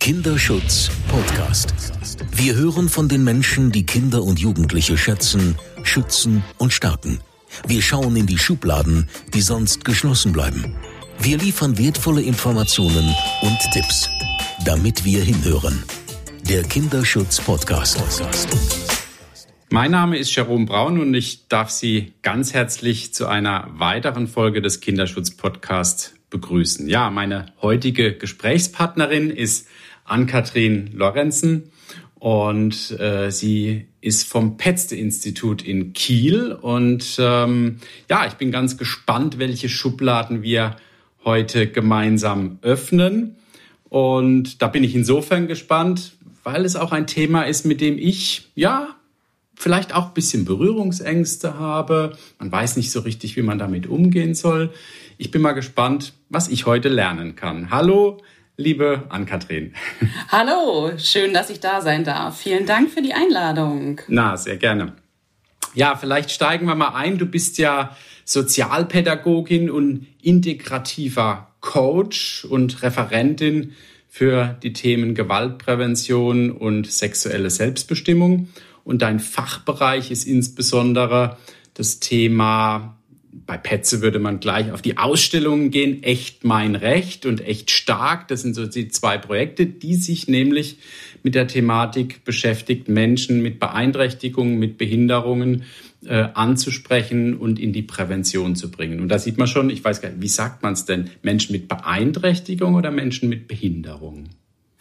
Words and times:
Kinderschutz 0.00 0.90
Podcast. 1.08 1.74
Wir 2.32 2.54
hören 2.54 2.88
von 2.88 3.06
den 3.06 3.22
Menschen, 3.22 3.70
die 3.70 3.84
Kinder 3.84 4.22
und 4.22 4.40
Jugendliche 4.40 4.96
schätzen, 4.96 5.56
schützen 5.82 6.42
und 6.56 6.72
stärken. 6.72 7.20
Wir 7.66 7.82
schauen 7.82 8.16
in 8.16 8.26
die 8.26 8.38
Schubladen, 8.38 9.10
die 9.34 9.42
sonst 9.42 9.84
geschlossen 9.84 10.32
bleiben. 10.32 10.74
Wir 11.18 11.36
liefern 11.36 11.76
wertvolle 11.76 12.22
Informationen 12.22 13.14
und 13.42 13.58
Tipps, 13.74 14.08
damit 14.64 15.04
wir 15.04 15.22
hinhören. 15.22 15.82
Der 16.48 16.62
Kinderschutz 16.62 17.38
Podcast. 17.38 18.02
Mein 19.68 19.90
Name 19.90 20.16
ist 20.16 20.34
Jerome 20.34 20.64
Braun 20.64 20.98
und 20.98 21.12
ich 21.12 21.46
darf 21.48 21.68
Sie 21.68 22.14
ganz 22.22 22.54
herzlich 22.54 23.12
zu 23.12 23.26
einer 23.26 23.68
weiteren 23.74 24.28
Folge 24.28 24.62
des 24.62 24.80
Kinderschutz 24.80 25.30
Podcasts 25.30 26.14
begrüßen. 26.30 26.88
Ja, 26.88 27.10
meine 27.10 27.46
heutige 27.60 28.16
Gesprächspartnerin 28.16 29.30
ist 29.30 29.68
Ann-Kathrin 30.10 30.90
Lorenzen 30.94 31.70
und 32.20 32.98
äh, 33.00 33.30
sie 33.30 33.86
ist 34.02 34.28
vom 34.28 34.58
Petzte-Institut 34.58 35.62
in 35.62 35.94
Kiel. 35.94 36.52
Und 36.52 37.16
ähm, 37.18 37.78
ja, 38.08 38.26
ich 38.26 38.34
bin 38.34 38.50
ganz 38.50 38.76
gespannt, 38.76 39.38
welche 39.38 39.70
Schubladen 39.70 40.42
wir 40.42 40.76
heute 41.24 41.66
gemeinsam 41.66 42.58
öffnen. 42.60 43.36
Und 43.88 44.60
da 44.60 44.68
bin 44.68 44.84
ich 44.84 44.94
insofern 44.94 45.48
gespannt, 45.48 46.12
weil 46.44 46.64
es 46.66 46.76
auch 46.76 46.92
ein 46.92 47.06
Thema 47.06 47.42
ist, 47.42 47.64
mit 47.64 47.80
dem 47.80 47.98
ich, 47.98 48.50
ja, 48.54 48.96
vielleicht 49.54 49.94
auch 49.94 50.08
ein 50.08 50.14
bisschen 50.14 50.44
Berührungsängste 50.44 51.58
habe. 51.58 52.16
Man 52.38 52.52
weiß 52.52 52.76
nicht 52.76 52.90
so 52.90 53.00
richtig, 53.00 53.36
wie 53.36 53.42
man 53.42 53.58
damit 53.58 53.86
umgehen 53.86 54.34
soll. 54.34 54.72
Ich 55.18 55.30
bin 55.30 55.42
mal 55.42 55.52
gespannt, 55.52 56.14
was 56.28 56.48
ich 56.48 56.66
heute 56.66 56.88
lernen 56.88 57.34
kann. 57.34 57.70
Hallo, 57.70 58.18
liebe 58.60 59.04
Ann-Kathrin. 59.08 59.74
Hallo, 60.28 60.92
schön, 60.98 61.34
dass 61.34 61.50
ich 61.50 61.60
da 61.60 61.80
sein 61.80 62.04
darf. 62.04 62.38
Vielen 62.38 62.66
Dank 62.66 62.90
für 62.90 63.02
die 63.02 63.14
Einladung. 63.14 64.00
Na, 64.08 64.36
sehr 64.36 64.56
gerne. 64.56 64.92
Ja, 65.74 65.96
vielleicht 65.96 66.30
steigen 66.30 66.66
wir 66.66 66.74
mal 66.74 66.94
ein. 66.94 67.18
Du 67.18 67.26
bist 67.26 67.58
ja 67.58 67.96
Sozialpädagogin 68.24 69.70
und 69.70 70.06
integrativer 70.22 71.48
Coach 71.60 72.44
und 72.44 72.82
Referentin 72.82 73.74
für 74.08 74.56
die 74.62 74.72
Themen 74.72 75.14
Gewaltprävention 75.14 76.50
und 76.50 76.90
sexuelle 76.90 77.50
Selbstbestimmung. 77.50 78.48
Und 78.84 79.02
dein 79.02 79.20
Fachbereich 79.20 80.10
ist 80.10 80.26
insbesondere 80.26 81.36
das 81.74 82.00
Thema 82.00 82.96
bei 83.32 83.56
Petze 83.56 84.00
würde 84.02 84.18
man 84.18 84.40
gleich 84.40 84.72
auf 84.72 84.82
die 84.82 84.98
Ausstellungen 84.98 85.70
gehen, 85.70 86.02
echt 86.02 86.44
mein 86.44 86.74
Recht 86.74 87.26
und 87.26 87.40
echt 87.40 87.70
stark. 87.70 88.28
Das 88.28 88.42
sind 88.42 88.54
so 88.54 88.66
die 88.66 88.88
zwei 88.88 89.18
Projekte, 89.18 89.66
die 89.66 89.94
sich 89.94 90.26
nämlich 90.26 90.78
mit 91.22 91.34
der 91.34 91.46
Thematik 91.46 92.24
beschäftigt, 92.24 92.88
Menschen 92.88 93.40
mit 93.40 93.60
Beeinträchtigungen, 93.60 94.58
mit 94.58 94.78
Behinderungen 94.78 95.64
äh, 96.06 96.28
anzusprechen 96.34 97.36
und 97.36 97.58
in 97.58 97.72
die 97.72 97.82
Prävention 97.82 98.56
zu 98.56 98.70
bringen. 98.70 99.00
Und 99.00 99.08
da 99.08 99.18
sieht 99.18 99.38
man 99.38 99.46
schon, 99.46 99.70
ich 99.70 99.84
weiß 99.84 100.00
gar 100.00 100.10
nicht, 100.10 100.22
wie 100.22 100.28
sagt 100.28 100.62
man 100.62 100.72
es 100.72 100.84
denn, 100.84 101.10
Menschen 101.22 101.52
mit 101.52 101.68
Beeinträchtigung 101.68 102.74
oder 102.74 102.90
Menschen 102.90 103.28
mit 103.28 103.46
Behinderung? 103.46 104.28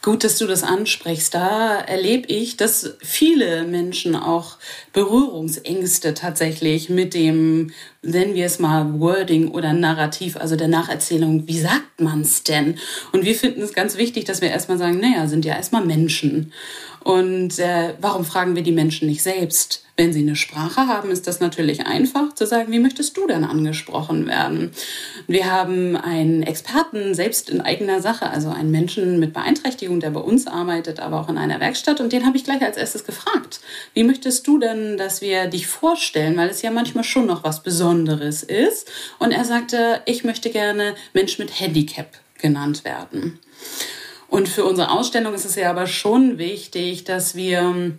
Gut, 0.01 0.23
dass 0.23 0.37
du 0.37 0.47
das 0.47 0.63
ansprichst. 0.63 1.33
Da 1.33 1.77
erlebe 1.77 2.25
ich, 2.29 2.55
dass 2.55 2.95
viele 2.99 3.65
Menschen 3.65 4.15
auch 4.15 4.55
Berührungsängste 4.93 6.13
tatsächlich 6.13 6.89
mit 6.89 7.13
dem, 7.13 7.71
nennen 8.01 8.33
wir 8.33 8.45
es 8.45 8.59
mal, 8.59 8.97
Wording 9.01 9.49
oder 9.49 9.73
Narrativ, 9.73 10.37
also 10.37 10.55
der 10.55 10.69
Nacherzählung. 10.69 11.49
Wie 11.49 11.59
sagt 11.59 11.99
man's 11.99 12.43
denn? 12.43 12.77
Und 13.11 13.25
wir 13.25 13.35
finden 13.35 13.61
es 13.61 13.73
ganz 13.73 13.97
wichtig, 13.97 14.23
dass 14.23 14.39
wir 14.39 14.49
erstmal 14.49 14.77
sagen, 14.77 15.01
naja, 15.01 15.27
sind 15.27 15.43
ja 15.43 15.57
erstmal 15.57 15.85
Menschen. 15.85 16.53
Und 17.03 17.59
äh, 17.59 17.93
warum 18.01 18.25
fragen 18.25 18.55
wir 18.55 18.63
die 18.63 18.71
Menschen 18.71 19.07
nicht 19.07 19.23
selbst? 19.23 19.83
Wenn 19.99 20.13
sie 20.13 20.21
eine 20.21 20.37
Sprache 20.37 20.87
haben, 20.87 21.11
ist 21.11 21.27
das 21.27 21.41
natürlich 21.41 21.85
einfach 21.85 22.33
zu 22.33 22.45
sagen, 22.45 22.71
wie 22.71 22.79
möchtest 22.79 23.17
du 23.17 23.27
denn 23.27 23.43
angesprochen 23.43 24.27
werden? 24.27 24.71
Wir 25.27 25.51
haben 25.51 25.97
einen 25.97 26.41
Experten 26.41 27.13
selbst 27.13 27.49
in 27.49 27.59
eigener 27.59 28.01
Sache, 28.01 28.29
also 28.29 28.49
einen 28.49 28.71
Menschen 28.71 29.19
mit 29.19 29.33
Beeinträchtigung, 29.33 29.99
der 29.99 30.11
bei 30.11 30.21
uns 30.21 30.47
arbeitet, 30.47 31.01
aber 31.01 31.19
auch 31.19 31.27
in 31.27 31.37
einer 31.37 31.59
Werkstatt. 31.59 31.99
Und 31.99 32.13
den 32.13 32.25
habe 32.25 32.37
ich 32.37 32.45
gleich 32.45 32.61
als 32.61 32.77
erstes 32.77 33.03
gefragt. 33.03 33.59
Wie 33.93 34.05
möchtest 34.05 34.47
du 34.47 34.57
denn, 34.57 34.97
dass 34.97 35.19
wir 35.19 35.47
dich 35.47 35.67
vorstellen? 35.67 36.37
Weil 36.37 36.47
es 36.47 36.61
ja 36.61 36.71
manchmal 36.71 37.03
schon 37.03 37.25
noch 37.25 37.43
was 37.43 37.61
Besonderes 37.61 38.43
ist. 38.43 38.89
Und 39.19 39.31
er 39.31 39.43
sagte, 39.43 40.01
ich 40.05 40.23
möchte 40.23 40.49
gerne 40.49 40.95
Mensch 41.13 41.39
mit 41.39 41.59
Handicap 41.59 42.07
genannt 42.37 42.85
werden. 42.85 43.39
Und 44.29 44.47
für 44.47 44.65
unsere 44.65 44.91
Ausstellung 44.91 45.33
ist 45.33 45.45
es 45.45 45.55
ja 45.55 45.69
aber 45.69 45.87
schon 45.87 46.37
wichtig, 46.37 47.03
dass 47.03 47.35
wir 47.35 47.93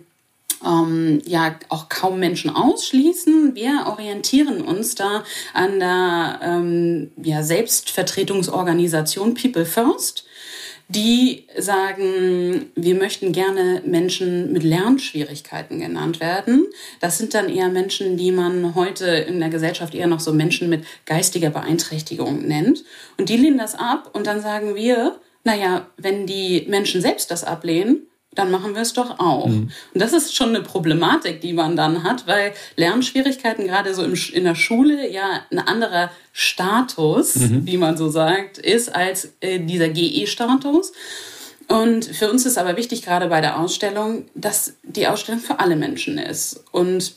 ähm, 0.65 1.21
ja 1.25 1.55
auch 1.69 1.89
kaum 1.89 2.19
Menschen 2.19 2.49
ausschließen. 2.49 3.55
Wir 3.55 3.85
orientieren 3.87 4.61
uns 4.61 4.95
da 4.95 5.23
an 5.53 5.79
der 5.79 6.39
ähm, 6.41 7.11
ja, 7.21 7.43
Selbstvertretungsorganisation 7.43 9.33
People 9.33 9.65
First. 9.65 10.25
Die 10.87 11.45
sagen, 11.57 12.69
wir 12.75 12.95
möchten 12.95 13.31
gerne 13.31 13.81
Menschen 13.85 14.51
mit 14.51 14.63
Lernschwierigkeiten 14.63 15.79
genannt 15.79 16.19
werden. 16.19 16.67
Das 16.99 17.17
sind 17.17 17.33
dann 17.33 17.47
eher 17.47 17.69
Menschen, 17.69 18.17
die 18.17 18.33
man 18.33 18.75
heute 18.75 19.05
in 19.05 19.39
der 19.39 19.47
Gesellschaft 19.47 19.95
eher 19.95 20.07
noch 20.07 20.19
so 20.19 20.33
Menschen 20.33 20.69
mit 20.69 20.83
geistiger 21.05 21.49
Beeinträchtigung 21.49 22.45
nennt. 22.45 22.83
Und 23.17 23.29
die 23.29 23.37
lehnen 23.37 23.57
das 23.57 23.75
ab 23.75 24.09
und 24.11 24.27
dann 24.27 24.41
sagen 24.41 24.75
wir, 24.75 25.17
naja, 25.43 25.87
wenn 25.97 26.27
die 26.27 26.65
Menschen 26.67 27.01
selbst 27.01 27.31
das 27.31 27.43
ablehnen, 27.43 28.07
dann 28.33 28.49
machen 28.49 28.75
wir 28.75 28.81
es 28.81 28.93
doch 28.93 29.19
auch. 29.19 29.47
Mhm. 29.47 29.71
Und 29.93 30.01
das 30.01 30.13
ist 30.13 30.35
schon 30.35 30.49
eine 30.49 30.61
Problematik, 30.61 31.41
die 31.41 31.51
man 31.51 31.75
dann 31.75 32.03
hat, 32.03 32.27
weil 32.27 32.53
Lernschwierigkeiten 32.77 33.65
gerade 33.65 33.93
so 33.93 34.03
in 34.03 34.43
der 34.45 34.55
Schule 34.55 35.09
ja 35.09 35.41
ein 35.51 35.59
anderer 35.59 36.11
Status, 36.31 37.35
mhm. 37.35 37.65
wie 37.65 37.77
man 37.77 37.97
so 37.97 38.09
sagt, 38.09 38.57
ist 38.57 38.95
als 38.95 39.33
äh, 39.41 39.59
dieser 39.59 39.89
GE-Status. 39.89 40.93
Und 41.67 42.05
für 42.05 42.29
uns 42.29 42.45
ist 42.45 42.57
aber 42.57 42.77
wichtig, 42.77 43.01
gerade 43.01 43.27
bei 43.27 43.41
der 43.41 43.59
Ausstellung, 43.59 44.25
dass 44.33 44.75
die 44.83 45.07
Ausstellung 45.07 45.41
für 45.41 45.59
alle 45.59 45.75
Menschen 45.75 46.17
ist. 46.17 46.63
Und 46.71 47.13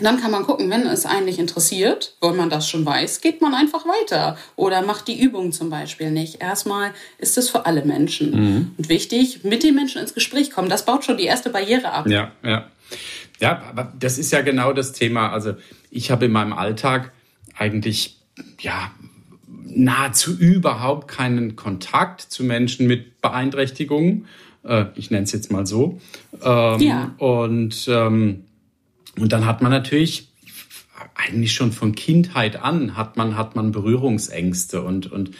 dann 0.00 0.20
kann 0.20 0.30
man 0.30 0.44
gucken, 0.44 0.70
wenn 0.70 0.86
es 0.86 1.06
eigentlich 1.06 1.38
interessiert, 1.38 2.16
wenn 2.20 2.36
man 2.36 2.50
das 2.50 2.68
schon 2.68 2.84
weiß, 2.84 3.20
geht 3.20 3.40
man 3.40 3.54
einfach 3.54 3.84
weiter 3.86 4.36
oder 4.56 4.82
macht 4.82 5.06
die 5.08 5.20
Übung 5.20 5.52
zum 5.52 5.70
Beispiel 5.70 6.10
nicht. 6.10 6.40
Erstmal 6.42 6.90
ist 7.18 7.38
es 7.38 7.50
für 7.50 7.66
alle 7.66 7.84
Menschen. 7.84 8.30
Mhm. 8.30 8.70
Und 8.76 8.88
wichtig, 8.88 9.44
mit 9.44 9.62
den 9.62 9.74
Menschen 9.74 10.00
ins 10.00 10.14
Gespräch 10.14 10.50
kommen. 10.50 10.68
Das 10.68 10.84
baut 10.84 11.04
schon 11.04 11.16
die 11.16 11.24
erste 11.24 11.50
Barriere 11.50 11.92
ab. 11.92 12.08
Ja, 12.08 12.32
ja. 12.42 12.68
Ja, 13.40 13.62
aber 13.68 13.92
das 13.98 14.18
ist 14.18 14.32
ja 14.32 14.42
genau 14.42 14.72
das 14.72 14.92
Thema. 14.92 15.30
Also 15.30 15.54
ich 15.90 16.10
habe 16.10 16.26
in 16.26 16.32
meinem 16.32 16.52
Alltag 16.52 17.12
eigentlich, 17.56 18.16
ja, 18.60 18.90
nahezu 19.46 20.36
überhaupt 20.36 21.08
keinen 21.08 21.56
Kontakt 21.56 22.20
zu 22.20 22.44
Menschen 22.44 22.86
mit 22.86 23.20
Beeinträchtigungen. 23.20 24.26
Äh, 24.64 24.86
ich 24.94 25.10
nenne 25.10 25.24
es 25.24 25.32
jetzt 25.32 25.52
mal 25.52 25.66
so. 25.66 26.00
Ähm, 26.42 26.80
ja. 26.80 27.14
Und 27.18 27.86
ähm, 27.88 28.44
und 29.18 29.32
dann 29.32 29.46
hat 29.46 29.62
man 29.62 29.70
natürlich 29.70 30.28
eigentlich 31.14 31.52
schon 31.52 31.72
von 31.72 31.94
Kindheit 31.94 32.56
an 32.56 32.96
hat 32.96 33.16
man, 33.16 33.36
hat 33.36 33.56
man 33.56 33.72
Berührungsängste 33.72 34.82
und, 34.82 35.10
und 35.10 35.30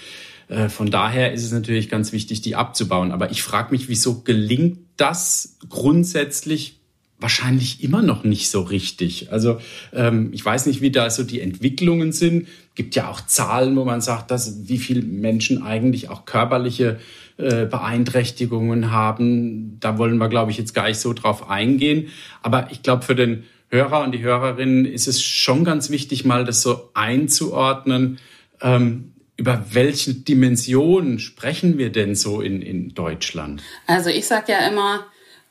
äh, 0.48 0.68
von 0.68 0.90
daher 0.90 1.32
ist 1.32 1.44
es 1.44 1.52
natürlich 1.52 1.88
ganz 1.88 2.12
wichtig, 2.12 2.42
die 2.42 2.56
abzubauen. 2.56 3.12
Aber 3.12 3.30
ich 3.30 3.42
frage 3.42 3.70
mich, 3.70 3.88
wieso 3.88 4.22
gelingt 4.22 4.78
das 4.96 5.58
grundsätzlich 5.68 6.80
wahrscheinlich 7.18 7.82
immer 7.82 8.02
noch 8.02 8.24
nicht 8.24 8.50
so 8.50 8.60
richtig. 8.62 9.32
Also 9.32 9.58
ähm, 9.92 10.30
ich 10.32 10.44
weiß 10.44 10.66
nicht, 10.66 10.80
wie 10.80 10.91
da 10.91 11.08
so 11.08 11.22
die 11.22 11.41
Entwicklungen 11.41 12.12
sind. 12.12 12.48
Gibt 12.74 12.96
ja 12.96 13.08
auch 13.08 13.20
Zahlen, 13.24 13.76
wo 13.76 13.84
man 13.84 14.00
sagt, 14.00 14.30
dass 14.30 14.68
wie 14.68 14.78
viele 14.78 15.02
Menschen 15.02 15.62
eigentlich 15.62 16.08
auch 16.10 16.24
körperliche 16.24 16.98
äh, 17.36 17.66
Beeinträchtigungen 17.66 18.91
haben. 18.91 19.78
Da 19.80 19.97
wollen 19.97 20.18
wir, 20.18 20.28
glaube 20.28 20.50
ich, 20.50 20.59
jetzt 20.59 20.74
gar 20.74 20.88
nicht 20.88 20.98
so 20.98 21.12
drauf 21.12 21.48
eingehen. 21.48 22.09
Aber 22.42 22.68
ich 22.70 22.82
glaube, 22.82 23.03
für 23.04 23.15
den 23.15 23.44
Hörer 23.74 24.04
und 24.04 24.12
die 24.12 24.22
Hörerinnen 24.22 24.84
ist 24.84 25.09
es 25.09 25.21
schon 25.21 25.65
ganz 25.65 25.91
wichtig, 25.91 26.24
mal 26.24 26.44
das 26.44 26.62
so 26.62 26.91
einzuordnen. 26.94 28.18
Ähm, 28.62 29.12
über 29.36 29.65
welche 29.72 30.15
Dimensionen 30.15 31.18
sprechen 31.18 31.76
wir 31.76 31.91
denn 31.91 32.15
so 32.15 32.41
in, 32.41 32.62
in 32.62 32.94
Deutschland? 32.94 33.62
Also 33.88 34.10
ich 34.10 34.26
sage 34.26 34.53
ja 34.53 34.68
immer, 34.68 35.06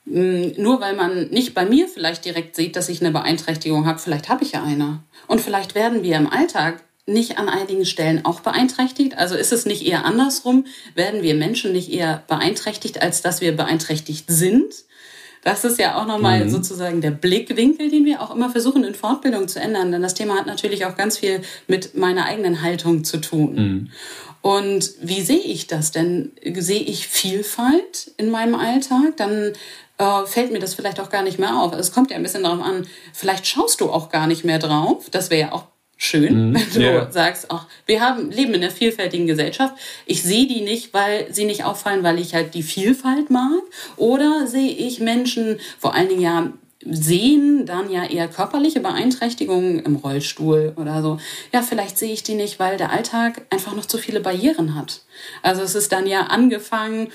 hm, 0.06 0.54
nur 0.58 0.80
weil 0.80 0.96
man 0.96 1.28
nicht 1.32 1.54
bei 1.54 1.66
mir 1.66 1.90
vielleicht 1.90 2.24
direkt 2.24 2.56
sieht, 2.56 2.78
dass 2.78 2.88
ich 2.88 3.02
eine 3.02 3.12
Beeinträchtigung 3.12 3.86
habe, 3.86 4.00
vielleicht 4.00 4.30
habe 4.30 4.46
ich 4.46 4.54
ja 4.54 4.64
eine. 4.64 5.04
Und 5.28 5.42
vielleicht 5.42 5.76
werden 5.76 6.02
wir 6.02 6.16
im 6.16 6.30
Alltag 6.30 6.82
nicht 7.06 7.38
an 7.38 7.50
einigen 7.50 7.86
Stellen 7.86 8.24
auch 8.24 8.40
beeinträchtigt? 8.40 9.18
Also 9.18 9.36
ist 9.36 9.52
es 9.52 9.66
nicht 9.66 9.86
eher 9.86 10.06
andersrum? 10.06 10.66
Werden 10.96 11.22
wir 11.22 11.36
Menschen 11.36 11.74
nicht 11.74 11.92
eher 11.92 12.24
beeinträchtigt, 12.28 13.02
als 13.02 13.22
dass 13.22 13.42
wir 13.42 13.56
beeinträchtigt 13.56 14.26
sind? 14.30 14.74
Das 15.44 15.64
ist 15.64 15.78
ja 15.80 16.02
auch 16.02 16.08
nochmal 16.08 16.46
mhm. 16.46 16.50
sozusagen 16.50 17.02
der 17.02 17.12
Blickwinkel, 17.12 17.90
den 17.90 18.06
wir 18.06 18.22
auch 18.22 18.34
immer 18.34 18.50
versuchen 18.50 18.84
in 18.84 18.96
Fortbildung 18.96 19.48
zu 19.48 19.60
ändern. 19.60 19.92
Denn 19.92 20.02
das 20.02 20.14
Thema 20.14 20.36
hat 20.36 20.46
natürlich 20.46 20.86
auch 20.86 20.96
ganz 20.96 21.18
viel 21.18 21.42
mit 21.68 21.96
meiner 21.96 22.26
eigenen 22.26 22.62
Haltung 22.62 23.04
zu 23.04 23.18
tun. 23.18 23.56
Mhm. 23.56 23.92
Und 24.42 24.94
wie 25.02 25.22
sehe 25.22 25.38
ich 25.38 25.68
das 25.68 25.92
denn? 25.92 26.32
Sehe 26.56 26.82
ich 26.82 27.08
Vielfalt 27.08 28.12
in 28.18 28.30
meinem 28.30 28.56
Alltag? 28.56 29.16
Dann 29.18 29.54
äh, 29.98 30.26
fällt 30.26 30.52
mir 30.52 30.60
das 30.60 30.74
vielleicht 30.74 31.00
auch 31.00 31.10
gar 31.10 31.24
nicht 31.24 31.40
mehr 31.40 31.58
auf. 31.58 31.74
Es 31.74 31.92
kommt 31.92 32.12
ja 32.12 32.18
ein 32.18 32.24
bisschen 32.24 32.44
darauf 32.44 32.62
an, 32.62 32.86
vielleicht 33.14 33.48
schaust 33.48 33.80
du 33.82 33.90
auch 33.90 34.10
gar 34.10 34.28
nicht 34.28 34.44
mehr 34.44 34.60
drauf. 34.60 35.10
Das 35.12 35.30
wäre 35.30 35.50
ja 35.50 35.52
auch 35.54 35.66
schön, 35.98 36.50
mhm. 36.50 36.56
wenn 36.56 36.74
du 36.74 36.80
yeah. 36.80 37.12
sagst, 37.12 37.48
ach, 37.50 37.68
wir 37.86 38.02
haben, 38.02 38.32
leben 38.32 38.54
in 38.54 38.64
einer 38.64 38.72
vielfältigen 38.72 39.28
Gesellschaft. 39.28 39.76
Ich 40.06 40.24
sehe 40.24 40.48
die 40.48 40.62
nicht, 40.62 40.94
weil 40.94 41.32
sie 41.32 41.46
nicht 41.46 41.64
auffallen, 41.64 42.04
weil 42.04 42.20
ich 42.20 42.34
halt 42.34 42.54
die 42.54 42.64
Vielfalt 42.64 43.30
mag. 43.30 43.62
Oder 43.98 44.48
sehe 44.48 44.72
ich 44.72 45.00
Menschen, 45.00 45.60
vor 45.80 45.96
allen 45.96 46.10
Dingen 46.10 46.22
ja 46.22 46.54
sehen 46.86 47.66
dann 47.66 47.90
ja 47.90 48.06
eher 48.06 48.28
körperliche 48.28 48.80
Beeinträchtigungen 48.80 49.80
im 49.80 49.96
Rollstuhl 49.96 50.74
oder 50.76 51.02
so. 51.02 51.18
Ja, 51.54 51.62
vielleicht 51.62 51.98
sehe 51.98 52.12
ich 52.12 52.24
die 52.24 52.36
nicht, 52.36 52.60
weil 52.60 52.78
der 52.78 52.92
Alltag 52.92 53.42
einfach 53.50 53.76
noch 53.76 53.86
zu 53.86 53.98
viele 53.98 54.20
Barrieren 54.20 54.76
hat. 54.76 55.02
Also 55.42 55.62
es 55.62 55.76
ist 55.76 55.92
dann 55.92 56.08
ja 56.08 56.24
angefangen 56.24 57.10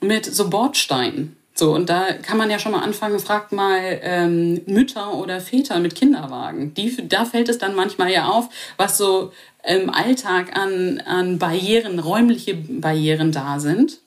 mit 0.00 0.26
so 0.26 0.50
Bordsteinen. 0.50 1.36
So, 1.56 1.72
und 1.72 1.88
da 1.88 2.12
kann 2.14 2.36
man 2.36 2.50
ja 2.50 2.58
schon 2.58 2.72
mal 2.72 2.82
anfangen, 2.82 3.20
fragt 3.20 3.52
mal 3.52 4.00
ähm, 4.02 4.62
Mütter 4.66 5.14
oder 5.14 5.40
Väter 5.40 5.78
mit 5.78 5.94
Kinderwagen. 5.94 6.74
Die, 6.74 7.08
da 7.08 7.24
fällt 7.24 7.48
es 7.48 7.58
dann 7.58 7.76
manchmal 7.76 8.10
ja 8.10 8.26
auf, 8.26 8.48
was 8.76 8.98
so 8.98 9.32
im 9.62 9.88
Alltag 9.88 10.56
an, 10.58 11.00
an 11.06 11.38
Barrieren, 11.38 12.00
räumliche 12.00 12.54
Barrieren 12.54 13.30
da 13.30 13.60
sind. 13.60 14.00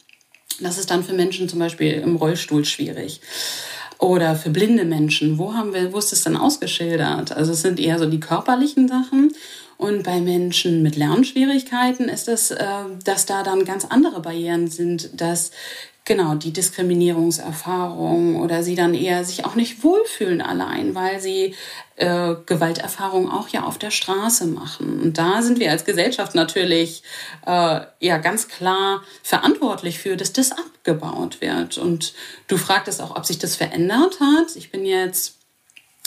Das 0.60 0.78
ist 0.78 0.92
dann 0.92 1.06
für 1.06 1.14
Menschen 1.14 1.48
zum 1.48 1.60
Beispiel 1.60 1.94
im 1.94 2.18
Rollstuhl 2.18 2.66
schwierig. 2.66 3.22
Oder 3.98 4.36
für 4.36 4.50
blinde 4.50 4.86
Menschen, 4.86 5.38
wo 5.38 5.54
haben 5.54 5.74
wir, 5.74 5.94
wo 5.94 5.98
ist 5.98 6.12
das 6.12 6.24
dann 6.24 6.36
ausgeschildert? 6.36 7.32
Also 7.32 7.54
es 7.54 7.62
sind 7.62 7.80
eher 7.80 7.98
so 7.98 8.06
die 8.06 8.20
körperlichen 8.20 8.88
Sachen. 8.88 9.34
Und 9.78 10.04
bei 10.04 10.20
Menschen 10.20 10.82
mit 10.82 10.96
Lernschwierigkeiten 10.96 12.10
ist 12.10 12.28
es, 12.28 12.52
äh, 12.52 12.66
dass 13.06 13.26
da 13.26 13.44
dann 13.44 13.64
ganz 13.64 13.86
andere 13.86 14.22
Barrieren 14.22 14.68
sind, 14.68 15.10
dass 15.20 15.52
genau 16.08 16.36
die 16.36 16.54
Diskriminierungserfahrung 16.54 18.38
oder 18.42 18.64
sie 18.64 18.76
dann 18.76 18.94
eher 18.94 19.24
sich 19.26 19.46
auch 19.46 19.56
nicht 19.56 19.84
wohlfühlen 19.84 20.42
allein, 20.42 20.96
weil 20.96 21.20
sie 21.20 21.54
äh, 21.98 22.36
Gewalterfahrung 22.46 23.30
auch 23.30 23.50
ja 23.50 23.64
auf 23.64 23.78
der 23.78 23.92
Straße 23.92 24.48
machen. 24.48 25.02
Und 25.02 25.18
da 25.18 25.42
sind 25.42 25.60
wir 25.60 25.70
als 25.70 25.84
Gesellschaft 25.84 26.34
natürlich 26.34 27.04
äh, 27.46 27.82
ja 28.00 28.18
ganz 28.18 28.48
klar 28.48 29.04
verantwortlich 29.22 30.00
für, 30.00 30.16
dass 30.16 30.32
das 30.32 30.54
abgebaut 30.54 31.42
wird. 31.42 31.78
Und 31.78 32.14
du 32.48 32.58
fragtest 32.58 33.02
auch, 33.02 33.16
ob 33.16 33.26
sich 33.26 33.38
das 33.38 33.58
verändert 33.58 34.20
hat. 34.22 34.56
Ich 34.56 34.72
bin 34.72 34.86
jetzt 34.86 35.37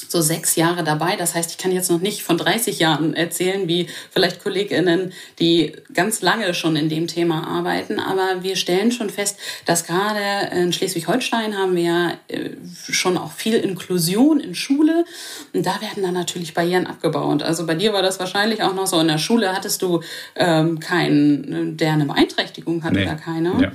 so 0.08 0.20
sechs 0.20 0.56
Jahre 0.56 0.84
dabei. 0.84 1.16
Das 1.16 1.34
heißt, 1.34 1.50
ich 1.50 1.58
kann 1.58 1.72
jetzt 1.72 1.90
noch 1.90 2.00
nicht 2.00 2.22
von 2.22 2.38
30 2.38 2.78
Jahren 2.78 3.14
erzählen, 3.14 3.68
wie 3.68 3.88
vielleicht 4.10 4.42
KollegInnen, 4.42 5.12
die 5.38 5.72
ganz 5.92 6.22
lange 6.22 6.54
schon 6.54 6.76
in 6.76 6.88
dem 6.88 7.06
Thema 7.06 7.46
arbeiten. 7.46 7.98
Aber 7.98 8.42
wir 8.42 8.56
stellen 8.56 8.92
schon 8.92 9.10
fest, 9.10 9.38
dass 9.66 9.84
gerade 9.84 10.54
in 10.54 10.72
Schleswig-Holstein 10.72 11.56
haben 11.56 11.76
wir 11.76 12.18
äh, 12.28 12.50
schon 12.70 13.18
auch 13.18 13.32
viel 13.32 13.54
Inklusion 13.54 14.40
in 14.40 14.54
Schule. 14.54 15.04
Und 15.52 15.66
da 15.66 15.80
werden 15.80 16.02
dann 16.02 16.14
natürlich 16.14 16.54
Barrieren 16.54 16.86
abgebaut. 16.86 17.42
Also 17.42 17.66
bei 17.66 17.74
dir 17.74 17.92
war 17.92 18.02
das 18.02 18.18
wahrscheinlich 18.20 18.62
auch 18.62 18.74
noch 18.74 18.86
so. 18.86 19.00
In 19.00 19.08
der 19.08 19.18
Schule 19.18 19.52
hattest 19.52 19.82
du 19.82 20.00
ähm, 20.36 20.80
keinen, 20.80 21.76
der 21.76 21.92
eine 21.92 22.06
Beeinträchtigung 22.06 22.84
hat 22.84 22.92
nee. 22.92 23.02
oder 23.02 23.16
keine. 23.16 23.60
Ja. 23.60 23.72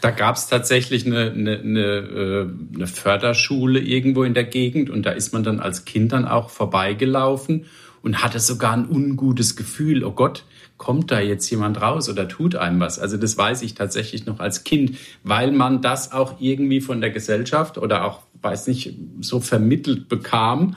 Da 0.00 0.10
gab 0.10 0.36
es 0.36 0.46
tatsächlich 0.46 1.06
eine, 1.06 1.30
eine, 1.30 1.58
eine, 1.58 1.80
äh, 1.80 2.48
eine 2.74 2.86
Förderschule 2.86 3.80
irgendwo 3.80 4.22
in 4.24 4.34
der 4.34 4.44
Gegend 4.44 4.90
und 4.90 5.04
da 5.04 5.10
ist 5.10 5.32
man 5.32 5.42
dann 5.42 5.60
als 5.60 5.84
Kind 5.84 6.12
dann 6.12 6.26
auch 6.26 6.50
vorbeigelaufen 6.50 7.66
und 8.02 8.22
hatte 8.22 8.40
sogar 8.40 8.72
ein 8.72 8.88
ungutes 8.88 9.56
Gefühl, 9.56 10.04
oh 10.04 10.12
Gott, 10.12 10.44
kommt 10.78 11.10
da 11.10 11.20
jetzt 11.20 11.50
jemand 11.50 11.80
raus 11.82 12.08
oder 12.08 12.26
tut 12.26 12.56
einem 12.56 12.80
was? 12.80 12.98
Also 12.98 13.18
das 13.18 13.36
weiß 13.36 13.60
ich 13.62 13.74
tatsächlich 13.74 14.24
noch 14.24 14.40
als 14.40 14.64
Kind, 14.64 14.96
weil 15.22 15.52
man 15.52 15.82
das 15.82 16.12
auch 16.12 16.40
irgendwie 16.40 16.80
von 16.80 17.02
der 17.02 17.10
Gesellschaft 17.10 17.76
oder 17.76 18.04
auch, 18.04 18.22
weiß 18.40 18.66
nicht, 18.68 18.94
so 19.20 19.40
vermittelt 19.40 20.08
bekam. 20.08 20.76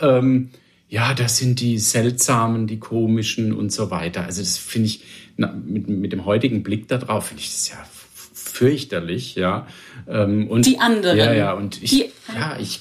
Ähm, 0.00 0.50
ja, 0.90 1.14
das 1.14 1.38
sind 1.38 1.60
die 1.60 1.78
seltsamen, 1.78 2.66
die 2.66 2.78
komischen 2.78 3.52
und 3.52 3.72
so 3.72 3.90
weiter. 3.90 4.24
Also 4.24 4.42
das 4.42 4.58
finde 4.58 4.88
ich, 4.88 5.04
na, 5.36 5.52
mit, 5.52 5.88
mit 5.88 6.12
dem 6.12 6.26
heutigen 6.26 6.62
Blick 6.62 6.88
darauf, 6.88 7.28
finde 7.28 7.42
ich 7.42 7.48
das 7.48 7.70
ja 7.70 7.76
fürchterlich, 8.58 9.36
ja. 9.36 9.68
Ähm, 10.08 10.48
und, 10.48 10.66
die 10.66 10.80
anderen. 10.80 11.16
Ja, 11.16 11.32
ja, 11.32 11.52
und 11.52 11.80
ich, 11.80 11.90
die, 11.90 12.04
ja, 12.34 12.58
ich, 12.58 12.80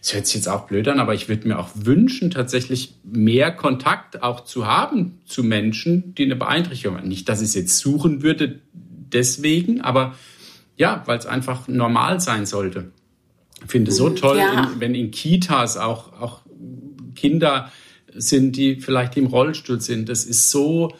es 0.00 0.14
hört 0.14 0.26
sich 0.26 0.36
jetzt 0.36 0.48
auch 0.48 0.68
blöd 0.68 0.86
an, 0.86 1.00
aber 1.00 1.14
ich 1.14 1.28
würde 1.28 1.48
mir 1.48 1.58
auch 1.58 1.70
wünschen, 1.74 2.30
tatsächlich 2.30 2.94
mehr 3.02 3.50
Kontakt 3.50 4.22
auch 4.22 4.44
zu 4.44 4.66
haben 4.66 5.18
zu 5.26 5.42
Menschen, 5.42 6.14
die 6.14 6.24
eine 6.24 6.36
Beeinträchtigung 6.36 6.96
haben. 6.96 7.08
Nicht, 7.08 7.28
dass 7.28 7.40
ich 7.40 7.48
es 7.48 7.54
jetzt 7.54 7.78
suchen 7.78 8.22
würde 8.22 8.60
deswegen, 8.72 9.80
aber 9.80 10.14
ja, 10.76 11.02
weil 11.06 11.18
es 11.18 11.26
einfach 11.26 11.66
normal 11.66 12.20
sein 12.20 12.46
sollte. 12.46 12.92
Ich 13.64 13.70
finde 13.70 13.90
es 13.90 13.96
so 13.96 14.10
mhm, 14.10 14.16
toll, 14.16 14.38
ja. 14.38 14.70
in, 14.72 14.80
wenn 14.80 14.94
in 14.94 15.10
Kitas 15.10 15.76
auch, 15.76 16.12
auch 16.20 16.42
Kinder 17.16 17.70
sind, 18.14 18.56
die 18.56 18.76
vielleicht 18.76 19.16
im 19.16 19.26
Rollstuhl 19.26 19.80
sind. 19.80 20.08
Das 20.08 20.24
ist 20.24 20.50
so, 20.50 20.94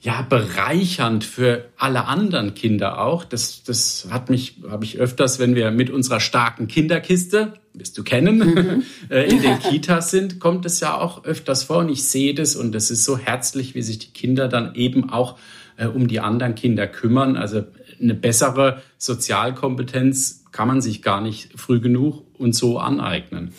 ja, 0.00 0.22
bereichernd 0.22 1.24
für 1.24 1.68
alle 1.76 2.06
anderen 2.06 2.54
Kinder 2.54 3.00
auch. 3.00 3.24
Das, 3.24 3.64
das 3.64 4.08
hat 4.10 4.30
mich, 4.30 4.58
habe 4.68 4.84
ich 4.84 4.98
öfters, 4.98 5.38
wenn 5.38 5.54
wir 5.54 5.70
mit 5.70 5.90
unserer 5.90 6.20
starken 6.20 6.68
Kinderkiste, 6.68 7.54
wirst 7.72 7.96
du 7.98 8.04
kennen, 8.04 8.38
mhm. 8.38 8.82
Äh, 9.10 9.30
in 9.30 9.42
den 9.42 9.58
Kitas 9.58 10.10
sind, 10.10 10.40
kommt 10.40 10.66
es 10.66 10.80
ja 10.80 10.96
auch 10.96 11.24
öfters 11.24 11.64
vor 11.64 11.78
und 11.78 11.88
ich 11.88 12.04
sehe 12.04 12.34
das 12.34 12.56
und 12.56 12.74
es 12.74 12.90
ist 12.90 13.04
so 13.04 13.18
herzlich, 13.18 13.74
wie 13.74 13.82
sich 13.82 13.98
die 13.98 14.12
Kinder 14.12 14.48
dann 14.48 14.74
eben 14.74 15.10
auch 15.10 15.38
äh, 15.76 15.86
um 15.86 16.08
die 16.08 16.20
anderen 16.20 16.54
Kinder 16.54 16.86
kümmern. 16.86 17.36
Also 17.36 17.64
eine 18.00 18.14
bessere 18.14 18.82
Sozialkompetenz 18.98 20.44
kann 20.56 20.68
man 20.68 20.80
sich 20.80 21.02
gar 21.02 21.20
nicht 21.20 21.50
früh 21.54 21.80
genug 21.80 22.22
und 22.38 22.54
so 22.54 22.78
aneignen. 22.78 23.52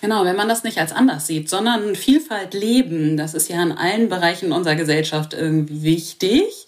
Genau, 0.00 0.24
wenn 0.24 0.34
man 0.34 0.48
das 0.48 0.64
nicht 0.64 0.78
als 0.78 0.92
anders 0.92 1.28
sieht, 1.28 1.48
sondern 1.48 1.94
Vielfalt 1.94 2.54
leben, 2.54 3.16
das 3.16 3.34
ist 3.34 3.48
ja 3.48 3.62
in 3.62 3.70
allen 3.70 4.08
Bereichen 4.08 4.50
unserer 4.50 4.74
Gesellschaft 4.74 5.32
irgendwie 5.32 5.82
wichtig. 5.82 6.66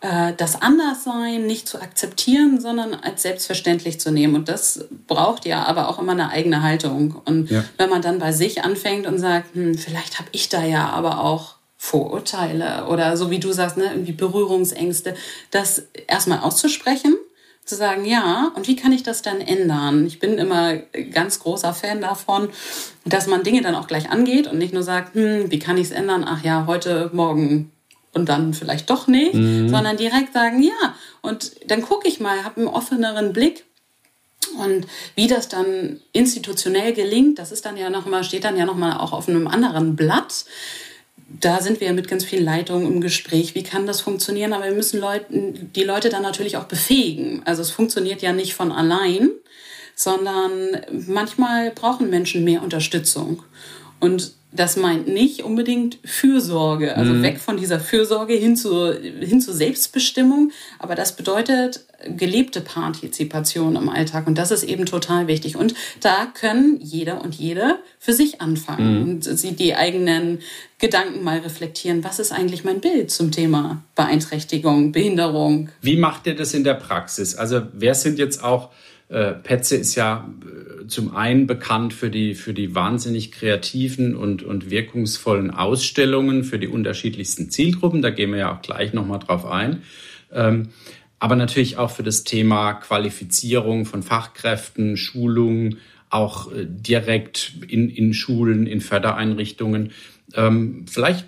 Äh, 0.00 0.32
das 0.38 0.62
Anderssein 0.62 1.46
nicht 1.46 1.68
zu 1.68 1.82
akzeptieren, 1.82 2.60
sondern 2.60 2.94
als 2.94 3.20
selbstverständlich 3.20 4.00
zu 4.00 4.10
nehmen. 4.10 4.36
Und 4.36 4.48
das 4.48 4.86
braucht 5.06 5.44
ja 5.44 5.64
aber 5.64 5.90
auch 5.90 5.98
immer 5.98 6.12
eine 6.12 6.30
eigene 6.30 6.62
Haltung. 6.62 7.20
Und 7.26 7.50
ja. 7.50 7.64
wenn 7.76 7.90
man 7.90 8.00
dann 8.00 8.20
bei 8.20 8.32
sich 8.32 8.64
anfängt 8.64 9.06
und 9.06 9.18
sagt, 9.18 9.54
hm, 9.54 9.76
vielleicht 9.76 10.18
habe 10.18 10.30
ich 10.32 10.48
da 10.48 10.64
ja 10.64 10.88
aber 10.88 11.22
auch 11.22 11.56
Vorurteile 11.76 12.86
oder 12.88 13.18
so 13.18 13.30
wie 13.30 13.38
du 13.38 13.52
sagst, 13.52 13.76
ne, 13.76 13.84
irgendwie 13.84 14.12
Berührungsängste, 14.12 15.14
das 15.50 15.82
erstmal 16.06 16.40
auszusprechen 16.40 17.16
zu 17.70 17.76
sagen, 17.76 18.04
ja, 18.04 18.52
und 18.54 18.68
wie 18.68 18.76
kann 18.76 18.92
ich 18.92 19.02
das 19.02 19.22
dann 19.22 19.40
ändern? 19.40 20.04
Ich 20.06 20.18
bin 20.18 20.36
immer 20.36 20.76
ganz 21.12 21.38
großer 21.38 21.72
Fan 21.72 22.02
davon, 22.02 22.50
dass 23.06 23.26
man 23.26 23.42
Dinge 23.42 23.62
dann 23.62 23.74
auch 23.74 23.86
gleich 23.86 24.10
angeht 24.10 24.46
und 24.46 24.58
nicht 24.58 24.74
nur 24.74 24.82
sagt, 24.82 25.14
hm, 25.14 25.50
wie 25.50 25.58
kann 25.58 25.78
ich 25.78 25.84
es 25.84 25.90
ändern? 25.92 26.24
Ach 26.28 26.44
ja, 26.44 26.66
heute, 26.66 27.10
morgen 27.14 27.72
und 28.12 28.28
dann 28.28 28.52
vielleicht 28.54 28.90
doch 28.90 29.06
nicht, 29.06 29.34
mhm. 29.34 29.68
sondern 29.68 29.96
direkt 29.96 30.32
sagen, 30.32 30.62
ja, 30.62 30.94
und 31.22 31.52
dann 31.70 31.80
gucke 31.80 32.08
ich 32.08 32.20
mal, 32.20 32.44
habe 32.44 32.60
einen 32.60 32.68
offeneren 32.68 33.32
Blick 33.32 33.64
und 34.58 34.86
wie 35.14 35.28
das 35.28 35.48
dann 35.48 36.00
institutionell 36.12 36.92
gelingt, 36.92 37.38
das 37.38 37.52
ist 37.52 37.64
dann 37.64 37.76
ja 37.76 37.88
noch 37.88 38.06
mal, 38.06 38.24
steht 38.24 38.44
dann 38.44 38.56
ja 38.56 38.64
noch 38.64 38.76
mal 38.76 38.96
auch 38.96 39.12
auf 39.12 39.28
einem 39.28 39.46
anderen 39.46 39.96
Blatt 39.96 40.44
da 41.38 41.60
sind 41.60 41.80
wir 41.80 41.92
mit 41.92 42.08
ganz 42.08 42.24
vielen 42.24 42.44
Leitungen 42.44 42.92
im 42.92 43.00
Gespräch. 43.00 43.54
Wie 43.54 43.62
kann 43.62 43.86
das 43.86 44.00
funktionieren? 44.00 44.52
Aber 44.52 44.64
wir 44.64 44.72
müssen 44.72 45.00
Leuten, 45.00 45.70
die 45.74 45.84
Leute 45.84 46.08
dann 46.08 46.22
natürlich 46.22 46.56
auch 46.56 46.64
befähigen. 46.64 47.42
Also 47.44 47.62
es 47.62 47.70
funktioniert 47.70 48.20
ja 48.20 48.32
nicht 48.32 48.54
von 48.54 48.72
allein, 48.72 49.30
sondern 49.94 50.80
manchmal 51.06 51.70
brauchen 51.70 52.10
Menschen 52.10 52.42
mehr 52.42 52.62
Unterstützung. 52.62 53.44
Und 54.00 54.32
das 54.52 54.76
meint 54.76 55.06
nicht 55.06 55.44
unbedingt 55.44 55.98
Fürsorge, 56.04 56.96
also 56.96 57.12
mhm. 57.12 57.22
weg 57.22 57.38
von 57.38 57.56
dieser 57.56 57.78
Fürsorge 57.78 58.34
hin 58.34 58.56
zu, 58.56 58.92
hin 58.92 59.40
zu 59.40 59.52
Selbstbestimmung. 59.52 60.50
Aber 60.80 60.96
das 60.96 61.14
bedeutet 61.14 61.84
gelebte 62.16 62.60
Partizipation 62.60 63.76
im 63.76 63.88
Alltag. 63.88 64.26
Und 64.26 64.38
das 64.38 64.50
ist 64.50 64.64
eben 64.64 64.86
total 64.86 65.28
wichtig. 65.28 65.56
Und 65.56 65.74
da 66.00 66.26
können 66.26 66.80
jeder 66.82 67.22
und 67.22 67.34
jede 67.36 67.78
für 68.00 68.12
sich 68.12 68.40
anfangen 68.40 69.04
mhm. 69.04 69.08
und 69.08 69.24
sie 69.24 69.52
die 69.52 69.76
eigenen 69.76 70.40
Gedanken 70.78 71.22
mal 71.22 71.38
reflektieren. 71.38 72.02
Was 72.02 72.18
ist 72.18 72.32
eigentlich 72.32 72.64
mein 72.64 72.80
Bild 72.80 73.12
zum 73.12 73.30
Thema 73.30 73.84
Beeinträchtigung, 73.94 74.90
Behinderung? 74.90 75.68
Wie 75.80 75.96
macht 75.96 76.26
ihr 76.26 76.34
das 76.34 76.54
in 76.54 76.64
der 76.64 76.74
Praxis? 76.74 77.36
Also 77.36 77.62
wer 77.72 77.94
sind 77.94 78.18
jetzt 78.18 78.42
auch 78.42 78.70
äh, 79.10 79.32
Petze 79.32 79.76
ist 79.76 79.96
ja 79.96 80.28
äh, 80.42 80.69
zum 80.90 81.14
einen 81.14 81.46
bekannt 81.46 81.92
für 81.92 82.10
die, 82.10 82.34
für 82.34 82.52
die 82.52 82.74
wahnsinnig 82.74 83.32
kreativen 83.32 84.14
und, 84.14 84.42
und 84.42 84.70
wirkungsvollen 84.70 85.50
Ausstellungen 85.50 86.44
für 86.44 86.58
die 86.58 86.68
unterschiedlichsten 86.68 87.50
Zielgruppen. 87.50 88.02
Da 88.02 88.10
gehen 88.10 88.30
wir 88.32 88.38
ja 88.38 88.54
auch 88.54 88.62
gleich 88.62 88.92
nochmal 88.92 89.20
drauf 89.20 89.46
ein. 89.46 89.82
Ähm, 90.32 90.68
aber 91.18 91.36
natürlich 91.36 91.76
auch 91.76 91.90
für 91.90 92.02
das 92.02 92.24
Thema 92.24 92.74
Qualifizierung 92.74 93.84
von 93.84 94.02
Fachkräften, 94.02 94.96
Schulung, 94.96 95.76
auch 96.08 96.50
äh, 96.52 96.66
direkt 96.66 97.52
in, 97.68 97.88
in 97.88 98.14
Schulen, 98.14 98.66
in 98.66 98.80
Fördereinrichtungen. 98.80 99.92
Ähm, 100.34 100.86
vielleicht 100.88 101.26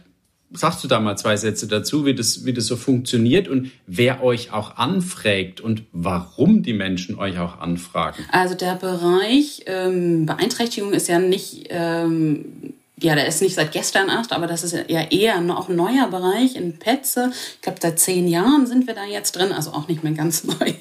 sagst 0.55 0.83
du 0.85 0.89
da 0.89 1.01
mal 1.01 1.17
zwei 1.17 1.37
Sätze 1.37 1.67
dazu, 1.67 2.05
wie 2.05 2.15
das, 2.15 2.45
wie 2.45 2.53
das 2.53 2.67
so 2.67 2.77
funktioniert 2.77 3.49
und 3.49 3.71
wer 3.87 4.23
euch 4.23 4.53
auch 4.53 4.77
anfragt 4.77 5.61
und 5.61 5.83
warum 5.93 6.63
die 6.63 6.73
Menschen 6.73 7.19
euch 7.19 7.39
auch 7.39 7.61
anfragen? 7.61 8.25
Also 8.31 8.55
der 8.55 8.75
Bereich 8.75 9.63
ähm, 9.67 10.27
Beeinträchtigung 10.27 10.93
ist 10.93 11.09
ja 11.09 11.19
nicht, 11.19 11.67
ähm, 11.71 12.75
ja, 13.01 13.15
der 13.15 13.27
ist 13.27 13.43
nicht 13.43 13.55
seit 13.55 13.73
gestern 13.73 14.09
erst, 14.09 14.33
aber 14.33 14.47
das 14.47 14.63
ist 14.63 14.73
ja 14.73 15.03
eher 15.11 15.41
noch 15.41 15.69
ein 15.69 15.77
neuer 15.77 16.09
Bereich 16.09 16.57
in 16.57 16.79
Petze. 16.79 17.33
Ich 17.57 17.63
glaube, 17.63 17.79
seit 17.81 17.99
zehn 17.99 18.29
Jahren 18.29 18.67
sind 18.67 18.87
wir 18.87 18.95
da 18.95 19.05
jetzt 19.05 19.33
drin, 19.33 19.53
also 19.53 19.73
auch 19.73 19.89
nicht 19.89 20.03
mehr 20.05 20.13
ganz 20.13 20.45
neu. 20.45 20.73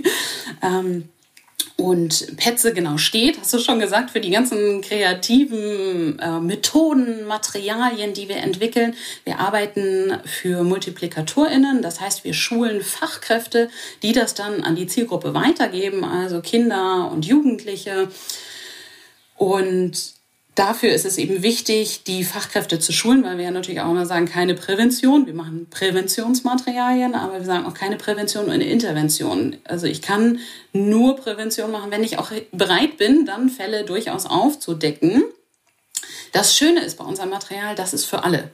Ähm, 0.61 1.09
und 1.77 2.37
Petze 2.37 2.73
genau 2.73 2.97
steht, 2.97 3.39
hast 3.39 3.53
du 3.53 3.59
schon 3.59 3.79
gesagt, 3.79 4.11
für 4.11 4.19
die 4.19 4.29
ganzen 4.29 4.81
kreativen 4.81 6.19
äh, 6.19 6.39
Methoden, 6.39 7.25
Materialien, 7.25 8.13
die 8.13 8.29
wir 8.29 8.37
entwickeln. 8.37 8.95
Wir 9.23 9.39
arbeiten 9.39 10.17
für 10.25 10.63
MultiplikatorInnen, 10.63 11.81
das 11.81 12.01
heißt, 12.01 12.23
wir 12.23 12.33
schulen 12.33 12.81
Fachkräfte, 12.81 13.69
die 14.03 14.13
das 14.13 14.33
dann 14.33 14.63
an 14.63 14.75
die 14.75 14.87
Zielgruppe 14.87 15.33
weitergeben, 15.33 16.03
also 16.03 16.41
Kinder 16.41 17.09
und 17.11 17.25
Jugendliche. 17.25 18.09
Und 19.35 20.20
dafür 20.55 20.91
ist 20.91 21.05
es 21.05 21.17
eben 21.17 21.43
wichtig, 21.43 22.03
die 22.03 22.23
Fachkräfte 22.23 22.79
zu 22.79 22.91
schulen, 22.91 23.23
weil 23.23 23.37
wir 23.37 23.45
ja 23.45 23.51
natürlich 23.51 23.81
auch 23.81 23.89
immer 23.89 24.05
sagen, 24.05 24.25
keine 24.25 24.55
Prävention. 24.55 25.25
Wir 25.25 25.33
machen 25.33 25.67
Präventionsmaterialien, 25.69 27.15
aber 27.15 27.39
wir 27.39 27.45
sagen 27.45 27.65
auch 27.65 27.73
keine 27.73 27.97
Prävention 27.97 28.45
und 28.45 28.51
eine 28.51 28.65
Intervention. 28.65 29.57
Also 29.63 29.87
ich 29.87 30.01
kann 30.01 30.39
nur 30.73 31.15
Prävention 31.15 31.71
machen, 31.71 31.91
wenn 31.91 32.03
ich 32.03 32.17
auch 32.17 32.31
bereit 32.51 32.97
bin, 32.97 33.25
dann 33.25 33.49
Fälle 33.49 33.85
durchaus 33.85 34.25
aufzudecken. 34.25 35.23
Das 36.33 36.55
Schöne 36.55 36.81
ist 36.81 36.97
bei 36.97 37.03
unserem 37.03 37.29
Material, 37.29 37.75
das 37.75 37.93
ist 37.93 38.05
für 38.05 38.23
alle. 38.23 38.51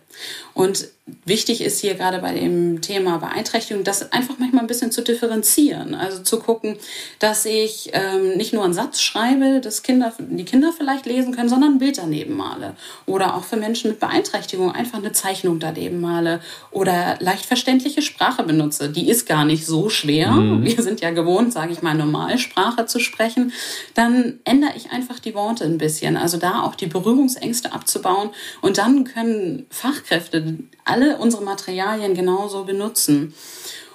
Und 0.54 0.88
wichtig 1.26 1.62
ist 1.62 1.80
hier 1.80 1.94
gerade 1.94 2.20
bei 2.20 2.34
dem 2.34 2.82
Thema 2.82 3.18
Beeinträchtigung, 3.18 3.84
das 3.84 4.12
einfach 4.12 4.36
manchmal 4.40 4.64
ein 4.64 4.68
bisschen 4.68 4.92
zu 4.92 5.02
differenzieren. 5.02 5.96
Also 5.96 6.24
zu 6.24 6.40
gucken, 6.40 6.78
dass 7.20 7.46
ich 7.46 7.92
ähm, 7.94 8.36
nicht 8.38 8.54
nur 8.54 8.64
einen 8.64 8.74
Satz 8.74 9.02
schreibe, 9.02 9.62
dass 9.62 9.84
Kinder, 9.84 10.14
die 10.18 10.44
Kinder 10.44 10.74
vielleicht 10.76 11.06
lesen 11.06 11.36
können, 11.36 11.48
sondern 11.48 11.74
ein 11.74 11.80
Bild 11.80 11.98
daneben 11.98 12.36
male. 12.36 12.76
Oder 13.06 13.36
auch 13.36 13.44
für 13.44 13.56
Menschen 13.56 13.92
mit 13.92 14.00
Beeinträchtigung 14.00 14.72
einfach 14.72 14.98
eine 14.98 15.12
Zeichnung 15.14 15.60
daneben 15.60 16.02
male. 16.02 16.42
Oder 16.72 17.18
leicht 17.20 17.46
verständliche 17.46 18.02
Sprache 18.02 18.44
benutze. 18.44 18.90
Die 18.90 19.10
ist 19.10 19.28
gar 19.28 19.46
nicht 19.46 19.66
so 19.66 19.90
schwer. 19.90 20.32
Mhm. 20.32 20.66
Wir 20.66 20.82
sind 20.82 21.02
ja 21.02 21.12
gewohnt, 21.12 21.54
sage 21.54 21.72
ich 21.72 21.82
mal, 21.82 21.94
Normalsprache 21.94 22.86
zu 22.86 23.00
sprechen. 23.00 23.54
Dann 23.94 24.40
ändere 24.44 24.74
ich 24.76 24.92
einfach 24.92 25.20
die 25.20 25.36
Worte 25.36 25.64
ein 25.64 25.78
bisschen. 25.78 26.18
Also 26.18 26.38
da 26.38 26.64
auch 26.64 26.76
die 26.76 26.88
Berührungsängste 26.88 27.72
abzubauen. 27.72 28.32
Und 28.62 28.78
dann 28.78 29.04
können 29.06 29.68
Fachkräfte 29.70 30.07
Fachkräfte 30.08 30.60
alle 30.86 31.18
unsere 31.18 31.44
Materialien 31.44 32.14
genauso 32.14 32.64
benutzen. 32.64 33.34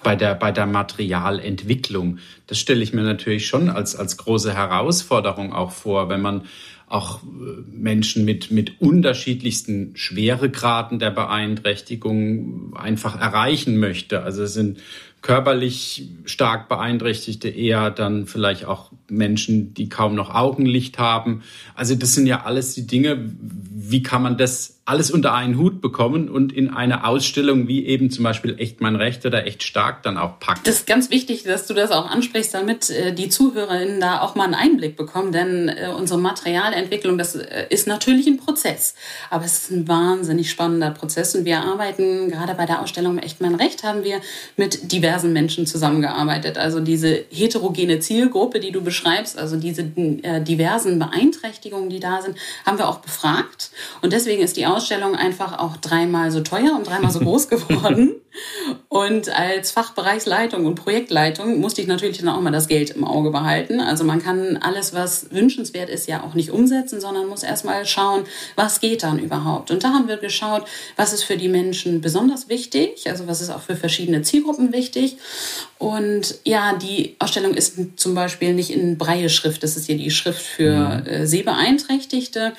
Bei 0.02 0.16
der, 0.16 0.35
bei 0.35 0.52
der 0.52 0.66
Materialentwicklung, 0.66 2.19
das 2.49 2.59
stelle 2.59 2.83
ich 2.83 2.92
mir 2.92 3.02
natürlich 3.02 3.47
schon 3.47 3.71
als, 3.71 3.97
als 3.97 4.16
große 4.16 4.52
Herausforderung 4.54 5.52
auch 5.52 5.71
vor, 5.71 6.09
wenn 6.09 6.21
man 6.21 6.42
auch 6.88 7.23
äh, 7.23 7.26
Menschen 7.71 8.25
mit, 8.25 8.50
mit 8.50 8.81
unterschiedlichsten 8.81 9.97
Schweregraden 9.97 10.99
der 10.99 11.11
Beeinträchtigung 11.11 12.76
einfach 12.76 13.19
erreichen 13.19 13.78
möchte. 13.78 14.23
Also 14.23 14.42
es 14.42 14.52
sind 14.52 14.81
körperlich 15.23 16.09
stark 16.26 16.69
Beeinträchtigte 16.69 17.49
eher 17.49 17.90
dann 17.90 18.26
vielleicht 18.26 18.66
auch 18.66 18.90
Menschen, 19.12 19.75
die 19.75 19.88
kaum 19.88 20.14
noch 20.14 20.35
Augenlicht 20.35 20.99
haben. 20.99 21.42
Also 21.75 21.95
das 21.95 22.14
sind 22.14 22.26
ja 22.26 22.42
alles 22.45 22.75
die 22.75 22.87
Dinge, 22.87 23.33
wie 23.40 24.02
kann 24.02 24.23
man 24.23 24.38
das 24.38 24.81
alles 24.85 25.12
unter 25.12 25.33
einen 25.33 25.59
Hut 25.59 25.81
bekommen 25.81 26.28
und 26.28 26.52
in 26.52 26.69
eine 26.69 27.07
Ausstellung 27.07 27.69
wie 27.69 27.87
eben 27.87 28.11
zum 28.11 28.25
Beispiel 28.25 28.57
Echt 28.59 28.81
mein 28.81 28.97
Recht 28.97 29.25
oder 29.25 29.47
Echt 29.47 29.62
stark 29.62 30.02
dann 30.02 30.19
auch 30.19 30.40
packen. 30.40 30.62
Das 30.64 30.76
ist 30.76 30.87
ganz 30.88 31.09
wichtig, 31.11 31.45
dass 31.45 31.69
du 31.69 31.75
das 31.75 31.92
auch 31.92 32.11
ansprichst, 32.11 32.52
damit 32.52 32.90
äh, 32.90 33.14
die 33.14 33.28
ZuhörerInnen 33.28 34.00
da 34.00 34.21
auch 34.21 34.35
mal 34.35 34.45
einen 34.45 34.54
Einblick 34.54 34.97
bekommen, 34.97 35.31
denn 35.31 35.69
äh, 35.69 35.88
unsere 35.97 36.19
Materialentwicklung, 36.19 37.16
das 37.16 37.37
äh, 37.37 37.66
ist 37.71 37.87
natürlich 37.87 38.26
ein 38.26 38.38
Prozess, 38.38 38.97
aber 39.31 39.45
es 39.45 39.59
ist 39.59 39.71
ein 39.71 39.87
wahnsinnig 39.87 40.50
spannender 40.50 40.90
Prozess 40.90 41.37
und 41.37 41.45
wir 41.45 41.61
arbeiten 41.61 42.28
gerade 42.28 42.54
bei 42.54 42.66
der 42.66 42.83
Ausstellung 42.83 43.19
Echt 43.19 43.40
mein 43.40 43.54
Recht 43.54 43.85
haben 43.85 44.02
wir 44.02 44.21
mit 44.57 44.90
diversen 44.90 45.33
Menschen 45.33 45.64
zusammengearbeitet, 45.66 46.59
also 46.59 46.81
diese 46.81 47.25
heterogene 47.31 48.00
Zielgruppe, 48.00 48.59
die 48.59 48.73
du 48.73 48.81
beschreibst, 48.81 49.01
also 49.04 49.56
diese 49.56 49.85
diversen 49.85 50.99
Beeinträchtigungen, 50.99 51.90
die 51.90 52.00
da 52.00 52.23
sind, 52.23 52.37
haben 52.66 52.78
wir 52.78 52.88
auch 52.88 52.99
befragt 52.99 53.71
und 54.00 54.12
deswegen 54.12 54.42
ist 54.42 54.56
die 54.56 54.66
Ausstellung 54.66 55.14
einfach 55.14 55.59
auch 55.59 55.76
dreimal 55.76 56.30
so 56.30 56.40
teuer 56.40 56.75
und 56.76 56.87
dreimal 56.87 57.11
so 57.11 57.21
groß 57.21 57.49
geworden. 57.49 58.16
Und 58.88 59.28
als 59.28 59.73
Fachbereichsleitung 59.73 60.64
und 60.64 60.76
Projektleitung 60.76 61.61
musste 61.61 61.82
ich 61.82 61.87
natürlich 61.87 62.18
dann 62.18 62.30
auch 62.30 62.40
mal 62.40 62.50
das 62.50 62.66
Geld 62.66 62.90
im 62.90 63.04
Auge 63.04 63.30
behalten. 63.30 63.80
Also 63.80 64.04
man 64.04 64.23
kann 64.23 64.56
alles, 64.56 64.94
was 64.94 65.30
wünschenswert 65.30 65.90
ist, 65.90 66.09
ja 66.09 66.23
auch 66.23 66.32
nicht 66.32 66.50
umsetzen, 66.50 67.00
sondern 67.00 67.26
muss 67.26 67.42
erstmal 67.42 67.85
schauen, 67.85 68.25
was 68.56 68.80
geht 68.80 69.02
dann 69.02 69.18
überhaupt. 69.18 69.71
Und 69.71 69.85
da 69.85 69.90
haben 69.90 70.09
wir 70.09 70.16
geschaut, 70.16 70.64
was 70.97 71.12
ist 71.12 71.25
für 71.25 71.37
die 71.37 71.49
Menschen 71.49 72.00
besonders 72.00 72.49
wichtig, 72.49 73.09
also 73.09 73.26
was 73.26 73.42
ist 73.42 73.50
auch 73.50 73.61
für 73.61 73.76
verschiedene 73.76 74.23
Zielgruppen 74.23 74.73
wichtig. 74.73 75.18
Und 75.78 76.37
ja, 76.44 76.75
die 76.75 77.16
Ausstellung 77.18 77.54
ist 77.54 77.76
zum 77.97 78.14
Beispiel 78.14 78.54
nicht 78.54 78.71
in 78.71 78.91
Breie-Schrift, 78.99 79.62
das 79.62 79.76
ist 79.76 79.87
hier 79.87 79.96
die 79.96 80.11
Schrift 80.11 80.42
für 80.42 81.02
mhm. 81.02 81.06
äh, 81.06 81.26
Sehbeeinträchtigte. 81.26 82.52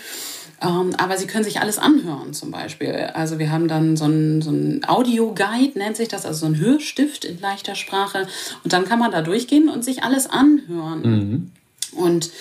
Ähm, 0.62 0.96
aber 0.98 1.18
Sie 1.18 1.28
können 1.28 1.44
sich 1.44 1.60
alles 1.60 1.78
anhören 1.78 2.34
zum 2.34 2.52
Beispiel. 2.52 3.12
Also 3.14 3.38
wir 3.40 3.52
haben 3.52 3.68
dann 3.68 3.98
so 3.98 4.06
ein, 4.06 4.42
so 4.42 4.52
Audio-Guide, 4.88 5.78
nennt 5.78 5.98
sich 5.98 6.08
das, 6.08 6.26
also 6.26 6.42
so 6.42 6.46
ein 6.46 6.58
Hörstift 6.58 7.26
in 7.26 7.40
leichter 7.40 7.76
Sprache. 7.76 8.28
Und 8.64 8.74
dann 8.74 8.86
kann 8.86 9.00
man 9.00 9.12
da 9.12 9.22
durchgehen 9.22 9.70
und 9.70 9.84
sich 9.84 10.04
alles 10.04 10.30
anhören. 10.30 11.02
Mhm. 11.02 11.52
Und 11.96 12.32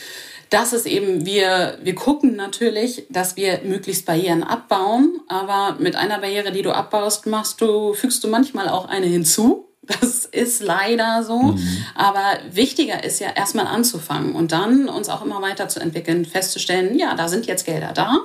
das 0.51 0.75
ist 0.75 0.87
eben, 0.87 1.25
wir, 1.25 1.79
wir 1.83 1.95
gucken 1.95 2.37
natürlich, 2.37 3.07
dass 3.09 3.37
wir 3.37 3.61
möglichst 3.65 4.05
Barrieren 4.05 4.43
abbauen, 4.43 5.21
aber 5.27 5.77
mit 5.81 5.97
einer 5.97 6.19
Barriere, 6.19 6.53
die 6.53 6.61
du 6.61 6.73
abbaust, 6.73 7.27
machst 7.27 7.61
du, 7.63 7.95
fügst 7.95 8.23
du 8.23 8.29
manchmal 8.29 8.69
auch 8.69 8.87
eine 8.87 9.07
hinzu. 9.07 9.72
Das 9.85 10.27
ist 10.27 10.63
leider 10.63 11.25
so. 11.25 11.39
Mhm. 11.39 11.85
Aber 11.97 12.39
wichtiger 12.53 13.03
ist 13.03 13.19
ja 13.19 13.31
erstmal 13.35 13.67
anzufangen 13.67 14.35
und 14.35 14.53
dann 14.53 14.89
uns 14.89 15.09
auch 15.09 15.25
immer 15.25 15.43
weiterzuentwickeln, 15.43 16.25
festzustellen, 16.25 16.97
ja, 16.97 17.15
da 17.17 17.27
sind 17.27 17.47
jetzt 17.47 17.67
Gelder 17.67 17.93
da, 17.93 18.19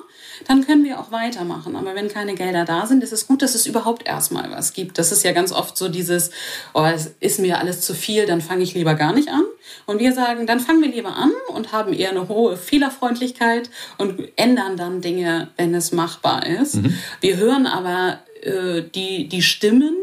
dann 0.45 0.65
können 0.67 0.83
wir 0.83 0.99
auch 0.99 1.11
weitermachen. 1.11 1.75
Aber 1.75 1.95
wenn 1.95 2.09
keine 2.09 2.35
Gelder 2.35 2.63
da 2.63 2.85
sind, 2.85 3.03
ist 3.03 3.11
es 3.11 3.25
gut, 3.25 3.41
dass 3.41 3.55
es 3.55 3.65
überhaupt 3.65 4.07
erstmal 4.07 4.51
was 4.51 4.73
gibt. 4.73 4.99
Das 4.99 5.11
ist 5.11 5.23
ja 5.23 5.31
ganz 5.31 5.51
oft 5.51 5.77
so 5.77 5.89
dieses, 5.89 6.29
oh, 6.75 6.85
es 6.85 7.11
ist 7.19 7.39
mir 7.39 7.57
alles 7.57 7.81
zu 7.81 7.95
viel, 7.95 8.27
dann 8.27 8.41
fange 8.41 8.61
ich 8.63 8.75
lieber 8.75 8.93
gar 8.93 9.13
nicht 9.13 9.29
an. 9.29 9.43
Und 9.87 9.99
wir 9.99 10.13
sagen, 10.13 10.45
dann 10.45 10.59
fangen 10.59 10.83
wir 10.83 10.91
lieber 10.91 11.15
an 11.15 11.31
und 11.53 11.71
haben 11.71 11.91
eher 11.91 12.11
eine 12.11 12.27
hohe 12.27 12.55
Fehlerfreundlichkeit 12.55 13.71
und 13.97 14.29
ändern 14.35 14.77
dann 14.77 15.01
Dinge, 15.01 15.49
wenn 15.57 15.73
es 15.73 15.91
machbar 15.91 16.45
ist. 16.45 16.75
Mhm. 16.75 16.97
Wir 17.19 17.37
hören 17.37 17.65
aber 17.65 18.19
äh, 18.43 18.83
die, 18.93 19.27
die 19.27 19.41
Stimmen 19.41 19.95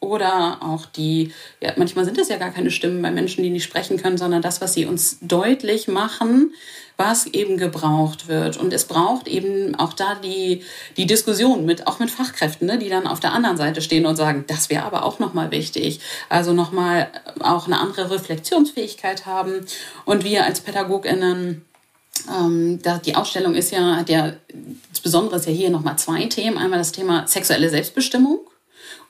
oder 0.00 0.58
auch 0.62 0.86
die, 0.86 1.32
ja, 1.60 1.72
manchmal 1.76 2.06
sind 2.06 2.18
es 2.18 2.30
ja 2.30 2.38
gar 2.38 2.50
keine 2.50 2.70
Stimmen 2.70 3.02
bei 3.02 3.10
Menschen, 3.10 3.42
die 3.42 3.50
nicht 3.50 3.64
sprechen 3.64 3.98
können, 3.98 4.16
sondern 4.16 4.40
das, 4.40 4.62
was 4.62 4.72
sie 4.72 4.86
uns 4.86 5.18
deutlich 5.20 5.88
machen, 5.88 6.54
was 6.96 7.26
eben 7.26 7.58
gebraucht 7.58 8.26
wird. 8.26 8.56
Und 8.56 8.72
es 8.72 8.86
braucht 8.86 9.28
eben 9.28 9.74
auch 9.74 9.92
da 9.92 10.14
die, 10.14 10.62
die 10.96 11.06
Diskussion 11.06 11.66
mit, 11.66 11.86
auch 11.86 11.98
mit 11.98 12.10
Fachkräften, 12.10 12.66
ne, 12.66 12.78
die 12.78 12.88
dann 12.88 13.06
auf 13.06 13.20
der 13.20 13.32
anderen 13.32 13.58
Seite 13.58 13.82
stehen 13.82 14.06
und 14.06 14.16
sagen, 14.16 14.44
das 14.46 14.70
wäre 14.70 14.84
aber 14.84 15.04
auch 15.04 15.18
nochmal 15.18 15.50
wichtig. 15.50 16.00
Also 16.30 16.54
nochmal 16.54 17.08
auch 17.40 17.66
eine 17.66 17.78
andere 17.78 18.10
Reflexionsfähigkeit 18.10 19.26
haben. 19.26 19.66
Und 20.06 20.24
wir 20.24 20.44
als 20.44 20.60
PädagogInnen, 20.60 21.62
ähm, 22.28 22.80
da, 22.82 22.98
die 22.98 23.16
Ausstellung 23.16 23.54
ist 23.54 23.70
ja, 23.70 23.96
hat 23.96 24.08
ja, 24.08 24.32
das 24.90 25.00
Besondere 25.00 25.36
ist 25.36 25.46
ja 25.46 25.52
hier 25.52 25.70
nochmal 25.70 25.98
zwei 25.98 26.24
Themen. 26.24 26.58
Einmal 26.58 26.78
das 26.78 26.92
Thema 26.92 27.26
sexuelle 27.26 27.68
Selbstbestimmung 27.68 28.40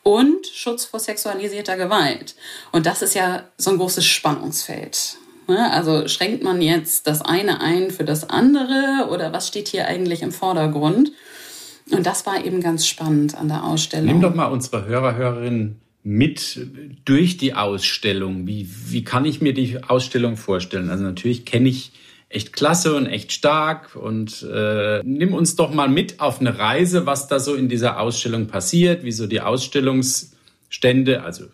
und 0.02 0.46
Schutz 0.46 0.84
vor 0.84 1.00
sexualisierter 1.00 1.76
Gewalt. 1.76 2.34
Und 2.72 2.86
das 2.86 3.02
ist 3.02 3.14
ja 3.14 3.44
so 3.56 3.70
ein 3.70 3.78
großes 3.78 4.04
Spannungsfeld. 4.04 5.16
Ne? 5.48 5.70
Also 5.72 6.08
schränkt 6.08 6.42
man 6.42 6.62
jetzt 6.62 7.06
das 7.06 7.22
eine 7.22 7.60
ein 7.60 7.90
für 7.90 8.04
das 8.04 8.30
andere 8.30 9.08
oder 9.10 9.32
was 9.32 9.48
steht 9.48 9.68
hier 9.68 9.86
eigentlich 9.86 10.22
im 10.22 10.32
Vordergrund? 10.32 11.12
Und 11.90 12.06
das 12.06 12.24
war 12.24 12.44
eben 12.44 12.60
ganz 12.60 12.86
spannend 12.86 13.36
an 13.36 13.48
der 13.48 13.64
Ausstellung. 13.64 14.06
Nimm 14.06 14.20
doch 14.20 14.34
mal 14.34 14.46
unsere 14.46 14.86
Hörer, 14.86 15.16
Hörerinnen 15.16 15.80
mit 16.02 16.66
durch 17.04 17.36
die 17.36 17.54
Ausstellung. 17.54 18.46
Wie, 18.46 18.68
wie 18.86 19.04
kann 19.04 19.24
ich 19.24 19.40
mir 19.40 19.52
die 19.52 19.82
Ausstellung 19.82 20.36
vorstellen? 20.36 20.88
Also 20.88 21.04
natürlich 21.04 21.44
kenne 21.44 21.68
ich 21.68 21.92
echt 22.30 22.52
klasse 22.54 22.94
und 22.94 23.06
echt 23.06 23.32
stark. 23.32 23.96
Und 23.96 24.42
äh, 24.42 25.02
nimm 25.04 25.34
uns 25.34 25.56
doch 25.56 25.74
mal 25.74 25.88
mit 25.88 26.20
auf 26.20 26.40
eine 26.40 26.58
Reise, 26.58 27.04
was 27.04 27.28
da 27.28 27.38
so 27.38 27.54
in 27.54 27.68
dieser 27.68 28.00
Ausstellung 28.00 28.46
passiert, 28.46 29.04
wie 29.04 29.12
so 29.12 29.26
die 29.26 29.42
Ausstellungsstände, 29.42 31.22
also 31.22 31.44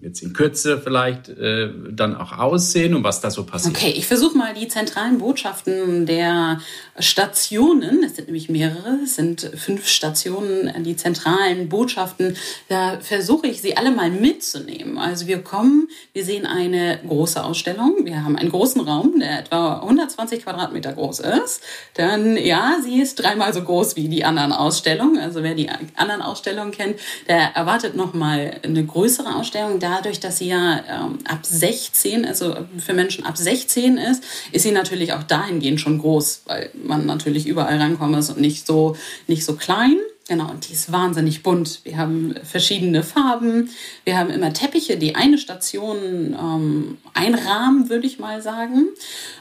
jetzt 0.00 0.22
in 0.22 0.32
Kürze 0.32 0.80
vielleicht 0.80 1.28
äh, 1.28 1.70
dann 1.90 2.16
auch 2.16 2.38
aussehen 2.38 2.94
und 2.94 3.04
was 3.04 3.20
da 3.20 3.30
so 3.30 3.44
passiert. 3.44 3.76
Okay, 3.76 3.92
ich 3.96 4.06
versuche 4.06 4.36
mal 4.36 4.54
die 4.54 4.68
zentralen 4.68 5.18
Botschaften 5.18 6.06
der 6.06 6.60
Stationen, 6.98 8.02
es 8.04 8.16
sind 8.16 8.26
nämlich 8.26 8.48
mehrere, 8.48 8.98
es 9.02 9.16
sind 9.16 9.50
fünf 9.56 9.88
Stationen, 9.88 10.82
die 10.84 10.96
zentralen 10.96 11.68
Botschaften, 11.68 12.36
da 12.68 12.98
versuche 13.00 13.48
ich 13.48 13.60
sie 13.60 13.76
alle 13.76 13.90
mal 13.90 14.10
mitzunehmen. 14.10 14.98
Also 14.98 15.26
wir 15.26 15.42
kommen, 15.42 15.88
wir 16.12 16.24
sehen 16.24 16.46
eine 16.46 17.00
große 17.06 17.42
Ausstellung, 17.42 18.04
wir 18.04 18.24
haben 18.24 18.36
einen 18.36 18.50
großen 18.50 18.80
Raum, 18.80 19.18
der 19.18 19.40
etwa 19.40 19.80
120 19.80 20.44
Quadratmeter 20.44 20.92
groß 20.92 21.20
ist. 21.20 21.62
Dann, 21.94 22.36
ja, 22.36 22.76
sie 22.82 23.00
ist 23.00 23.16
dreimal 23.16 23.52
so 23.52 23.62
groß 23.62 23.96
wie 23.96 24.08
die 24.08 24.24
anderen 24.24 24.52
Ausstellungen. 24.52 25.18
Also 25.18 25.42
wer 25.42 25.54
die 25.54 25.68
anderen 25.96 26.22
Ausstellungen 26.22 26.72
kennt, 26.72 27.00
der 27.28 27.56
erwartet 27.56 27.96
nochmal 27.96 28.60
eine 28.62 28.84
größere 28.84 29.34
Ausstellung. 29.34 29.80
Dadurch, 29.88 30.20
dass 30.20 30.36
sie 30.36 30.48
ja 30.48 30.80
ähm, 30.86 31.18
ab 31.26 31.46
16, 31.46 32.26
also 32.26 32.54
für 32.78 32.92
Menschen 32.92 33.24
ab 33.24 33.38
16 33.38 33.96
ist, 33.96 34.22
ist 34.52 34.64
sie 34.64 34.70
natürlich 34.70 35.14
auch 35.14 35.22
dahingehend 35.22 35.80
schon 35.80 35.98
groß, 35.98 36.42
weil 36.44 36.70
man 36.74 37.06
natürlich 37.06 37.46
überall 37.46 37.78
rankommen 37.78 38.20
ist 38.20 38.28
und 38.28 38.38
nicht 38.38 38.66
so, 38.66 38.96
nicht 39.28 39.46
so 39.46 39.54
klein. 39.54 39.96
Genau, 40.28 40.50
und 40.50 40.68
die 40.68 40.74
ist 40.74 40.92
wahnsinnig 40.92 41.42
bunt. 41.42 41.80
Wir 41.84 41.96
haben 41.96 42.34
verschiedene 42.44 43.02
Farben. 43.02 43.70
Wir 44.04 44.18
haben 44.18 44.28
immer 44.28 44.52
Teppiche, 44.52 44.98
die 44.98 45.14
eine 45.14 45.38
Station 45.38 46.36
ähm, 46.38 46.98
einrahmen, 47.14 47.88
würde 47.88 48.06
ich 48.06 48.18
mal 48.18 48.42
sagen. 48.42 48.88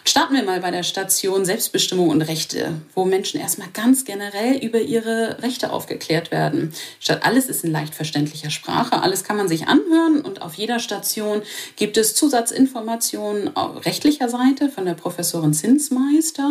Starten 0.06 0.36
wir 0.36 0.44
mal 0.44 0.62
bei 0.62 0.72
der 0.72 0.84
Station 0.84 1.44
Selbstbestimmung 1.44 2.08
und 2.08 2.22
Rechte, 2.22 2.79
wo 2.96 3.03
Menschen 3.03 3.38
erstmal 3.38 3.67
ganz 3.74 4.06
generell 4.06 4.63
über 4.63 4.79
ihre 4.79 5.44
Rechte 5.44 5.74
aufgeklärt 5.74 6.32
werden. 6.32 6.72
Statt 7.01 7.25
alles 7.25 7.48
ist 7.48 7.65
in 7.65 7.72
leicht 7.74 7.94
verständlicher 7.94 8.50
Sprache, 8.50 9.01
alles 9.01 9.25
kann 9.25 9.36
man 9.36 9.50
sich 9.50 9.67
anhören 9.67 10.22
und 10.22 10.41
auf 10.41 10.53
jeder 10.53 10.79
Station 10.79 11.41
gibt 11.75 11.98
es 11.98 12.15
Zusatzinformationen 12.15 13.58
auf 13.58 13.86
rechtlicher 13.86 14.29
Seite 14.29 14.70
von 14.70 14.86
der 14.86 14.94
Professorin 14.94 15.53
Zinsmeister 15.53 16.50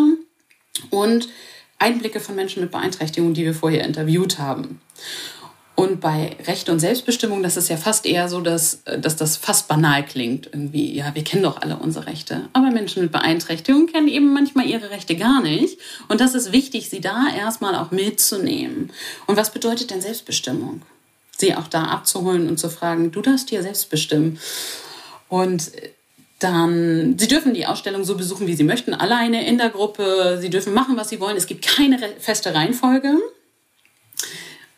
und 0.90 1.30
Einblicke 1.78 2.20
von 2.20 2.34
Menschen 2.34 2.62
mit 2.62 2.70
Beeinträchtigungen, 2.70 3.34
die 3.34 3.44
wir 3.44 3.54
vorher 3.54 3.84
interviewt 3.84 4.38
haben. 4.38 4.80
Und 5.76 6.00
bei 6.00 6.34
Recht 6.46 6.70
und 6.70 6.80
Selbstbestimmung, 6.80 7.42
das 7.42 7.58
ist 7.58 7.68
ja 7.68 7.76
fast 7.76 8.06
eher 8.06 8.30
so, 8.30 8.40
dass, 8.40 8.82
dass 8.98 9.14
das 9.14 9.36
fast 9.36 9.68
banal 9.68 10.06
klingt. 10.06 10.46
Irgendwie, 10.46 10.94
ja, 10.94 11.14
wir 11.14 11.22
kennen 11.22 11.42
doch 11.42 11.60
alle 11.60 11.76
unsere 11.76 12.06
Rechte. 12.06 12.48
Aber 12.54 12.70
Menschen 12.70 13.02
mit 13.02 13.12
Beeinträchtigung 13.12 13.86
kennen 13.86 14.08
eben 14.08 14.32
manchmal 14.32 14.66
ihre 14.66 14.88
Rechte 14.88 15.16
gar 15.16 15.42
nicht. 15.42 15.78
Und 16.08 16.22
das 16.22 16.34
ist 16.34 16.50
wichtig, 16.50 16.88
sie 16.88 17.02
da 17.02 17.26
erstmal 17.36 17.74
auch 17.74 17.90
mitzunehmen. 17.90 18.90
Und 19.26 19.36
was 19.36 19.52
bedeutet 19.52 19.90
denn 19.90 20.00
Selbstbestimmung? 20.00 20.80
Sie 21.36 21.54
auch 21.54 21.68
da 21.68 21.84
abzuholen 21.84 22.48
und 22.48 22.58
zu 22.58 22.70
fragen, 22.70 23.12
du 23.12 23.20
darfst 23.20 23.50
hier 23.50 23.62
selbst 23.62 23.90
bestimmen. 23.90 24.38
Und 25.28 25.70
dann, 26.38 27.18
Sie 27.18 27.28
dürfen 27.28 27.54
die 27.54 27.66
Ausstellung 27.66 28.04
so 28.04 28.16
besuchen, 28.16 28.46
wie 28.46 28.54
Sie 28.54 28.64
möchten, 28.64 28.92
alleine 28.92 29.46
in 29.46 29.56
der 29.56 29.70
Gruppe. 29.70 30.38
Sie 30.40 30.50
dürfen 30.50 30.74
machen, 30.74 30.96
was 30.96 31.08
Sie 31.08 31.20
wollen. 31.20 31.36
Es 31.36 31.46
gibt 31.46 31.66
keine 31.66 31.98
feste 32.18 32.54
Reihenfolge. 32.54 33.16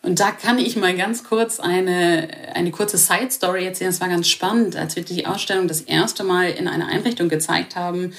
Und 0.01 0.21
da 0.21 0.31
kann 0.31 0.57
ich 0.57 0.77
mal 0.77 0.95
ganz 0.95 1.25
kurz 1.25 1.59
eine, 1.59 2.29
eine 2.53 2.71
kurze 2.71 2.97
Side-Story 2.97 3.65
erzählen. 3.65 3.89
Es 3.89 3.99
war 3.99 4.07
ganz 4.07 4.29
spannend, 4.29 4.77
als 4.77 4.95
wir 4.95 5.03
die 5.03 5.25
Ausstellung 5.25 5.67
das 5.67 5.81
erste 5.81 6.23
Mal 6.23 6.51
in 6.51 6.69
einer 6.69 6.87
Einrichtung 6.87 7.27
gezeigt 7.27 7.75
haben, 7.75 8.13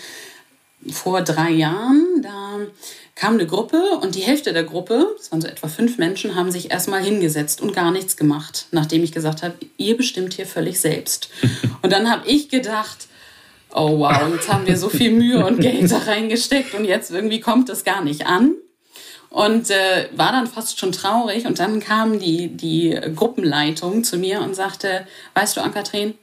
vor 0.90 1.22
drei 1.22 1.50
Jahren. 1.50 2.20
Da 2.22 2.58
kam 3.14 3.34
eine 3.34 3.46
Gruppe 3.46 3.82
und 4.02 4.14
die 4.14 4.20
Hälfte 4.20 4.52
der 4.52 4.64
Gruppe, 4.64 5.14
das 5.16 5.32
waren 5.32 5.40
so 5.40 5.48
etwa 5.48 5.68
fünf 5.68 5.96
Menschen, 5.96 6.34
haben 6.34 6.50
sich 6.50 6.70
erstmal 6.70 7.02
hingesetzt 7.02 7.62
und 7.62 7.74
gar 7.74 7.90
nichts 7.90 8.18
gemacht, 8.18 8.66
nachdem 8.70 9.02
ich 9.02 9.12
gesagt 9.12 9.42
habe, 9.42 9.54
ihr 9.78 9.96
bestimmt 9.96 10.34
hier 10.34 10.46
völlig 10.46 10.80
selbst. 10.80 11.30
Und 11.82 11.92
dann 11.92 12.10
habe 12.10 12.28
ich 12.28 12.50
gedacht, 12.50 13.08
oh 13.74 13.98
wow, 13.98 14.32
jetzt 14.32 14.52
haben 14.52 14.66
wir 14.66 14.76
so 14.76 14.88
viel 14.88 15.12
Mühe 15.12 15.44
und 15.44 15.60
Geld 15.60 15.90
da 15.90 15.98
reingesteckt 15.98 16.74
und 16.74 16.84
jetzt 16.84 17.10
irgendwie 17.10 17.40
kommt 17.40 17.68
es 17.68 17.84
gar 17.84 18.02
nicht 18.02 18.26
an. 18.26 18.54
Und 19.30 19.70
äh, 19.70 20.08
war 20.16 20.32
dann 20.32 20.48
fast 20.48 20.80
schon 20.80 20.90
traurig. 20.90 21.46
Und 21.46 21.60
dann 21.60 21.78
kam 21.78 22.18
die, 22.18 22.48
die 22.48 22.98
Gruppenleitung 23.14 24.02
zu 24.02 24.18
mir 24.18 24.40
und 24.40 24.56
sagte, 24.56 25.06
weißt 25.34 25.56
du, 25.56 25.60
Ann-Kathrin, 25.60 26.14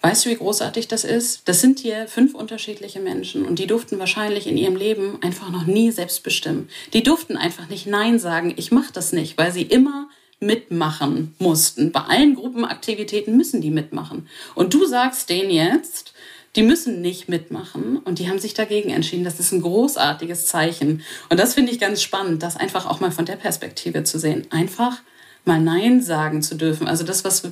weißt 0.00 0.24
du, 0.24 0.30
wie 0.30 0.36
großartig 0.36 0.88
das 0.88 1.04
ist? 1.04 1.46
Das 1.46 1.60
sind 1.60 1.78
hier 1.78 2.08
fünf 2.08 2.34
unterschiedliche 2.34 3.00
Menschen 3.00 3.44
und 3.44 3.58
die 3.58 3.66
durften 3.66 3.98
wahrscheinlich 3.98 4.46
in 4.46 4.56
ihrem 4.56 4.76
Leben 4.76 5.18
einfach 5.22 5.50
noch 5.50 5.66
nie 5.66 5.90
selbst 5.90 6.22
bestimmen. 6.22 6.68
Die 6.92 7.02
durften 7.02 7.36
einfach 7.36 7.68
nicht 7.68 7.86
Nein 7.86 8.18
sagen, 8.18 8.54
ich 8.56 8.72
mache 8.72 8.92
das 8.92 9.12
nicht, 9.12 9.38
weil 9.38 9.52
sie 9.52 9.62
immer 9.62 10.08
mitmachen 10.40 11.34
mussten. 11.38 11.90
Bei 11.90 12.00
allen 12.00 12.34
Gruppenaktivitäten 12.34 13.36
müssen 13.36 13.60
die 13.62 13.70
mitmachen. 13.70 14.28
Und 14.54 14.74
du 14.74 14.84
sagst 14.84 15.30
denen 15.30 15.50
jetzt, 15.50 16.12
die 16.56 16.62
müssen 16.62 17.00
nicht 17.00 17.28
mitmachen 17.28 17.98
und 17.98 18.18
die 18.18 18.28
haben 18.28 18.38
sich 18.38 18.54
dagegen 18.54 18.90
entschieden. 18.90 19.24
Das 19.24 19.40
ist 19.40 19.52
ein 19.52 19.62
großartiges 19.62 20.46
Zeichen. 20.46 21.02
Und 21.28 21.40
das 21.40 21.54
finde 21.54 21.72
ich 21.72 21.80
ganz 21.80 22.00
spannend, 22.00 22.42
das 22.42 22.56
einfach 22.56 22.86
auch 22.86 23.00
mal 23.00 23.10
von 23.10 23.24
der 23.24 23.36
Perspektive 23.36 24.04
zu 24.04 24.18
sehen. 24.18 24.46
Einfach 24.50 24.98
mal 25.44 25.60
Nein 25.60 26.00
sagen 26.00 26.42
zu 26.42 26.54
dürfen. 26.54 26.86
Also 26.86 27.04
das, 27.04 27.24
was 27.24 27.42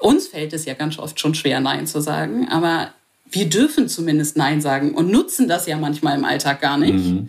uns 0.00 0.28
fällt, 0.28 0.52
ist 0.52 0.66
ja 0.66 0.74
ganz 0.74 0.98
oft 0.98 1.18
schon 1.18 1.34
schwer, 1.34 1.60
Nein 1.60 1.86
zu 1.86 2.00
sagen. 2.00 2.48
Aber 2.48 2.92
wir 3.30 3.48
dürfen 3.48 3.88
zumindest 3.88 4.36
Nein 4.36 4.60
sagen 4.60 4.94
und 4.94 5.10
nutzen 5.10 5.48
das 5.48 5.66
ja 5.66 5.76
manchmal 5.76 6.16
im 6.16 6.24
Alltag 6.24 6.60
gar 6.60 6.78
nicht. 6.78 7.04
Mhm. 7.04 7.28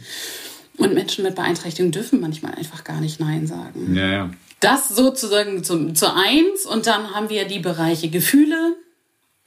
Und 0.78 0.94
Menschen 0.94 1.24
mit 1.24 1.36
Beeinträchtigung 1.36 1.92
dürfen 1.92 2.22
manchmal 2.22 2.54
einfach 2.54 2.84
gar 2.84 3.02
nicht 3.02 3.20
Nein 3.20 3.48
sagen. 3.48 3.96
Ja, 3.96 4.08
ja. 4.08 4.30
Das 4.60 4.90
sozusagen 4.90 5.64
zu, 5.64 5.94
zu 5.94 6.14
eins. 6.14 6.66
Und 6.66 6.86
dann 6.86 7.16
haben 7.16 7.30
wir 7.30 7.46
die 7.46 7.60
Bereiche 7.60 8.10
Gefühle, 8.10 8.76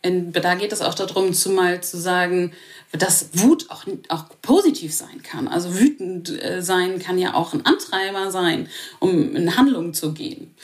in, 0.03 0.33
da 0.33 0.55
geht 0.55 0.73
es 0.73 0.81
auch 0.81 0.95
darum, 0.95 1.35
zumal 1.35 1.83
zu 1.83 1.99
sagen, 1.99 2.53
dass 2.93 3.29
Wut 3.35 3.67
auch, 3.71 3.85
auch 4.09 4.25
positiv 4.43 4.95
sein 4.95 5.23
kann. 5.23 5.47
Also 5.47 5.79
wütend 5.79 6.43
äh, 6.43 6.63
sein 6.63 6.99
kann 6.99 7.19
ja 7.19 7.35
auch 7.35 7.53
ein 7.53 7.67
Antreiber 7.67 8.31
sein, 8.31 8.69
um 8.99 9.37
in 9.37 9.57
Handlung 9.57 9.95
zu 9.95 10.13
gehen. 10.13 10.55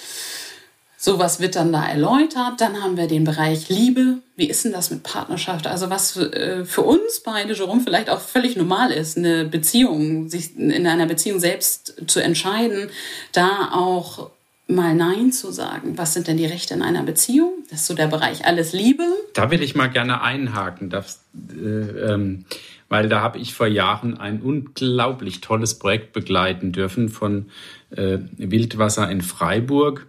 Sowas 0.98 1.38
wird 1.38 1.54
dann 1.54 1.72
da 1.72 1.86
erläutert. 1.86 2.60
Dann 2.60 2.82
haben 2.82 2.96
wir 2.96 3.06
den 3.06 3.22
Bereich 3.22 3.68
Liebe. 3.68 4.18
Wie 4.34 4.48
ist 4.48 4.64
denn 4.64 4.72
das 4.72 4.90
mit 4.90 5.04
Partnerschaft? 5.04 5.68
Also 5.68 5.88
was 5.88 6.16
äh, 6.16 6.64
für 6.64 6.82
uns 6.82 7.20
beide, 7.20 7.52
Jerome, 7.52 7.82
vielleicht 7.82 8.10
auch 8.10 8.20
völlig 8.20 8.56
normal 8.56 8.90
ist, 8.90 9.16
eine 9.16 9.44
Beziehung, 9.44 10.28
sich 10.28 10.56
in 10.56 10.86
einer 10.86 11.06
Beziehung 11.06 11.38
selbst 11.38 11.94
zu 12.08 12.20
entscheiden, 12.20 12.90
da 13.32 13.70
auch 13.72 14.30
mal 14.68 14.94
Nein 14.94 15.32
zu 15.32 15.52
sagen. 15.52 15.96
Was 15.96 16.14
sind 16.14 16.26
denn 16.26 16.36
die 16.36 16.46
Rechte 16.46 16.74
in 16.74 16.82
einer 16.82 17.02
Beziehung? 17.02 17.52
Das 17.70 17.80
ist 17.80 17.86
so 17.86 17.94
der 17.94 18.08
Bereich 18.08 18.44
alles 18.44 18.72
Liebe. 18.72 19.04
Da 19.34 19.50
will 19.50 19.62
ich 19.62 19.74
mal 19.74 19.88
gerne 19.88 20.22
einhaken, 20.22 20.90
das, 20.90 21.24
äh, 21.50 22.12
ähm, 22.12 22.44
weil 22.88 23.08
da 23.08 23.20
habe 23.20 23.38
ich 23.38 23.54
vor 23.54 23.66
Jahren 23.66 24.16
ein 24.18 24.40
unglaublich 24.40 25.40
tolles 25.40 25.78
Projekt 25.78 26.12
begleiten 26.12 26.72
dürfen 26.72 27.08
von 27.08 27.46
äh, 27.90 28.18
Wildwasser 28.36 29.10
in 29.10 29.22
Freiburg. 29.22 30.06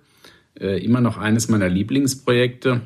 Äh, 0.60 0.84
immer 0.84 1.02
noch 1.02 1.18
eines 1.18 1.50
meiner 1.50 1.70
Lieblingsprojekte. 1.70 2.82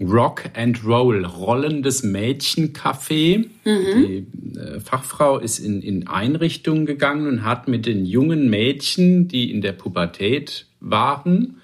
Rock 0.00 0.44
and 0.54 0.84
Roll, 0.84 1.24
rollendes 1.24 2.04
Mädchencafé. 2.04 3.46
Mhm. 3.64 4.26
Die 4.54 4.56
äh, 4.56 4.78
Fachfrau 4.78 5.38
ist 5.38 5.58
in, 5.58 5.82
in 5.82 6.06
Einrichtungen 6.06 6.86
gegangen 6.86 7.26
und 7.26 7.44
hat 7.44 7.66
mit 7.66 7.86
den 7.86 8.06
jungen 8.06 8.48
Mädchen, 8.48 9.26
die 9.26 9.50
in 9.50 9.60
der 9.60 9.72
Pubertät 9.72 10.67
waren. 10.80 11.60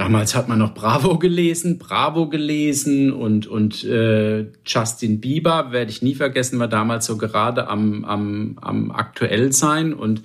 Damals 0.00 0.34
hat 0.34 0.48
man 0.48 0.58
noch 0.58 0.72
Bravo 0.72 1.18
gelesen, 1.18 1.78
Bravo 1.78 2.28
gelesen 2.28 3.12
und, 3.12 3.46
und 3.46 3.84
äh, 3.84 4.46
Justin 4.64 5.20
Bieber, 5.20 5.72
werde 5.72 5.90
ich 5.90 6.00
nie 6.00 6.14
vergessen, 6.14 6.58
war 6.58 6.68
damals 6.68 7.04
so 7.04 7.18
gerade 7.18 7.68
am, 7.68 8.06
am, 8.06 8.58
am 8.62 8.90
aktuell 8.92 9.52
sein. 9.52 9.92
Und 9.92 10.22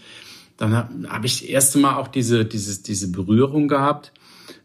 dann 0.56 0.74
habe 0.74 1.10
hab 1.10 1.26
ich 1.26 1.42
das 1.42 1.50
erste 1.50 1.80
Mal 1.80 1.98
auch 1.98 2.08
diese, 2.08 2.46
diese, 2.46 2.82
diese 2.84 3.12
Berührung 3.12 3.68
gehabt 3.68 4.14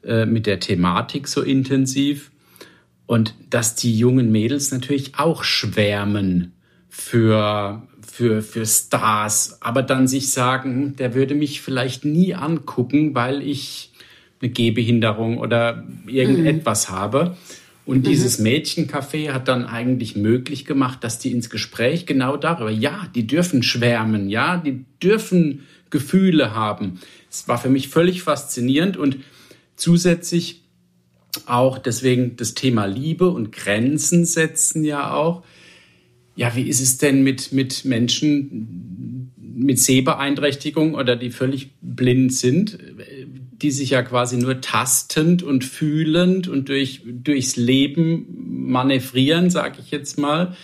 äh, 0.04 0.26
mit 0.26 0.46
der 0.46 0.60
Thematik 0.60 1.26
so 1.26 1.42
intensiv. 1.42 2.30
Und 3.06 3.34
dass 3.50 3.74
die 3.74 3.98
jungen 3.98 4.30
Mädels 4.30 4.70
natürlich 4.70 5.18
auch 5.18 5.42
schwärmen 5.42 6.52
für 6.88 7.82
für, 8.10 8.42
für 8.42 8.66
Stars, 8.66 9.58
aber 9.60 9.82
dann 9.82 10.08
sich 10.08 10.30
sagen, 10.30 10.74
hm, 10.74 10.96
der 10.96 11.14
würde 11.14 11.34
mich 11.34 11.60
vielleicht 11.60 12.04
nie 12.04 12.34
angucken, 12.34 13.14
weil 13.14 13.42
ich 13.42 13.92
eine 14.40 14.50
Gehbehinderung 14.50 15.38
oder 15.38 15.84
irgendetwas 16.06 16.88
mhm. 16.88 16.94
habe. 16.94 17.36
Und 17.86 17.98
mhm. 17.98 18.02
dieses 18.02 18.40
Mädchencafé 18.40 19.32
hat 19.32 19.48
dann 19.48 19.64
eigentlich 19.64 20.16
möglich 20.16 20.64
gemacht, 20.64 21.02
dass 21.02 21.18
die 21.18 21.30
ins 21.32 21.50
Gespräch 21.50 22.06
genau 22.06 22.36
darüber, 22.36 22.70
ja, 22.70 23.08
die 23.14 23.26
dürfen 23.26 23.62
schwärmen, 23.62 24.28
ja, 24.28 24.56
die 24.56 24.84
dürfen 25.02 25.66
Gefühle 25.90 26.54
haben. 26.54 27.00
Es 27.30 27.48
war 27.48 27.58
für 27.58 27.68
mich 27.68 27.88
völlig 27.88 28.22
faszinierend 28.22 28.96
und 28.96 29.18
zusätzlich 29.76 30.62
auch 31.46 31.78
deswegen 31.78 32.36
das 32.36 32.54
Thema 32.54 32.86
Liebe 32.86 33.28
und 33.28 33.52
Grenzen 33.52 34.24
setzen 34.24 34.84
ja 34.84 35.12
auch 35.12 35.44
ja, 36.40 36.56
wie 36.56 36.62
ist 36.62 36.80
es 36.80 36.96
denn 36.96 37.22
mit, 37.22 37.52
mit 37.52 37.84
Menschen 37.84 39.32
mit 39.54 39.78
Sehbeeinträchtigung 39.78 40.94
oder 40.94 41.14
die 41.14 41.30
völlig 41.30 41.72
blind 41.82 42.32
sind? 42.32 42.78
die 43.62 43.70
sich 43.70 43.90
ja 43.90 44.00
quasi 44.00 44.38
nur 44.38 44.62
tastend 44.62 45.42
und 45.42 45.64
fühlend 45.64 46.48
und 46.48 46.70
durch, 46.70 47.02
durchs 47.04 47.56
Leben 47.56 48.24
manövrieren, 48.70 49.50
sage 49.50 49.80
ich 49.80 49.90
jetzt 49.90 50.18
mal, 50.18 50.56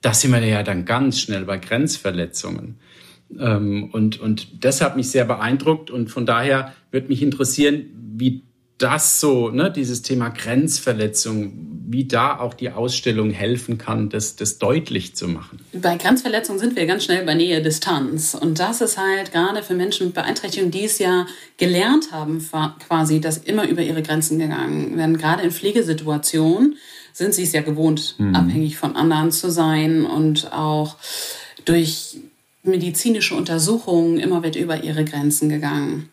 da 0.00 0.14
sind 0.14 0.30
wir 0.30 0.38
ja 0.44 0.62
dann 0.62 0.84
ganz 0.84 1.20
schnell 1.20 1.44
bei 1.44 1.58
Grenzverletzungen. 1.58 2.76
Ähm, 3.36 3.90
und, 3.90 4.20
und 4.20 4.64
das 4.64 4.80
hat 4.80 4.96
mich 4.96 5.08
sehr 5.10 5.24
beeindruckt 5.24 5.90
und 5.90 6.08
von 6.08 6.24
daher 6.24 6.72
würde 6.92 7.08
mich 7.08 7.20
interessieren, 7.20 7.86
wie 8.14 8.44
das 8.80 9.20
so, 9.20 9.50
ne, 9.50 9.70
dieses 9.70 10.02
Thema 10.02 10.30
Grenzverletzung, 10.30 11.52
wie 11.88 12.04
da 12.04 12.38
auch 12.38 12.54
die 12.54 12.70
Ausstellung 12.70 13.30
helfen 13.30 13.76
kann, 13.76 14.08
das, 14.08 14.36
das 14.36 14.58
deutlich 14.58 15.16
zu 15.16 15.28
machen. 15.28 15.60
Bei 15.72 15.96
Grenzverletzungen 15.96 16.58
sind 16.58 16.76
wir 16.76 16.86
ganz 16.86 17.04
schnell 17.04 17.24
bei 17.26 17.34
Nähe 17.34 17.62
Distanz. 17.62 18.34
Und 18.34 18.58
das 18.58 18.80
ist 18.80 18.96
halt 18.96 19.32
gerade 19.32 19.62
für 19.62 19.74
Menschen 19.74 20.06
mit 20.06 20.14
Beeinträchtigung, 20.14 20.70
die 20.70 20.84
es 20.84 20.98
ja 20.98 21.26
gelernt 21.58 22.12
haben, 22.12 22.48
quasi, 22.86 23.20
dass 23.20 23.38
immer 23.38 23.68
über 23.68 23.82
ihre 23.82 24.02
Grenzen 24.02 24.38
gegangen 24.38 24.96
werden. 24.96 25.18
Gerade 25.18 25.42
in 25.42 25.50
Pflegesituationen 25.50 26.76
sind 27.12 27.34
sie 27.34 27.42
es 27.42 27.52
ja 27.52 27.60
gewohnt, 27.60 28.14
mhm. 28.18 28.34
abhängig 28.34 28.78
von 28.78 28.96
anderen 28.96 29.30
zu 29.30 29.50
sein 29.50 30.06
und 30.06 30.52
auch 30.52 30.96
durch 31.64 32.18
medizinische 32.62 33.34
Untersuchungen 33.34 34.18
immer 34.18 34.42
wird 34.42 34.56
über 34.56 34.82
ihre 34.82 35.04
Grenzen 35.04 35.48
gegangen. 35.48 36.10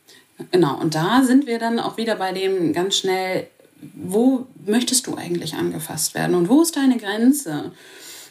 Genau, 0.52 0.80
und 0.80 0.96
da 0.96 1.24
sind 1.24 1.48
wir 1.48 1.60
dann 1.60 1.80
auch 1.80 1.98
wieder 1.98 2.16
bei 2.16 2.32
dem 2.32 2.74
ganz 2.74 2.98
schnell, 2.98 3.48
wo 3.96 4.46
möchtest 4.66 5.08
du 5.08 5.16
eigentlich 5.16 5.56
angefasst 5.56 6.16
werden 6.16 6.36
und 6.36 6.50
wo 6.50 6.62
ist 6.62 6.76
deine 6.76 6.98
Grenze? 6.98 7.72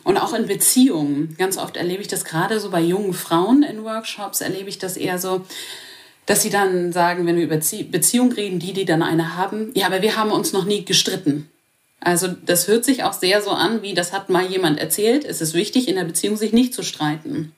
Und 0.05 0.19
auch 0.19 0.35
in 0.35 0.47
Beziehungen. 0.47 1.35
Ganz 1.37 1.59
oft 1.59 1.77
erlebe 1.77 2.01
ich 2.01 2.07
das 2.07 2.25
gerade 2.25 2.61
so 2.61 2.71
bei 2.71 2.81
jungen 2.81 3.12
Frauen 3.12 3.64
in 3.64 3.83
Workshops, 3.83 4.40
erlebe 4.40 4.69
ich 4.69 4.79
das 4.79 4.97
eher 4.97 5.19
so, 5.19 5.45
dass 6.27 6.42
sie 6.42 6.51
dann 6.51 6.92
sagen, 6.92 7.27
wenn 7.27 7.37
wir 7.37 7.42
über 7.42 7.57
Beziehung 7.57 8.31
reden, 8.31 8.61
die, 8.61 8.73
die 8.73 8.85
dann 8.85 9.03
eine 9.03 9.37
haben, 9.37 9.73
ja, 9.75 9.87
aber 9.87 10.03
wir 10.03 10.16
haben 10.16 10.31
uns 10.31 10.53
noch 10.53 10.64
nie 10.64 10.85
gestritten. 10.85 11.51
Also 12.01 12.29
das 12.29 12.69
hört 12.69 12.85
sich 12.85 13.03
auch 13.03 13.14
sehr 13.14 13.42
so 13.42 13.51
an, 13.51 13.83
wie 13.83 13.95
das 13.95 14.12
hat 14.12 14.29
mal 14.29 14.47
jemand 14.47 14.79
erzählt. 14.79 15.25
Es 15.25 15.40
ist 15.40 15.55
wichtig, 15.55 15.88
in 15.88 15.97
der 15.97 16.05
Beziehung 16.05 16.37
sich 16.37 16.53
nicht 16.53 16.73
zu 16.73 16.85
streiten. 16.85 17.53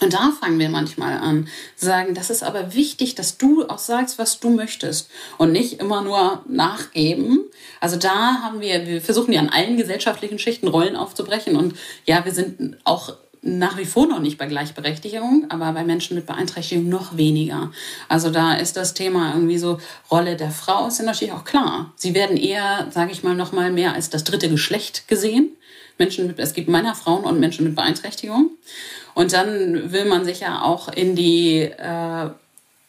Und 0.00 0.12
da 0.12 0.30
fangen 0.30 0.58
wir 0.58 0.68
manchmal 0.68 1.18
an, 1.18 1.48
sagen, 1.74 2.14
das 2.14 2.30
ist 2.30 2.44
aber 2.44 2.74
wichtig, 2.74 3.16
dass 3.16 3.36
du 3.36 3.66
auch 3.68 3.78
sagst, 3.78 4.18
was 4.18 4.38
du 4.38 4.50
möchtest 4.50 5.10
und 5.38 5.52
nicht 5.52 5.80
immer 5.80 6.02
nur 6.02 6.44
nachgeben. 6.48 7.40
Also 7.80 7.96
da 7.96 8.42
haben 8.42 8.60
wir, 8.60 8.86
wir 8.86 9.00
versuchen 9.00 9.32
ja 9.32 9.40
an 9.40 9.48
allen 9.48 9.76
gesellschaftlichen 9.76 10.38
Schichten 10.38 10.68
Rollen 10.68 10.94
aufzubrechen 10.94 11.56
und 11.56 11.74
ja, 12.06 12.24
wir 12.24 12.32
sind 12.32 12.76
auch 12.84 13.14
nach 13.42 13.76
wie 13.78 13.84
vor 13.84 14.06
noch 14.06 14.18
nicht 14.20 14.38
bei 14.38 14.46
Gleichberechtigung, 14.46 15.46
aber 15.48 15.72
bei 15.72 15.84
Menschen 15.84 16.16
mit 16.16 16.26
Beeinträchtigung 16.26 16.88
noch 16.88 17.16
weniger. 17.16 17.70
Also 18.08 18.30
da 18.30 18.54
ist 18.54 18.76
das 18.76 18.94
Thema 18.94 19.32
irgendwie 19.34 19.58
so 19.58 19.78
Rolle 20.10 20.36
der 20.36 20.50
Frau 20.50 20.86
ist 20.86 21.00
natürlich 21.00 21.32
auch 21.32 21.44
klar. 21.44 21.92
Sie 21.96 22.14
werden 22.14 22.36
eher, 22.36 22.88
sage 22.90 23.12
ich 23.12 23.22
mal, 23.22 23.34
noch 23.34 23.52
mal 23.52 23.70
mehr 23.70 23.94
als 23.94 24.10
das 24.10 24.24
dritte 24.24 24.48
Geschlecht 24.48 25.08
gesehen. 25.08 25.50
Menschen 25.98 26.28
mit, 26.28 26.38
es 26.38 26.54
gibt 26.54 26.68
Männer, 26.68 26.94
Frauen 26.94 27.24
und 27.24 27.40
Menschen 27.40 27.64
mit 27.64 27.74
Beeinträchtigung. 27.74 28.50
Und 29.18 29.32
dann 29.32 29.90
will 29.90 30.04
man 30.04 30.24
sich 30.24 30.40
ja 30.40 30.62
auch 30.62 30.86
in 30.86 31.16
die, 31.16 31.62
äh, 31.62 32.30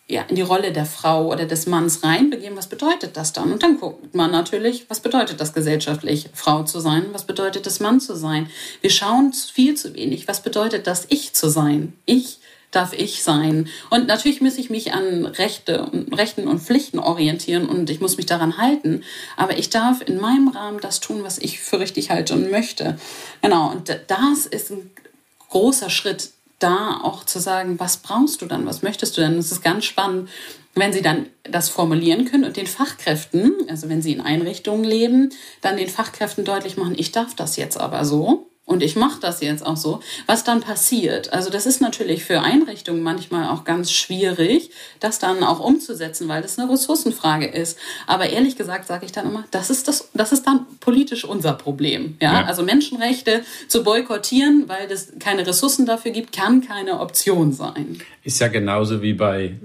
ja, 0.07 0.21
in 0.27 0.35
die 0.35 0.43
Rolle 0.43 0.71
der 0.71 0.85
Frau 0.85 1.25
oder 1.25 1.45
des 1.45 1.65
Manns 1.65 2.03
reinbegeben. 2.03 2.55
Was 2.55 2.67
bedeutet 2.67 3.17
das 3.17 3.33
dann? 3.33 3.51
Und 3.51 3.63
dann 3.63 3.79
guckt 3.79 4.13
man 4.13 4.29
natürlich, 4.29 4.87
was 4.91 4.99
bedeutet 4.99 5.41
das 5.41 5.53
gesellschaftlich, 5.53 6.29
Frau 6.35 6.61
zu 6.61 6.81
sein? 6.81 7.07
Was 7.13 7.23
bedeutet 7.23 7.65
das, 7.65 7.79
Mann 7.79 7.99
zu 7.99 8.15
sein? 8.15 8.47
Wir 8.81 8.91
schauen 8.91 9.33
viel 9.33 9.73
zu 9.73 9.95
wenig. 9.95 10.27
Was 10.27 10.43
bedeutet 10.43 10.85
das, 10.85 11.07
ich 11.09 11.33
zu 11.33 11.49
sein? 11.49 11.93
Ich 12.05 12.37
darf 12.69 12.93
ich 12.93 13.23
sein. 13.23 13.67
Und 13.89 14.05
natürlich 14.05 14.39
muss 14.39 14.59
ich 14.59 14.69
mich 14.69 14.93
an 14.93 15.25
Rechte 15.25 15.81
und 15.81 16.15
Rechten 16.15 16.47
und 16.47 16.59
Pflichten 16.59 16.99
orientieren 16.99 17.67
und 17.67 17.89
ich 17.89 18.01
muss 18.01 18.17
mich 18.17 18.27
daran 18.27 18.59
halten. 18.59 19.01
Aber 19.35 19.57
ich 19.57 19.71
darf 19.71 20.07
in 20.07 20.21
meinem 20.21 20.49
Rahmen 20.49 20.79
das 20.79 20.99
tun, 20.99 21.23
was 21.23 21.39
ich 21.39 21.59
für 21.59 21.79
richtig 21.79 22.11
halte 22.11 22.35
und 22.35 22.51
möchte. 22.51 22.99
Genau. 23.41 23.71
Und 23.71 23.89
das 24.05 24.45
ist 24.45 24.69
ein 24.69 24.91
großer 25.49 25.89
Schritt, 25.89 26.31
da 26.59 26.99
auch 27.03 27.23
zu 27.23 27.39
sagen, 27.39 27.79
was 27.79 27.97
brauchst 27.97 28.41
du 28.41 28.45
dann, 28.45 28.65
was 28.65 28.81
möchtest 28.81 29.17
du 29.17 29.21
denn? 29.21 29.37
Es 29.37 29.51
ist 29.51 29.63
ganz 29.63 29.85
spannend, 29.85 30.29
wenn 30.75 30.93
sie 30.93 31.01
dann 31.01 31.27
das 31.43 31.69
formulieren 31.69 32.25
können 32.25 32.43
und 32.43 32.57
den 32.57 32.67
Fachkräften, 32.67 33.53
also 33.69 33.89
wenn 33.89 34.01
sie 34.01 34.11
in 34.11 34.21
Einrichtungen 34.21 34.83
leben, 34.83 35.29
dann 35.61 35.77
den 35.77 35.89
Fachkräften 35.89 36.45
deutlich 36.45 36.77
machen, 36.77 36.95
ich 36.97 37.11
darf 37.11 37.33
das 37.33 37.55
jetzt 37.55 37.77
aber 37.77 38.05
so 38.05 38.48
und 38.69 38.83
ich 38.83 38.95
mache 38.95 39.19
das 39.19 39.41
jetzt 39.41 39.65
auch 39.65 39.77
so, 39.77 39.99
was 40.27 40.43
dann 40.43 40.61
passiert. 40.61 41.33
Also 41.33 41.49
das 41.49 41.65
ist 41.65 41.81
natürlich 41.81 42.23
für 42.23 42.41
Einrichtungen 42.41 43.01
manchmal 43.01 43.49
auch 43.49 43.63
ganz 43.63 43.91
schwierig, 43.91 44.69
das 44.99 45.17
dann 45.17 45.43
auch 45.43 45.59
umzusetzen, 45.59 46.27
weil 46.27 46.43
das 46.43 46.59
eine 46.59 46.71
Ressourcenfrage 46.71 47.47
ist. 47.47 47.79
Aber 48.05 48.29
ehrlich 48.29 48.57
gesagt 48.57 48.85
sage 48.85 49.07
ich 49.07 49.11
dann 49.11 49.25
immer, 49.25 49.43
das 49.49 49.71
ist 49.71 49.87
das, 49.87 50.09
das 50.13 50.31
ist 50.31 50.45
dann 50.45 50.67
politisch 50.81 51.25
unser 51.25 51.53
Problem. 51.53 52.15
Ja? 52.21 52.41
ja? 52.41 52.45
Also 52.45 52.61
Menschenrechte 52.61 53.41
zu 53.67 53.83
boykottieren, 53.83 54.65
weil 54.67 54.91
es 54.91 55.13
keine 55.19 55.47
Ressourcen 55.47 55.87
dafür 55.87 56.11
gibt, 56.11 56.31
kann 56.31 56.61
keine 56.61 56.99
Option 56.99 57.51
sein. 57.51 57.97
Ist 58.23 58.39
ja 58.39 58.49
genauso 58.49 59.01
wie 59.01 59.13
bei 59.13 59.55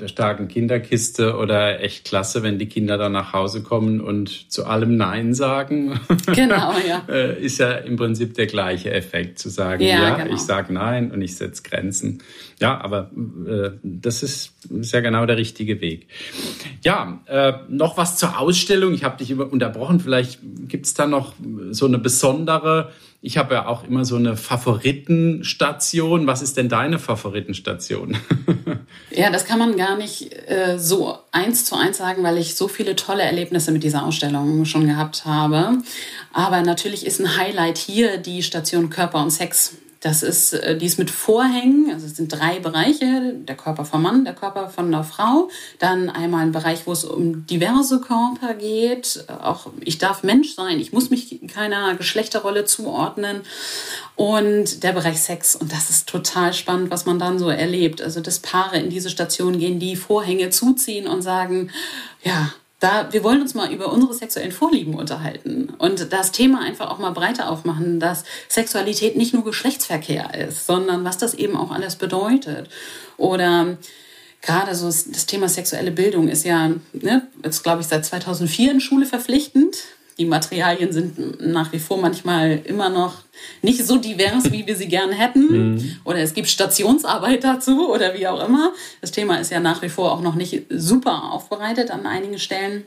der 0.00 0.08
starken 0.08 0.48
Kinderkiste 0.48 1.36
oder 1.36 1.80
echt 1.80 2.04
klasse, 2.04 2.42
wenn 2.42 2.58
die 2.58 2.66
Kinder 2.66 2.98
dann 2.98 3.12
nach 3.12 3.32
Hause 3.32 3.62
kommen 3.62 4.00
und 4.00 4.50
zu 4.50 4.66
allem 4.66 4.96
Nein 4.96 5.34
sagen. 5.34 6.00
Genau, 6.34 6.74
ja. 6.88 7.02
Äh, 7.08 7.42
ist 7.42 7.58
ja 7.58 7.72
im 7.72 7.96
Prinzip 7.96 8.09
der 8.18 8.46
gleiche 8.46 8.92
Effekt, 8.92 9.38
zu 9.38 9.48
sagen, 9.48 9.82
ja, 9.82 10.02
ja 10.02 10.16
genau. 10.16 10.34
ich 10.34 10.40
sage 10.40 10.72
Nein 10.72 11.10
und 11.10 11.22
ich 11.22 11.36
setze 11.36 11.62
Grenzen. 11.62 12.22
Ja, 12.60 12.80
aber 12.80 13.10
äh, 13.46 13.70
das 13.82 14.22
ist, 14.22 14.52
ist 14.70 14.92
ja 14.92 15.00
genau 15.00 15.26
der 15.26 15.36
richtige 15.36 15.80
Weg. 15.80 16.06
Ja, 16.82 17.20
äh, 17.26 17.54
noch 17.68 17.96
was 17.96 18.16
zur 18.16 18.38
Ausstellung. 18.38 18.94
Ich 18.94 19.04
habe 19.04 19.16
dich 19.16 19.34
unterbrochen. 19.34 20.00
Vielleicht 20.00 20.40
gibt 20.68 20.86
es 20.86 20.94
da 20.94 21.06
noch 21.06 21.34
so 21.70 21.86
eine 21.86 21.98
besondere 21.98 22.92
ich 23.22 23.36
habe 23.36 23.54
ja 23.54 23.66
auch 23.66 23.84
immer 23.84 24.06
so 24.06 24.16
eine 24.16 24.36
Favoritenstation. 24.36 26.26
Was 26.26 26.40
ist 26.40 26.56
denn 26.56 26.70
deine 26.70 26.98
Favoritenstation? 26.98 28.16
ja, 29.10 29.30
das 29.30 29.44
kann 29.44 29.58
man 29.58 29.76
gar 29.76 29.98
nicht 29.98 30.32
äh, 30.48 30.78
so 30.78 31.18
eins 31.30 31.66
zu 31.66 31.76
eins 31.76 31.98
sagen, 31.98 32.22
weil 32.22 32.38
ich 32.38 32.54
so 32.54 32.66
viele 32.66 32.96
tolle 32.96 33.22
Erlebnisse 33.22 33.72
mit 33.72 33.84
dieser 33.84 34.06
Ausstellung 34.06 34.64
schon 34.64 34.86
gehabt 34.86 35.26
habe. 35.26 35.78
Aber 36.32 36.62
natürlich 36.62 37.04
ist 37.04 37.20
ein 37.20 37.36
Highlight 37.36 37.76
hier 37.76 38.16
die 38.16 38.42
Station 38.42 38.88
Körper 38.88 39.22
und 39.22 39.30
Sex. 39.30 39.76
Das 40.00 40.22
ist, 40.22 40.54
äh, 40.54 40.78
die 40.78 40.86
ist 40.86 40.98
mit 40.98 41.10
Vorhängen, 41.10 41.90
also 41.92 42.06
es 42.06 42.16
sind 42.16 42.32
drei 42.32 42.58
Bereiche, 42.58 43.34
der 43.34 43.54
Körper 43.54 43.84
vom 43.84 44.02
Mann, 44.02 44.24
der 44.24 44.34
Körper 44.34 44.70
von 44.70 44.90
der 44.90 45.04
Frau, 45.04 45.50
dann 45.78 46.08
einmal 46.08 46.42
ein 46.42 46.52
Bereich, 46.52 46.86
wo 46.86 46.92
es 46.92 47.04
um 47.04 47.46
diverse 47.46 48.00
Körper 48.00 48.54
geht, 48.54 49.24
auch 49.28 49.66
ich 49.80 49.98
darf 49.98 50.22
Mensch 50.22 50.54
sein, 50.54 50.80
ich 50.80 50.92
muss 50.92 51.10
mich 51.10 51.38
keiner 51.52 51.94
Geschlechterrolle 51.96 52.64
zuordnen. 52.64 53.42
Und 54.16 54.82
der 54.82 54.92
Bereich 54.92 55.20
Sex 55.20 55.54
und 55.56 55.72
das 55.72 55.90
ist 55.90 56.08
total 56.08 56.52
spannend, 56.54 56.90
was 56.90 57.04
man 57.04 57.18
dann 57.18 57.38
so 57.38 57.48
erlebt, 57.48 58.00
also 58.00 58.20
dass 58.20 58.38
Paare 58.38 58.78
in 58.78 58.90
diese 58.90 59.10
Station 59.10 59.58
gehen, 59.58 59.80
die 59.80 59.96
Vorhänge 59.96 60.50
zuziehen 60.50 61.06
und 61.06 61.22
sagen, 61.22 61.70
ja, 62.22 62.52
da, 62.80 63.12
wir 63.12 63.22
wollen 63.22 63.42
uns 63.42 63.54
mal 63.54 63.70
über 63.72 63.92
unsere 63.92 64.14
sexuellen 64.14 64.52
Vorlieben 64.52 64.94
unterhalten 64.94 65.68
und 65.78 66.12
das 66.12 66.32
Thema 66.32 66.62
einfach 66.62 66.90
auch 66.90 66.98
mal 66.98 67.10
breiter 67.10 67.50
aufmachen, 67.50 68.00
dass 68.00 68.24
Sexualität 68.48 69.16
nicht 69.16 69.34
nur 69.34 69.44
Geschlechtsverkehr 69.44 70.34
ist, 70.34 70.66
sondern 70.66 71.04
was 71.04 71.18
das 71.18 71.34
eben 71.34 71.56
auch 71.56 71.70
alles 71.70 71.96
bedeutet. 71.96 72.70
Oder 73.18 73.76
gerade 74.40 74.74
so 74.74 74.86
das 74.86 75.26
Thema 75.26 75.48
sexuelle 75.50 75.90
Bildung 75.90 76.28
ist 76.28 76.44
ja, 76.44 76.70
ne, 76.94 77.28
jetzt 77.44 77.62
glaube 77.62 77.82
ich 77.82 77.86
seit 77.86 78.06
2004 78.06 78.72
in 78.72 78.80
Schule 78.80 79.04
verpflichtend. 79.04 79.76
Die 80.20 80.26
Materialien 80.26 80.92
sind 80.92 81.40
nach 81.40 81.72
wie 81.72 81.78
vor 81.78 81.96
manchmal 81.96 82.60
immer 82.64 82.90
noch 82.90 83.22
nicht 83.62 83.82
so 83.86 83.96
divers, 83.96 84.52
wie 84.52 84.66
wir 84.66 84.76
sie 84.76 84.86
gern 84.86 85.12
hätten. 85.12 85.72
Mhm. 85.76 85.96
Oder 86.04 86.18
es 86.18 86.34
gibt 86.34 86.48
Stationsarbeit 86.48 87.42
dazu 87.42 87.90
oder 87.90 88.12
wie 88.12 88.28
auch 88.28 88.46
immer. 88.46 88.74
Das 89.00 89.12
Thema 89.12 89.40
ist 89.40 89.50
ja 89.50 89.60
nach 89.60 89.80
wie 89.80 89.88
vor 89.88 90.12
auch 90.12 90.20
noch 90.20 90.34
nicht 90.34 90.66
super 90.68 91.32
aufbereitet 91.32 91.90
an 91.90 92.04
einigen 92.04 92.38
Stellen 92.38 92.84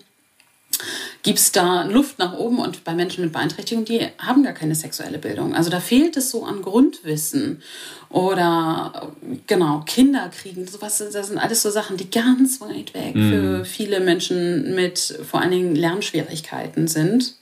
gibt 1.24 1.40
es 1.40 1.52
da 1.52 1.84
Luft 1.84 2.20
nach 2.20 2.34
oben 2.34 2.60
und 2.60 2.84
bei 2.84 2.94
Menschen 2.94 3.24
mit 3.24 3.34
Beeinträchtigung, 3.34 3.86
die 3.86 4.02
haben 4.18 4.44
gar 4.44 4.54
keine 4.54 4.76
sexuelle 4.76 5.18
Bildung. 5.18 5.56
Also 5.56 5.70
da 5.70 5.80
fehlt 5.80 6.18
es 6.18 6.30
so 6.30 6.44
an 6.44 6.62
Grundwissen 6.62 7.62
oder 8.10 9.12
genau 9.48 9.84
Kinder 9.86 10.30
kriegen, 10.30 10.68
sowas, 10.68 10.98
das 10.98 11.28
sind 11.28 11.38
alles 11.38 11.62
so 11.62 11.72
Sachen, 11.72 11.98
die 11.98 12.10
ganz 12.10 12.62
weit 12.62 12.94
weg 12.94 13.16
mhm. 13.16 13.30
für 13.30 13.66
viele 13.66 14.00
Menschen 14.00 14.76
mit 14.76 15.18
vor 15.30 15.42
allen 15.42 15.52
Dingen 15.52 15.76
Lernschwierigkeiten 15.76 16.88
sind. 16.88 17.36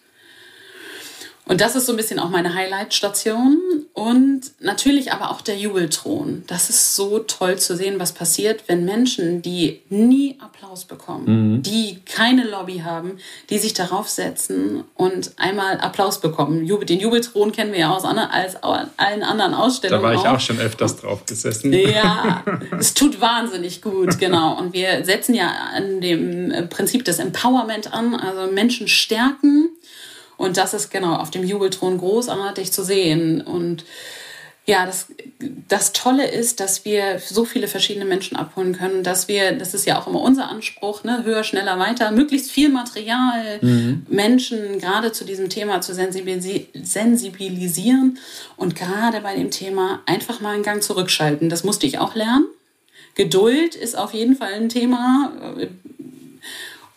Und 1.52 1.60
das 1.60 1.76
ist 1.76 1.86
so 1.86 1.92
ein 1.92 1.98
bisschen 1.98 2.18
auch 2.18 2.30
meine 2.30 2.56
Highlight-Station. 2.56 3.58
Und 3.92 4.42
natürlich 4.62 5.12
aber 5.12 5.32
auch 5.32 5.42
der 5.42 5.58
Jubelthron. 5.58 6.46
Das 6.48 6.70
ist 6.70 6.96
so 6.96 7.20
toll 7.20 7.58
zu 7.60 7.76
sehen, 7.76 7.96
was 8.00 8.14
passiert, 8.14 8.64
wenn 8.68 8.86
Menschen, 8.86 9.42
die 9.42 9.82
nie 9.90 10.38
Applaus 10.40 10.86
bekommen, 10.86 11.26
mhm. 11.56 11.62
die 11.62 12.00
keine 12.06 12.46
Lobby 12.46 12.84
haben, 12.86 13.18
die 13.50 13.58
sich 13.58 13.74
darauf 13.74 14.08
setzen 14.08 14.86
und 14.96 15.34
einmal 15.36 15.82
Applaus 15.82 16.22
bekommen. 16.22 16.66
Den 16.86 17.02
Jubelthron 17.02 17.52
kennen 17.52 17.74
wir 17.74 17.80
ja 17.80 17.94
aus 17.94 18.06
als 18.06 18.56
allen 18.64 19.24
anderen 19.24 19.54
Ausstellungen. 19.54 20.04
Da 20.04 20.08
war 20.08 20.14
ich 20.14 20.22
auch, 20.22 20.36
auch 20.36 20.40
schon 20.40 20.58
öfters 20.58 21.02
drauf 21.02 21.26
gesessen. 21.26 21.74
Ja, 21.74 22.46
es 22.80 22.94
tut 22.94 23.20
wahnsinnig 23.20 23.82
gut, 23.82 24.20
genau. 24.20 24.58
Und 24.58 24.72
wir 24.72 25.04
setzen 25.04 25.34
ja 25.34 25.52
an 25.76 26.00
dem 26.00 26.70
Prinzip 26.70 27.04
des 27.04 27.20
Empowerment 27.20 27.94
an, 27.94 28.16
also 28.16 28.50
Menschen 28.50 28.88
stärken 28.88 29.71
und 30.42 30.58
das 30.58 30.74
ist 30.74 30.90
genau 30.90 31.18
auf 31.18 31.30
dem 31.30 31.44
Jubelthron 31.44 32.00
großartig 32.00 32.72
zu 32.72 32.84
sehen. 32.84 33.42
Und 33.42 33.86
ja, 34.66 34.88
das, 34.88 35.06
das 35.68 35.94
Tolle 35.94 36.28
ist, 36.28 36.60
dass 36.60 36.84
wir 36.84 37.20
so 37.20 37.46
viele 37.46 37.68
verschiedene 37.68 38.06
Menschen 38.06 38.38
abholen 38.38 38.76
können, 38.76 39.04
dass 39.04 39.28
wir, 39.28 39.52
das 39.52 39.76
ist 39.76 39.86
ja 39.86 40.02
auch 40.02 40.08
immer 40.08 40.20
unser 40.20 40.50
Anspruch, 40.50 41.04
ne, 41.04 41.24
höher, 41.24 41.44
schneller, 41.44 41.78
weiter, 41.78 42.10
möglichst 42.10 42.50
viel 42.50 42.70
Material, 42.70 43.60
mhm. 43.62 44.08
Menschen 44.10 44.80
gerade 44.80 45.12
zu 45.12 45.26
diesem 45.26 45.50
Thema 45.50 45.82
zu 45.82 45.94
sensibilisieren 45.94 48.18
und 48.58 48.76
gerade 48.76 49.22
bei 49.22 49.36
dem 49.36 49.52
Thema 49.52 50.02
einfach 50.08 50.42
mal 50.42 50.56
einen 50.56 50.64
Gang 50.64 50.82
zurückschalten. 50.82 51.50
Das 51.50 51.64
musste 51.64 51.86
ich 51.86 52.00
auch 52.00 52.16
lernen. 52.16 52.48
Geduld 53.14 53.76
ist 53.76 53.96
auf 53.96 54.16
jeden 54.16 54.36
Fall 54.36 54.54
ein 54.54 54.70
Thema 54.70 55.34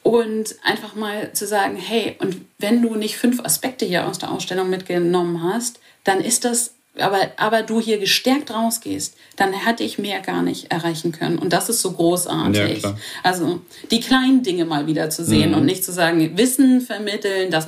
und 0.05 0.55
einfach 0.63 0.95
mal 0.95 1.33
zu 1.33 1.47
sagen, 1.47 1.77
hey, 1.77 2.15
und 2.21 2.45
wenn 2.59 2.83
du 2.83 2.95
nicht 2.95 3.17
fünf 3.17 3.41
Aspekte 3.41 3.87
hier 3.87 4.07
aus 4.07 4.19
der 4.19 4.31
Ausstellung 4.31 4.69
mitgenommen 4.69 5.43
hast, 5.43 5.81
dann 6.05 6.21
ist 6.21 6.45
das, 6.45 6.75
aber, 6.99 7.33
aber 7.39 7.63
du 7.63 7.81
hier 7.81 7.99
gestärkt 7.99 8.51
rausgehst, 8.51 9.17
dann 9.37 9.55
hätte 9.55 9.83
ich 9.83 9.99
mehr 9.99 10.21
gar 10.21 10.43
nicht 10.43 10.71
erreichen 10.71 11.11
können. 11.11 11.39
Und 11.39 11.55
das 11.55 11.71
ist 11.71 11.81
so 11.81 11.93
großartig. 11.93 12.83
Ja, 12.83 12.97
also 13.23 13.61
die 13.91 14.01
kleinen 14.01 14.43
Dinge 14.43 14.67
mal 14.67 14.87
wieder 14.87 15.09
zu 15.09 15.25
sehen 15.25 15.53
mhm. 15.53 15.57
und 15.57 15.65
nicht 15.65 15.83
zu 15.83 15.91
sagen, 15.91 16.37
Wissen 16.37 16.83
vermitteln, 16.83 17.51
das 17.51 17.67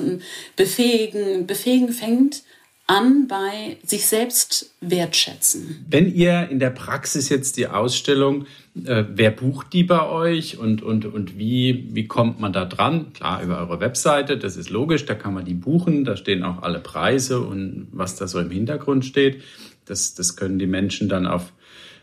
befähigen. 0.55 1.47
Befähigen 1.47 1.91
fängt 1.91 2.43
an 2.87 3.27
bei 3.27 3.77
sich 3.83 4.05
selbst 4.05 4.73
wertschätzen. 4.79 5.85
Wenn 5.89 6.13
ihr 6.13 6.47
in 6.49 6.59
der 6.59 6.69
Praxis 6.69 7.27
jetzt 7.27 7.57
die 7.57 7.67
Ausstellung, 7.67 8.45
äh, 8.85 9.03
wer 9.09 9.31
bucht 9.31 9.73
die 9.73 9.83
bei 9.83 10.07
euch 10.07 10.57
und, 10.57 10.81
und, 10.81 11.05
und 11.05 11.37
wie, 11.37 11.89
wie 11.91 12.07
kommt 12.07 12.39
man 12.39 12.53
da 12.53 12.63
dran? 12.63 13.11
Klar, 13.11 13.43
über 13.43 13.57
eure 13.59 13.81
Webseite, 13.81 14.37
das 14.37 14.55
ist 14.55 14.69
logisch, 14.69 15.05
da 15.05 15.15
kann 15.15 15.33
man 15.33 15.43
die 15.43 15.53
buchen, 15.53 16.05
da 16.05 16.15
stehen 16.15 16.43
auch 16.43 16.63
alle 16.63 16.79
Preise 16.79 17.41
und 17.41 17.87
was 17.91 18.15
da 18.15 18.25
so 18.25 18.39
im 18.39 18.51
Hintergrund 18.51 19.03
steht. 19.03 19.43
Das, 19.83 20.15
das 20.15 20.37
können 20.37 20.57
die 20.57 20.67
Menschen 20.67 21.09
dann 21.09 21.27
auf, 21.27 21.51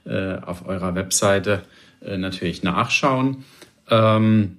äh, 0.05 0.37
auf 0.37 0.67
eurer 0.67 0.95
Webseite 0.95 1.63
äh, 2.03 2.19
natürlich 2.19 2.63
nachschauen. 2.63 3.45
Ähm, 3.89 4.59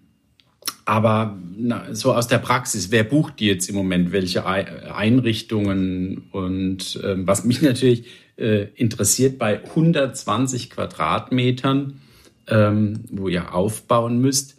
aber 0.85 1.37
na, 1.57 1.93
so 1.93 2.13
aus 2.13 2.27
der 2.27 2.37
Praxis, 2.37 2.91
wer 2.91 3.03
bucht 3.03 3.39
die 3.39 3.47
jetzt 3.47 3.67
im 3.69 3.75
Moment, 3.75 4.11
welche 4.11 4.45
Einrichtungen? 4.45 6.29
Und 6.31 6.99
ähm, 7.03 7.27
was 7.27 7.43
mich 7.43 7.61
natürlich 7.61 8.05
äh, 8.37 8.67
interessiert, 8.75 9.39
bei 9.39 9.63
120 9.63 10.69
Quadratmetern, 10.69 12.01
ähm, 12.47 12.99
wo 13.09 13.27
ihr 13.27 13.55
aufbauen 13.55 14.21
müsst, 14.21 14.57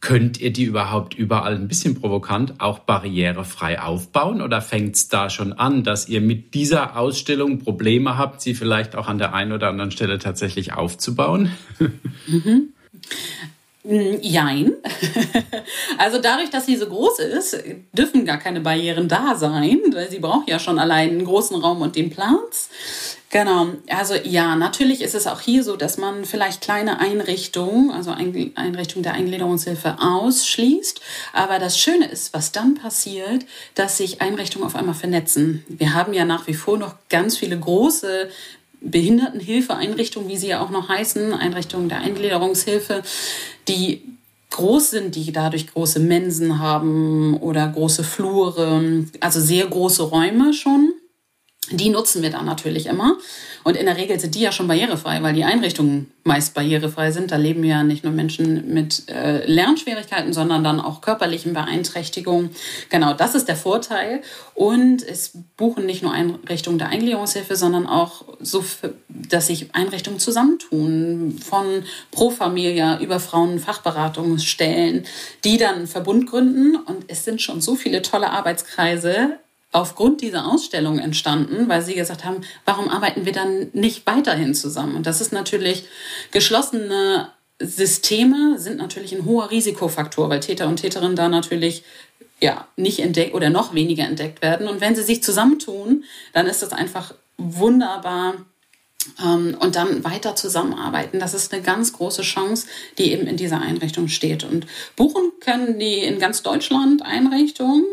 könnt 0.00 0.40
ihr 0.40 0.52
die 0.52 0.64
überhaupt 0.64 1.14
überall 1.14 1.54
ein 1.54 1.68
bisschen 1.68 1.94
provokant 1.94 2.60
auch 2.60 2.80
barrierefrei 2.80 3.80
aufbauen 3.80 4.42
oder 4.42 4.60
fängt 4.60 4.94
es 4.94 5.08
da 5.08 5.30
schon 5.30 5.52
an, 5.52 5.84
dass 5.84 6.08
ihr 6.08 6.20
mit 6.20 6.54
dieser 6.54 6.96
Ausstellung 6.96 7.60
Probleme 7.60 8.18
habt, 8.18 8.40
sie 8.40 8.54
vielleicht 8.54 8.94
auch 8.94 9.08
an 9.08 9.18
der 9.18 9.34
einen 9.34 9.52
oder 9.52 9.68
anderen 9.68 9.90
Stelle 9.90 10.18
tatsächlich 10.18 10.72
aufzubauen? 10.72 11.50
Mhm. 12.28 12.70
Hm, 13.86 14.18
jein. 14.20 14.72
Also 15.98 16.18
dadurch, 16.18 16.50
dass 16.50 16.66
sie 16.66 16.76
so 16.76 16.86
groß 16.86 17.18
ist, 17.20 17.56
dürfen 17.92 18.24
gar 18.24 18.38
keine 18.38 18.60
Barrieren 18.60 19.08
da 19.08 19.34
sein, 19.34 19.80
weil 19.92 20.10
sie 20.10 20.18
braucht 20.18 20.48
ja 20.48 20.58
schon 20.58 20.78
allein 20.78 21.10
einen 21.10 21.24
großen 21.24 21.56
Raum 21.60 21.80
und 21.80 21.96
den 21.96 22.10
Platz. 22.10 22.68
Genau, 23.30 23.68
also 23.88 24.14
ja, 24.14 24.54
natürlich 24.54 25.02
ist 25.02 25.14
es 25.14 25.26
auch 25.26 25.40
hier 25.40 25.64
so, 25.64 25.76
dass 25.76 25.98
man 25.98 26.24
vielleicht 26.24 26.60
kleine 26.60 27.00
Einrichtungen, 27.00 27.90
also 27.90 28.12
Einrichtungen 28.12 29.02
der 29.02 29.14
Eingliederungshilfe 29.14 29.96
ausschließt. 30.00 31.00
Aber 31.32 31.58
das 31.58 31.78
Schöne 31.78 32.08
ist, 32.08 32.32
was 32.34 32.52
dann 32.52 32.74
passiert, 32.74 33.44
dass 33.74 33.96
sich 33.96 34.20
Einrichtungen 34.20 34.66
auf 34.66 34.76
einmal 34.76 34.94
vernetzen. 34.94 35.64
Wir 35.68 35.94
haben 35.94 36.12
ja 36.12 36.24
nach 36.24 36.46
wie 36.46 36.54
vor 36.54 36.78
noch 36.78 36.94
ganz 37.08 37.36
viele 37.36 37.58
große 37.58 38.28
Behindertenhilfeeinrichtungen, 38.80 40.28
wie 40.28 40.36
sie 40.36 40.48
ja 40.48 40.60
auch 40.60 40.70
noch 40.70 40.88
heißen, 40.88 41.32
Einrichtungen 41.32 41.88
der 41.88 42.00
Eingliederungshilfe, 42.00 43.02
die 43.68 44.02
groß 44.50 44.90
sind, 44.90 45.14
die 45.16 45.32
dadurch 45.32 45.66
große 45.66 46.00
Mensen 46.00 46.58
haben 46.58 47.36
oder 47.38 47.68
große 47.68 48.04
Flure, 48.04 49.06
also 49.20 49.40
sehr 49.40 49.66
große 49.66 50.02
Räume 50.02 50.52
schon. 50.52 50.94
Die 51.70 51.88
nutzen 51.88 52.22
wir 52.22 52.30
dann 52.30 52.44
natürlich 52.44 52.86
immer. 52.86 53.16
Und 53.64 53.76
in 53.76 53.86
der 53.86 53.96
Regel 53.96 54.20
sind 54.20 54.36
die 54.36 54.40
ja 54.40 54.52
schon 54.52 54.68
barrierefrei, 54.68 55.20
weil 55.22 55.34
die 55.34 55.42
Einrichtungen 55.42 56.12
meist 56.22 56.54
barrierefrei 56.54 57.10
sind. 57.10 57.32
Da 57.32 57.36
leben 57.36 57.64
ja 57.64 57.82
nicht 57.82 58.04
nur 58.04 58.12
Menschen 58.12 58.72
mit 58.72 59.08
äh, 59.08 59.44
Lernschwierigkeiten, 59.46 60.32
sondern 60.32 60.62
dann 60.62 60.80
auch 60.80 61.00
körperlichen 61.00 61.54
Beeinträchtigungen. 61.54 62.50
Genau, 62.88 63.14
das 63.14 63.34
ist 63.34 63.48
der 63.48 63.56
Vorteil. 63.56 64.22
Und 64.54 65.02
es 65.02 65.32
buchen 65.56 65.86
nicht 65.86 66.04
nur 66.04 66.12
Einrichtungen 66.12 66.78
der 66.78 66.90
Eingliederungshilfe, 66.90 67.56
sondern 67.56 67.86
auch 67.86 68.24
so, 68.38 68.64
dass 69.08 69.48
sich 69.48 69.74
Einrichtungen 69.74 70.20
zusammentun, 70.20 71.40
von 71.44 71.82
Pro 72.12 72.30
Familia 72.30 73.00
über 73.00 73.18
Frauenfachberatungsstellen, 73.18 75.04
die 75.44 75.56
dann 75.56 75.74
einen 75.74 75.86
Verbund 75.88 76.30
gründen. 76.30 76.76
Und 76.76 77.06
es 77.08 77.24
sind 77.24 77.42
schon 77.42 77.60
so 77.60 77.74
viele 77.74 78.02
tolle 78.02 78.30
Arbeitskreise 78.30 79.38
aufgrund 79.72 80.20
dieser 80.22 80.46
Ausstellung 80.46 80.98
entstanden, 80.98 81.68
weil 81.68 81.82
sie 81.82 81.94
gesagt 81.94 82.24
haben, 82.24 82.40
warum 82.64 82.88
arbeiten 82.88 83.26
wir 83.26 83.32
dann 83.32 83.68
nicht 83.72 84.06
weiterhin 84.06 84.54
zusammen? 84.54 84.96
Und 84.96 85.06
das 85.06 85.20
ist 85.20 85.32
natürlich 85.32 85.84
geschlossene 86.30 87.30
Systeme 87.58 88.58
sind 88.58 88.76
natürlich 88.76 89.14
ein 89.14 89.24
hoher 89.24 89.50
Risikofaktor, 89.50 90.28
weil 90.28 90.40
Täter 90.40 90.68
und 90.68 90.76
Täterinnen 90.76 91.16
da 91.16 91.28
natürlich 91.28 91.84
ja 92.40 92.68
nicht 92.76 93.00
entdeckt 93.00 93.34
oder 93.34 93.48
noch 93.48 93.74
weniger 93.74 94.04
entdeckt 94.04 94.42
werden. 94.42 94.68
Und 94.68 94.80
wenn 94.80 94.94
sie 94.94 95.02
sich 95.02 95.22
zusammentun, 95.22 96.04
dann 96.34 96.46
ist 96.46 96.62
das 96.62 96.72
einfach 96.72 97.14
wunderbar 97.38 98.34
und 99.18 99.76
dann 99.76 100.04
weiter 100.04 100.36
zusammenarbeiten. 100.36 101.18
Das 101.18 101.34
ist 101.34 101.52
eine 101.52 101.62
ganz 101.62 101.92
große 101.92 102.22
Chance, 102.22 102.66
die 102.98 103.12
eben 103.12 103.26
in 103.26 103.36
dieser 103.36 103.60
Einrichtung 103.60 104.08
steht. 104.08 104.44
Und 104.44 104.66
buchen 104.96 105.32
können 105.40 105.78
die 105.78 105.98
in 105.98 106.18
ganz 106.18 106.42
Deutschland 106.42 107.02
Einrichtungen. 107.04 107.84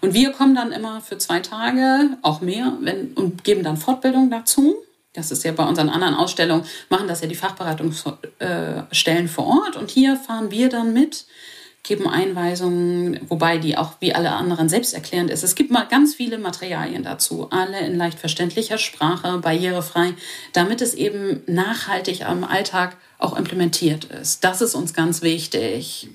Und 0.00 0.14
wir 0.14 0.32
kommen 0.32 0.54
dann 0.54 0.72
immer 0.72 1.00
für 1.00 1.18
zwei 1.18 1.40
Tage, 1.40 2.16
auch 2.22 2.40
mehr, 2.40 2.76
wenn, 2.80 3.12
und 3.14 3.44
geben 3.44 3.62
dann 3.62 3.76
Fortbildung 3.76 4.30
dazu. 4.30 4.76
Das 5.12 5.30
ist 5.30 5.44
ja 5.44 5.52
bei 5.52 5.64
unseren 5.64 5.88
anderen 5.88 6.14
Ausstellungen, 6.14 6.64
machen 6.90 7.08
das 7.08 7.20
ja 7.22 7.26
die 7.26 7.34
Fachberatungsstellen 7.34 9.28
vor 9.28 9.46
Ort. 9.46 9.76
Und 9.76 9.90
hier 9.90 10.16
fahren 10.16 10.50
wir 10.50 10.68
dann 10.68 10.92
mit, 10.92 11.26
geben 11.88 12.06
Einweisungen, 12.06 13.18
wobei 13.28 13.58
die 13.58 13.76
auch 13.76 13.94
wie 14.00 14.14
alle 14.14 14.32
anderen 14.32 14.68
selbsterklärend 14.68 15.30
ist. 15.30 15.42
Es 15.42 15.54
gibt 15.54 15.70
mal 15.70 15.86
ganz 15.88 16.14
viele 16.14 16.38
Materialien 16.38 17.02
dazu, 17.02 17.48
alle 17.50 17.80
in 17.80 17.96
leicht 17.96 18.20
verständlicher 18.20 18.78
Sprache, 18.78 19.38
barrierefrei, 19.38 20.12
damit 20.52 20.82
es 20.82 20.94
eben 20.94 21.40
nachhaltig 21.46 22.24
am 22.24 22.44
Alltag 22.44 22.96
auch 23.18 23.36
implementiert 23.36 24.04
ist. 24.04 24.44
Das 24.44 24.60
ist 24.60 24.74
uns 24.74 24.94
ganz 24.94 25.22
wichtig. 25.22 26.08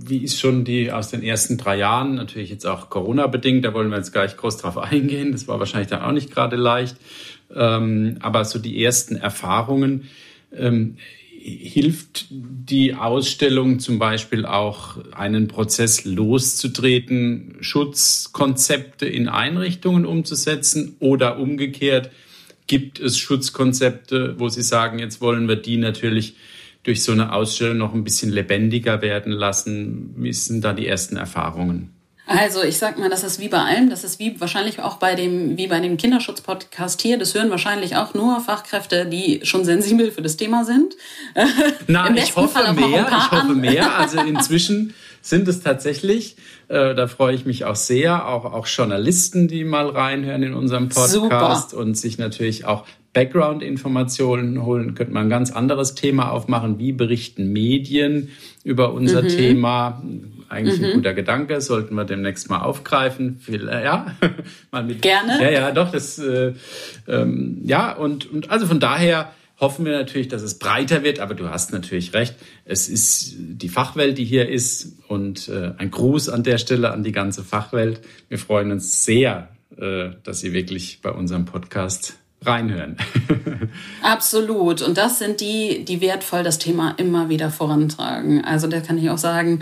Wie 0.00 0.24
ist 0.24 0.40
schon 0.40 0.64
die 0.64 0.90
aus 0.90 1.10
den 1.10 1.22
ersten 1.22 1.56
drei 1.58 1.76
Jahren, 1.76 2.16
natürlich 2.16 2.50
jetzt 2.50 2.66
auch 2.66 2.90
Corona-bedingt, 2.90 3.64
da 3.64 3.74
wollen 3.74 3.90
wir 3.90 3.98
jetzt 3.98 4.12
gleich 4.12 4.36
groß 4.36 4.56
drauf 4.56 4.78
eingehen. 4.78 5.30
Das 5.32 5.46
war 5.46 5.60
wahrscheinlich 5.60 5.88
dann 5.88 6.02
auch 6.02 6.12
nicht 6.12 6.32
gerade 6.32 6.56
leicht. 6.56 6.96
Ähm, 7.54 8.16
aber 8.20 8.44
so 8.44 8.58
die 8.58 8.82
ersten 8.82 9.16
Erfahrungen, 9.16 10.08
ähm, 10.56 10.96
hilft 11.48 12.26
die 12.30 12.94
Ausstellung 12.94 13.80
zum 13.80 13.98
Beispiel 13.98 14.46
auch, 14.46 14.98
einen 15.12 15.48
Prozess 15.48 16.04
loszutreten, 16.04 17.56
Schutzkonzepte 17.60 19.06
in 19.06 19.28
Einrichtungen 19.28 20.04
umzusetzen 20.06 20.96
oder 21.00 21.38
umgekehrt, 21.38 22.10
Gibt 22.68 23.00
es 23.00 23.16
Schutzkonzepte, 23.18 24.38
wo 24.38 24.50
Sie 24.50 24.62
sagen, 24.62 24.98
jetzt 24.98 25.22
wollen 25.22 25.48
wir 25.48 25.56
die 25.56 25.78
natürlich 25.78 26.36
durch 26.82 27.02
so 27.02 27.12
eine 27.12 27.32
Ausstellung 27.32 27.78
noch 27.78 27.94
ein 27.94 28.04
bisschen 28.04 28.30
lebendiger 28.30 29.00
werden 29.00 29.32
lassen? 29.32 30.14
Wie 30.18 30.34
sind 30.34 30.62
da 30.62 30.74
die 30.74 30.86
ersten 30.86 31.16
Erfahrungen? 31.16 31.97
Also 32.28 32.62
ich 32.62 32.76
sag 32.76 32.98
mal, 32.98 33.08
das 33.08 33.24
ist 33.24 33.40
wie 33.40 33.48
bei 33.48 33.58
allem, 33.58 33.88
das 33.88 34.04
ist 34.04 34.18
wie 34.18 34.38
wahrscheinlich 34.38 34.80
auch 34.80 34.98
bei 34.98 35.14
dem, 35.14 35.56
wie 35.56 35.66
bei 35.66 35.80
dem 35.80 35.96
Kinderschutz-Podcast 35.96 37.00
hier, 37.00 37.18
das 37.18 37.34
hören 37.34 37.48
wahrscheinlich 37.48 37.96
auch 37.96 38.12
nur 38.12 38.40
Fachkräfte, 38.40 39.06
die 39.06 39.40
schon 39.44 39.64
sensibel 39.64 40.10
für 40.10 40.20
das 40.20 40.36
Thema 40.36 40.66
sind. 40.66 40.94
Na, 41.86 42.14
ich 42.14 42.36
hoffe 42.36 42.74
mehr, 42.74 43.08
ich 43.08 43.30
hoffe 43.30 43.54
mehr. 43.54 43.98
Also 43.98 44.20
inzwischen 44.20 44.92
sind 45.22 45.48
es 45.48 45.62
tatsächlich, 45.62 46.36
äh, 46.68 46.94
da 46.94 47.06
freue 47.06 47.34
ich 47.34 47.46
mich 47.46 47.64
auch 47.64 47.76
sehr, 47.76 48.28
auch, 48.28 48.44
auch 48.44 48.66
Journalisten, 48.66 49.48
die 49.48 49.64
mal 49.64 49.88
reinhören 49.88 50.42
in 50.42 50.52
unserem 50.52 50.90
Podcast 50.90 51.70
Super. 51.70 51.82
und 51.82 51.96
sich 51.96 52.18
natürlich 52.18 52.66
auch 52.66 52.84
Background-Informationen 53.18 54.64
holen, 54.64 54.94
könnte 54.94 55.12
man 55.12 55.26
ein 55.26 55.28
ganz 55.28 55.50
anderes 55.50 55.96
Thema 55.96 56.30
aufmachen. 56.30 56.78
Wie 56.78 56.92
berichten 56.92 57.52
Medien 57.52 58.28
über 58.62 58.92
unser 58.92 59.22
mhm. 59.22 59.28
Thema? 59.28 60.00
Eigentlich 60.48 60.78
mhm. 60.78 60.84
ein 60.84 60.92
guter 60.92 61.14
Gedanke, 61.14 61.60
sollten 61.60 61.96
wir 61.96 62.04
demnächst 62.04 62.48
mal 62.48 62.60
aufgreifen. 62.60 63.40
Äh, 63.48 63.82
ja, 63.82 64.14
mal 64.70 64.84
mit. 64.84 65.02
Gerne. 65.02 65.42
Ja, 65.42 65.50
ja, 65.50 65.70
doch, 65.72 65.90
das, 65.90 66.20
äh, 66.20 66.52
ähm, 67.08 67.60
ja, 67.64 67.92
und, 67.92 68.30
und 68.30 68.50
also 68.52 68.66
von 68.66 68.78
daher 68.78 69.32
hoffen 69.58 69.84
wir 69.84 69.98
natürlich, 69.98 70.28
dass 70.28 70.42
es 70.42 70.60
breiter 70.60 71.02
wird, 71.02 71.18
aber 71.18 71.34
du 71.34 71.50
hast 71.50 71.72
natürlich 71.72 72.14
recht. 72.14 72.36
Es 72.64 72.88
ist 72.88 73.34
die 73.36 73.68
Fachwelt, 73.68 74.16
die 74.16 74.24
hier 74.24 74.48
ist 74.48 74.92
und 75.08 75.48
äh, 75.48 75.72
ein 75.76 75.90
Gruß 75.90 76.28
an 76.28 76.44
der 76.44 76.58
Stelle 76.58 76.92
an 76.92 77.02
die 77.02 77.10
ganze 77.10 77.42
Fachwelt. 77.42 78.00
Wir 78.28 78.38
freuen 78.38 78.70
uns 78.70 79.04
sehr, 79.04 79.48
äh, 79.76 80.10
dass 80.22 80.38
Sie 80.38 80.52
wirklich 80.52 81.00
bei 81.02 81.10
unserem 81.10 81.46
Podcast 81.46 82.16
reinhören. 82.44 82.96
Absolut. 84.02 84.82
Und 84.82 84.96
das 84.96 85.18
sind 85.18 85.40
die, 85.40 85.84
die 85.84 86.00
wertvoll 86.00 86.42
das 86.42 86.58
Thema 86.58 86.94
immer 86.96 87.28
wieder 87.28 87.50
vorantragen. 87.50 88.44
Also 88.44 88.66
da 88.68 88.80
kann 88.80 88.98
ich 88.98 89.10
auch 89.10 89.18
sagen, 89.18 89.60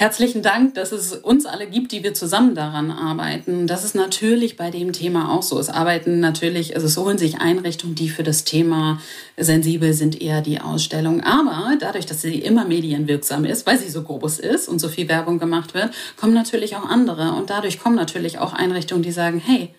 Herzlichen 0.00 0.40
Dank, 0.40 0.76
dass 0.76 0.92
es 0.92 1.12
uns 1.12 1.44
alle 1.44 1.66
gibt, 1.66 1.92
die 1.92 2.02
wir 2.02 2.14
zusammen 2.14 2.54
daran 2.54 2.90
arbeiten. 2.90 3.66
Das 3.66 3.84
ist 3.84 3.94
natürlich 3.94 4.56
bei 4.56 4.70
dem 4.70 4.94
Thema 4.94 5.30
auch 5.30 5.42
so. 5.42 5.58
Es 5.58 5.68
arbeiten 5.68 6.20
natürlich, 6.20 6.74
also 6.74 6.86
es 6.86 6.96
holen 6.96 7.18
sich 7.18 7.42
Einrichtungen, 7.42 7.96
die 7.96 8.08
für 8.08 8.22
das 8.22 8.44
Thema 8.44 8.98
sensibel 9.36 9.92
sind, 9.92 10.18
eher 10.18 10.40
die 10.40 10.58
Ausstellung. 10.58 11.20
Aber 11.20 11.76
dadurch, 11.78 12.06
dass 12.06 12.22
sie 12.22 12.36
immer 12.36 12.64
medienwirksam 12.64 13.44
ist, 13.44 13.66
weil 13.66 13.78
sie 13.78 13.90
so 13.90 14.02
groß 14.02 14.38
ist 14.38 14.70
und 14.70 14.78
so 14.78 14.88
viel 14.88 15.06
Werbung 15.06 15.38
gemacht 15.38 15.74
wird, 15.74 15.90
kommen 16.16 16.32
natürlich 16.32 16.76
auch 16.76 16.88
andere. 16.88 17.32
Und 17.32 17.50
dadurch 17.50 17.78
kommen 17.78 17.96
natürlich 17.96 18.38
auch 18.38 18.54
Einrichtungen, 18.54 19.02
die 19.02 19.12
sagen, 19.12 19.38
hey, 19.44 19.74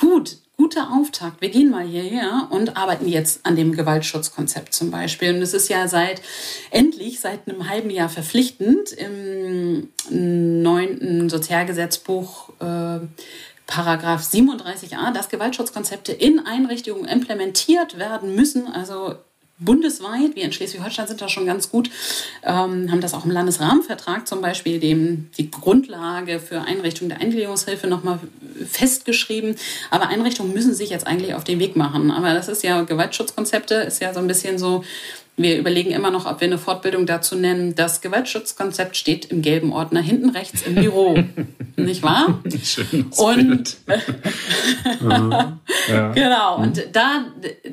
gut, 0.00 0.38
guter 0.58 0.90
Auftakt. 0.92 1.40
Wir 1.40 1.50
gehen 1.50 1.70
mal 1.70 1.86
hierher 1.86 2.48
und 2.50 2.76
arbeiten 2.76 3.06
jetzt 3.08 3.46
an 3.46 3.54
dem 3.54 3.74
Gewaltschutzkonzept 3.74 4.74
zum 4.74 4.90
Beispiel. 4.90 5.32
Und 5.34 5.40
es 5.40 5.54
ist 5.54 5.68
ja 5.68 5.86
seit 5.86 6.20
endlich 6.70 7.20
seit 7.20 7.48
einem 7.48 7.70
halben 7.70 7.90
Jahr 7.90 8.08
verpflichtend 8.08 8.92
im 8.92 9.88
neunten 10.10 11.30
Sozialgesetzbuch 11.30 12.50
äh, 12.60 12.98
Paragraph 13.68 14.22
37a, 14.22 15.12
dass 15.12 15.28
Gewaltschutzkonzepte 15.28 16.12
in 16.12 16.40
Einrichtungen 16.40 17.04
implementiert 17.04 17.98
werden 17.98 18.34
müssen. 18.34 18.66
Also 18.66 19.14
bundesweit, 19.58 20.36
wir 20.36 20.44
in 20.44 20.52
Schleswig-Holstein 20.52 21.08
sind 21.08 21.20
da 21.20 21.28
schon 21.28 21.46
ganz 21.46 21.70
gut, 21.70 21.90
ähm, 22.44 22.90
haben 22.90 23.00
das 23.00 23.14
auch 23.14 23.24
im 23.24 23.30
Landesrahmenvertrag 23.30 24.28
zum 24.28 24.40
Beispiel 24.40 24.78
dem, 24.78 25.30
die 25.36 25.50
Grundlage 25.50 26.40
für 26.40 26.62
Einrichtungen 26.62 27.10
der 27.10 27.20
Eingliederungshilfe 27.20 27.86
nochmal 27.86 28.20
festgeschrieben. 28.66 29.56
Aber 29.90 30.08
Einrichtungen 30.08 30.52
müssen 30.52 30.74
sich 30.74 30.90
jetzt 30.90 31.06
eigentlich 31.06 31.34
auf 31.34 31.44
den 31.44 31.58
Weg 31.58 31.76
machen. 31.76 32.10
Aber 32.10 32.34
das 32.34 32.48
ist 32.48 32.62
ja 32.62 32.82
Gewaltschutzkonzepte, 32.82 33.74
ist 33.74 34.00
ja 34.00 34.14
so 34.14 34.20
ein 34.20 34.28
bisschen 34.28 34.58
so 34.58 34.84
wir 35.38 35.58
überlegen 35.58 35.90
immer 35.92 36.10
noch, 36.10 36.26
ob 36.26 36.40
wir 36.40 36.48
eine 36.48 36.58
Fortbildung 36.58 37.06
dazu 37.06 37.36
nennen. 37.36 37.74
Das 37.74 38.00
Gewaltschutzkonzept 38.00 38.96
steht 38.96 39.26
im 39.26 39.40
gelben 39.40 39.72
Ordner 39.72 40.00
hinten 40.00 40.30
rechts 40.30 40.62
im 40.62 40.74
Büro. 40.74 41.16
Nicht 41.76 42.02
wahr? 42.02 42.42
Schönes 42.62 43.18
und 43.18 43.76
ja. 45.88 46.12
genau. 46.12 46.56
Und 46.58 46.84
da, 46.92 47.26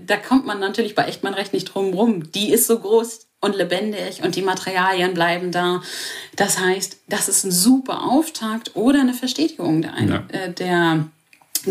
da 0.05 0.17
kommt 0.17 0.45
man 0.45 0.59
natürlich 0.59 0.93
bei 0.95 1.05
Echtmann 1.05 1.33
Recht 1.33 1.53
nicht 1.53 1.65
drum 1.65 1.93
rum. 1.93 2.31
Die 2.31 2.51
ist 2.51 2.67
so 2.67 2.77
groß 2.77 3.27
und 3.41 3.55
lebendig 3.55 4.21
und 4.23 4.35
die 4.35 4.43
Materialien 4.43 5.15
bleiben 5.15 5.51
da. 5.51 5.81
Das 6.35 6.59
heißt, 6.59 6.99
das 7.07 7.27
ist 7.27 7.45
ein 7.45 7.51
super 7.51 8.03
Auftakt 8.03 8.75
oder 8.75 9.01
eine 9.01 9.13
Verstetigung 9.13 9.81
der, 9.81 9.93
ja. 10.07 10.23
äh, 10.29 10.53
der 10.53 11.07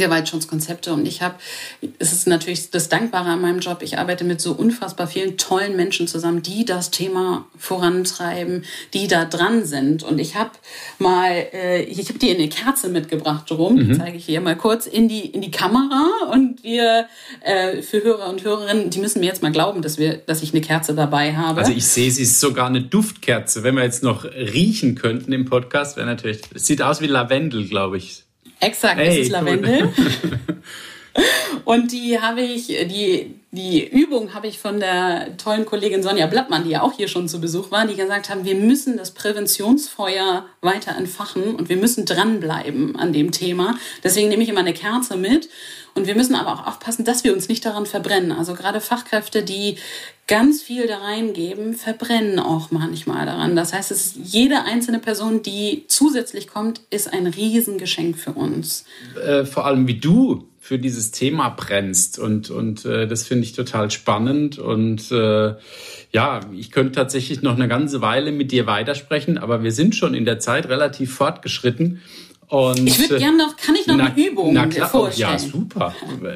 Gewaltschutzkonzepte. 0.01 0.93
Und 0.93 1.07
ich 1.07 1.23
habe, 1.23 1.35
es 1.99 2.13
ist 2.13 2.27
natürlich 2.27 2.71
das 2.71 2.89
Dankbare 2.89 3.31
an 3.31 3.41
meinem 3.41 3.61
Job, 3.61 3.79
ich 3.83 3.99
arbeite 3.99 4.25
mit 4.25 4.41
so 4.41 4.53
unfassbar 4.53 5.07
vielen 5.07 5.37
tollen 5.37 5.77
Menschen 5.77 6.07
zusammen, 6.07 6.43
die 6.43 6.65
das 6.65 6.91
Thema 6.91 7.47
vorantreiben, 7.59 8.65
die 8.93 9.07
da 9.09 9.25
dran 9.25 9.65
sind. 9.65 10.03
Und 10.03 10.19
ich 10.19 10.37
habe 10.37 10.51
mal, 10.99 11.31
äh, 11.53 11.83
ich 11.83 12.09
habe 12.09 12.19
dir 12.19 12.35
eine 12.35 12.49
Kerze 12.49 12.89
mitgebracht, 12.89 13.49
Jerome, 13.49 13.85
mhm. 13.85 13.99
zeige 13.99 14.17
ich 14.17 14.27
hier 14.27 14.41
mal 14.41 14.57
kurz 14.57 14.87
in 14.87 15.09
die, 15.09 15.27
in 15.27 15.41
die 15.41 15.51
Kamera. 15.51 16.31
Und 16.33 16.63
wir, 16.63 17.07
äh, 17.41 17.83
für 17.83 18.03
Hörer 18.03 18.29
und 18.29 18.45
Hörerinnen, 18.45 18.91
die 18.91 18.99
müssen 18.99 19.21
mir 19.21 19.27
jetzt 19.27 19.43
mal 19.43 19.53
glauben, 19.53 19.83
dass, 19.83 19.99
wir, 19.99 20.19
dass 20.19 20.43
ich 20.43 20.53
eine 20.53 20.61
Kerze 20.61 20.95
dabei 20.95 21.37
habe. 21.37 21.61
Also 21.61 21.73
ich 21.73 21.87
sehe, 21.87 22.11
sie 22.11 22.23
ist 22.23 22.41
sogar 22.41 22.67
eine 22.67 22.83
Duftkerze. 22.83 23.63
Wenn 23.63 23.75
wir 23.75 23.85
jetzt 23.85 24.03
noch 24.03 24.25
riechen 24.25 24.95
könnten 24.95 25.33
im 25.33 25.45
Podcast, 25.45 25.97
wäre 25.97 26.07
natürlich, 26.07 26.41
es 26.55 26.67
sieht 26.67 26.83
aus 26.83 27.01
wie 27.01 27.07
Lavendel, 27.07 27.67
glaube 27.69 27.99
ich. 27.99 28.25
Exakt, 28.61 28.97
hey, 28.99 29.09
es 29.09 29.27
ist 29.27 29.31
Lavendel. 29.31 29.91
Und 31.65 31.93
die 31.93 32.21
habe 32.21 32.43
ich, 32.43 32.67
die, 32.67 33.35
die 33.53 33.87
Übung 33.87 34.35
habe 34.35 34.49
ich 34.49 34.59
von 34.59 34.81
der 34.81 35.37
tollen 35.37 35.65
Kollegin 35.65 36.03
Sonja 36.03 36.27
Blattmann, 36.27 36.65
die 36.65 36.71
ja 36.71 36.83
auch 36.83 36.93
hier 36.93 37.09
schon 37.09 37.29
zu 37.29 37.41
Besuch 37.41 37.71
war, 37.71 37.87
die 37.87 37.95
gesagt 37.95 38.29
haben, 38.29 38.45
wir 38.45 38.57
müssen 38.57 38.97
das 38.97 39.13
Präventionsfeuer 39.13 40.45
weiter 40.61 40.97
entfachen 40.97 41.55
und 41.55 41.69
wir 41.69 41.77
müssen 41.77 42.05
dranbleiben 42.05 42.97
an 42.97 43.13
dem 43.13 43.31
Thema. 43.31 43.77
Deswegen 44.03 44.29
nehme 44.29 44.43
ich 44.43 44.49
immer 44.49 44.61
eine 44.61 44.75
Kerze 44.75 45.17
mit. 45.17 45.49
Und 45.97 46.09
wir 46.09 46.17
müssen 46.17 46.35
aber 46.35 46.53
auch 46.55 46.67
aufpassen, 46.67 47.05
dass 47.05 47.23
wir 47.23 47.33
uns 47.33 47.49
nicht 47.49 47.65
daran 47.65 47.87
verbrennen. 47.87 48.33
Also 48.33 48.55
gerade 48.55 48.81
Fachkräfte, 48.81 49.45
die 49.45 49.77
ganz 50.27 50.61
viel 50.61 50.89
da 50.89 50.99
reingeben, 50.99 51.75
verbrennen 51.75 52.41
auch 52.41 52.73
manchmal 52.73 53.27
daran. 53.27 53.55
Das 53.55 53.73
heißt, 53.73 53.93
es 53.93 54.15
jede 54.21 54.65
einzelne 54.65 54.99
Person, 54.99 55.43
die 55.43 55.85
zusätzlich 55.87 56.49
kommt, 56.49 56.81
ist 56.91 57.13
ein 57.13 57.29
Riesengeschenk 57.29 58.19
für 58.19 58.33
uns. 58.33 58.85
Äh, 59.25 59.45
vor 59.45 59.67
allem 59.67 59.87
wie 59.87 60.01
du 60.01 60.49
für 60.65 60.79
dieses 60.79 61.11
Thema 61.11 61.51
brennst 61.51 62.19
und 62.19 62.49
und 62.49 62.87
äh, 62.87 63.07
das 63.07 63.25
finde 63.27 63.45
ich 63.45 63.53
total 63.53 63.91
spannend 63.91 64.59
und 64.59 65.13
äh, 65.13 65.57
ja, 66.11 66.41
ich 66.57 66.71
könnte 66.71 66.93
tatsächlich 66.93 67.43
noch 67.43 67.55
eine 67.55 67.69
ganze 67.69 68.01
Weile 68.01 68.33
mit 68.33 68.51
dir 68.51 68.67
weitersprechen, 68.67 69.37
aber 69.37 69.63
wir 69.63 69.73
sind 69.73 69.95
schon 69.95 70.15
in 70.15 70.25
der 70.25 70.39
Zeit 70.39 70.71
relativ 70.71 71.13
fortgeschritten. 71.13 72.01
Und, 72.49 72.87
ich 72.87 72.99
würde 72.99 73.19
gerne 73.19 73.37
noch, 73.37 73.59
kann 73.59 73.75
ich 73.75 73.87
noch 73.87 73.97
na, 73.97 74.07
eine 74.07 74.27
Übung 74.27 74.55
na 74.55 74.67
klar, 74.67 74.89
vorstellen? 74.89 75.33
Ja, 75.33 75.39
super. 75.39 75.95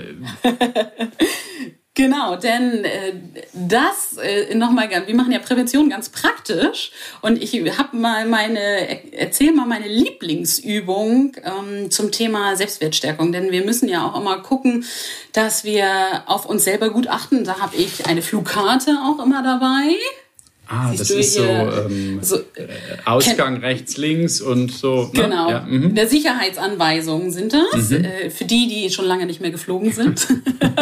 Genau, 1.98 2.36
denn 2.36 2.84
äh, 2.84 3.12
das 3.52 4.18
äh, 4.22 4.54
nochmal, 4.54 4.88
wir 4.88 5.14
machen 5.16 5.32
ja 5.32 5.40
Prävention 5.40 5.90
ganz 5.90 6.10
praktisch 6.10 6.92
und 7.22 7.42
ich 7.42 7.52
habe 7.76 7.96
mal 7.96 8.24
meine, 8.24 9.12
erzähl 9.12 9.50
mal 9.50 9.66
meine 9.66 9.88
Lieblingsübung 9.88 11.32
ähm, 11.42 11.90
zum 11.90 12.12
Thema 12.12 12.54
Selbstwertstärkung, 12.54 13.32
denn 13.32 13.50
wir 13.50 13.64
müssen 13.64 13.88
ja 13.88 14.06
auch 14.06 14.16
immer 14.20 14.38
gucken, 14.42 14.84
dass 15.32 15.64
wir 15.64 16.22
auf 16.26 16.46
uns 16.46 16.62
selber 16.62 16.90
gut 16.90 17.08
achten. 17.08 17.42
Da 17.42 17.58
habe 17.58 17.74
ich 17.74 18.06
eine 18.06 18.22
Flugkarte 18.22 18.92
auch 19.04 19.20
immer 19.20 19.42
dabei. 19.42 19.96
Ah, 20.70 20.90
Siehst 20.90 21.00
das 21.00 21.10
ist 21.10 21.34
so, 21.34 21.42
ähm, 21.42 22.18
so, 22.20 22.36
äh, 22.36 22.68
Ausgang 23.06 23.56
rechts, 23.56 23.96
links 23.96 24.42
und 24.42 24.70
so. 24.70 25.04
Ne? 25.14 25.22
Genau. 25.22 25.50
Ja, 25.50 25.60
mhm. 25.60 25.94
Der 25.94 26.06
Sicherheitsanweisungen 26.06 27.30
sind 27.30 27.54
das. 27.54 27.88
Mhm. 27.88 28.04
Äh, 28.04 28.30
für 28.30 28.44
die, 28.44 28.68
die 28.68 28.90
schon 28.90 29.06
lange 29.06 29.24
nicht 29.24 29.40
mehr 29.40 29.50
geflogen 29.50 29.92
sind. 29.92 30.28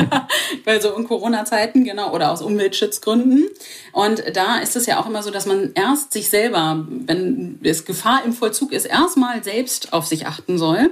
Weil 0.65 0.83
so 0.83 0.93
in 0.97 1.05
Corona-Zeiten, 1.05 1.85
genau, 1.85 2.13
oder 2.13 2.33
aus 2.33 2.43
Umweltschutzgründen. 2.43 3.47
Und 3.93 4.25
da 4.35 4.59
ist 4.59 4.75
es 4.75 4.87
ja 4.87 5.01
auch 5.01 5.07
immer 5.07 5.23
so, 5.23 5.31
dass 5.31 5.47
man 5.47 5.71
erst 5.75 6.13
sich 6.13 6.29
selber, 6.31 6.85
wenn 6.89 7.61
es 7.63 7.85
Gefahr 7.85 8.23
im 8.25 8.33
Vollzug 8.33 8.73
ist, 8.73 8.87
erstmal 8.87 9.45
selbst 9.45 9.93
auf 9.93 10.07
sich 10.07 10.27
achten 10.27 10.59
soll. 10.59 10.91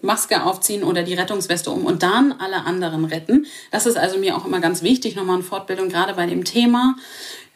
Maske 0.00 0.42
aufziehen 0.42 0.82
oder 0.82 1.02
die 1.02 1.12
Rettungsweste 1.12 1.70
um 1.70 1.84
und 1.84 2.02
dann 2.02 2.32
alle 2.32 2.64
anderen 2.64 3.04
retten. 3.04 3.44
Das 3.70 3.84
ist 3.84 3.98
also 3.98 4.18
mir 4.18 4.34
auch 4.34 4.46
immer 4.46 4.60
ganz 4.60 4.82
wichtig, 4.82 5.16
nochmal 5.16 5.36
in 5.36 5.42
Fortbildung, 5.42 5.90
gerade 5.90 6.14
bei 6.14 6.24
dem 6.24 6.44
Thema. 6.44 6.96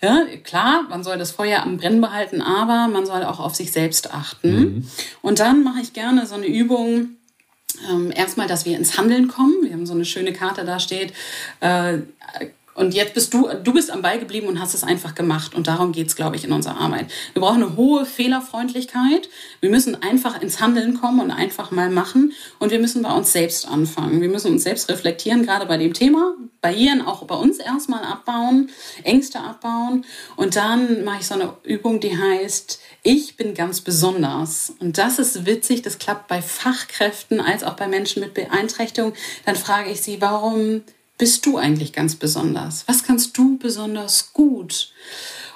Ja, 0.02 0.24
klar, 0.44 0.86
man 0.88 1.04
soll 1.04 1.18
das 1.18 1.30
Feuer 1.30 1.62
am 1.62 1.76
Brennen 1.76 2.00
behalten, 2.00 2.40
aber 2.40 2.88
man 2.88 3.04
soll 3.04 3.22
auch 3.22 3.38
auf 3.38 3.54
sich 3.54 3.70
selbst 3.70 4.14
achten. 4.14 4.60
Mhm. 4.60 4.90
Und 5.20 5.40
dann 5.40 5.62
mache 5.62 5.80
ich 5.82 5.92
gerne 5.92 6.26
so 6.26 6.36
eine 6.36 6.46
Übung, 6.46 7.16
ähm, 7.90 8.10
erstmal, 8.14 8.46
dass 8.46 8.64
wir 8.64 8.76
ins 8.76 8.96
Handeln 8.98 9.28
kommen. 9.28 9.54
Wir 9.62 9.72
haben 9.72 9.86
so 9.86 9.94
eine 9.94 10.04
schöne 10.04 10.32
Karte 10.32 10.64
da 10.64 10.80
steht. 10.80 11.12
Äh, 11.60 11.98
und 12.80 12.94
jetzt 12.94 13.12
bist 13.12 13.34
du, 13.34 13.46
du 13.62 13.74
bist 13.74 13.90
am 13.90 14.00
Ball 14.00 14.18
geblieben 14.18 14.46
und 14.46 14.58
hast 14.58 14.72
es 14.72 14.84
einfach 14.84 15.14
gemacht. 15.14 15.54
Und 15.54 15.66
darum 15.66 15.92
geht's, 15.92 16.16
glaube 16.16 16.36
ich, 16.36 16.44
in 16.44 16.52
unserer 16.52 16.78
Arbeit. 16.78 17.12
Wir 17.34 17.42
brauchen 17.42 17.62
eine 17.62 17.76
hohe 17.76 18.06
Fehlerfreundlichkeit. 18.06 19.28
Wir 19.60 19.68
müssen 19.68 20.02
einfach 20.02 20.40
ins 20.40 20.60
Handeln 20.60 20.98
kommen 20.98 21.20
und 21.20 21.30
einfach 21.30 21.70
mal 21.72 21.90
machen. 21.90 22.32
Und 22.58 22.70
wir 22.70 22.78
müssen 22.78 23.02
bei 23.02 23.12
uns 23.12 23.32
selbst 23.32 23.68
anfangen. 23.68 24.22
Wir 24.22 24.30
müssen 24.30 24.50
uns 24.52 24.62
selbst 24.62 24.88
reflektieren, 24.88 25.44
gerade 25.44 25.66
bei 25.66 25.76
dem 25.76 25.92
Thema 25.92 26.34
Barrieren 26.62 27.02
auch 27.02 27.24
bei 27.24 27.34
uns 27.34 27.58
erstmal 27.58 28.02
abbauen, 28.02 28.70
Ängste 29.02 29.40
abbauen. 29.40 30.06
Und 30.36 30.56
dann 30.56 31.04
mache 31.04 31.20
ich 31.20 31.26
so 31.26 31.34
eine 31.34 31.54
Übung, 31.64 32.00
die 32.00 32.16
heißt, 32.16 32.80
ich 33.02 33.36
bin 33.36 33.54
ganz 33.54 33.82
besonders. 33.82 34.72
Und 34.78 34.96
das 34.96 35.18
ist 35.18 35.44
witzig, 35.44 35.82
das 35.82 35.98
klappt 35.98 36.28
bei 36.28 36.40
Fachkräften 36.40 37.40
als 37.40 37.62
auch 37.62 37.74
bei 37.74 37.88
Menschen 37.88 38.20
mit 38.20 38.32
Beeinträchtigung. 38.32 39.12
Dann 39.44 39.56
frage 39.56 39.90
ich 39.90 40.00
sie, 40.00 40.20
warum 40.20 40.82
bist 41.20 41.44
du 41.44 41.58
eigentlich 41.58 41.92
ganz 41.92 42.16
besonders? 42.16 42.84
Was 42.88 43.04
kannst 43.04 43.36
du 43.36 43.58
besonders 43.58 44.32
gut? 44.32 44.90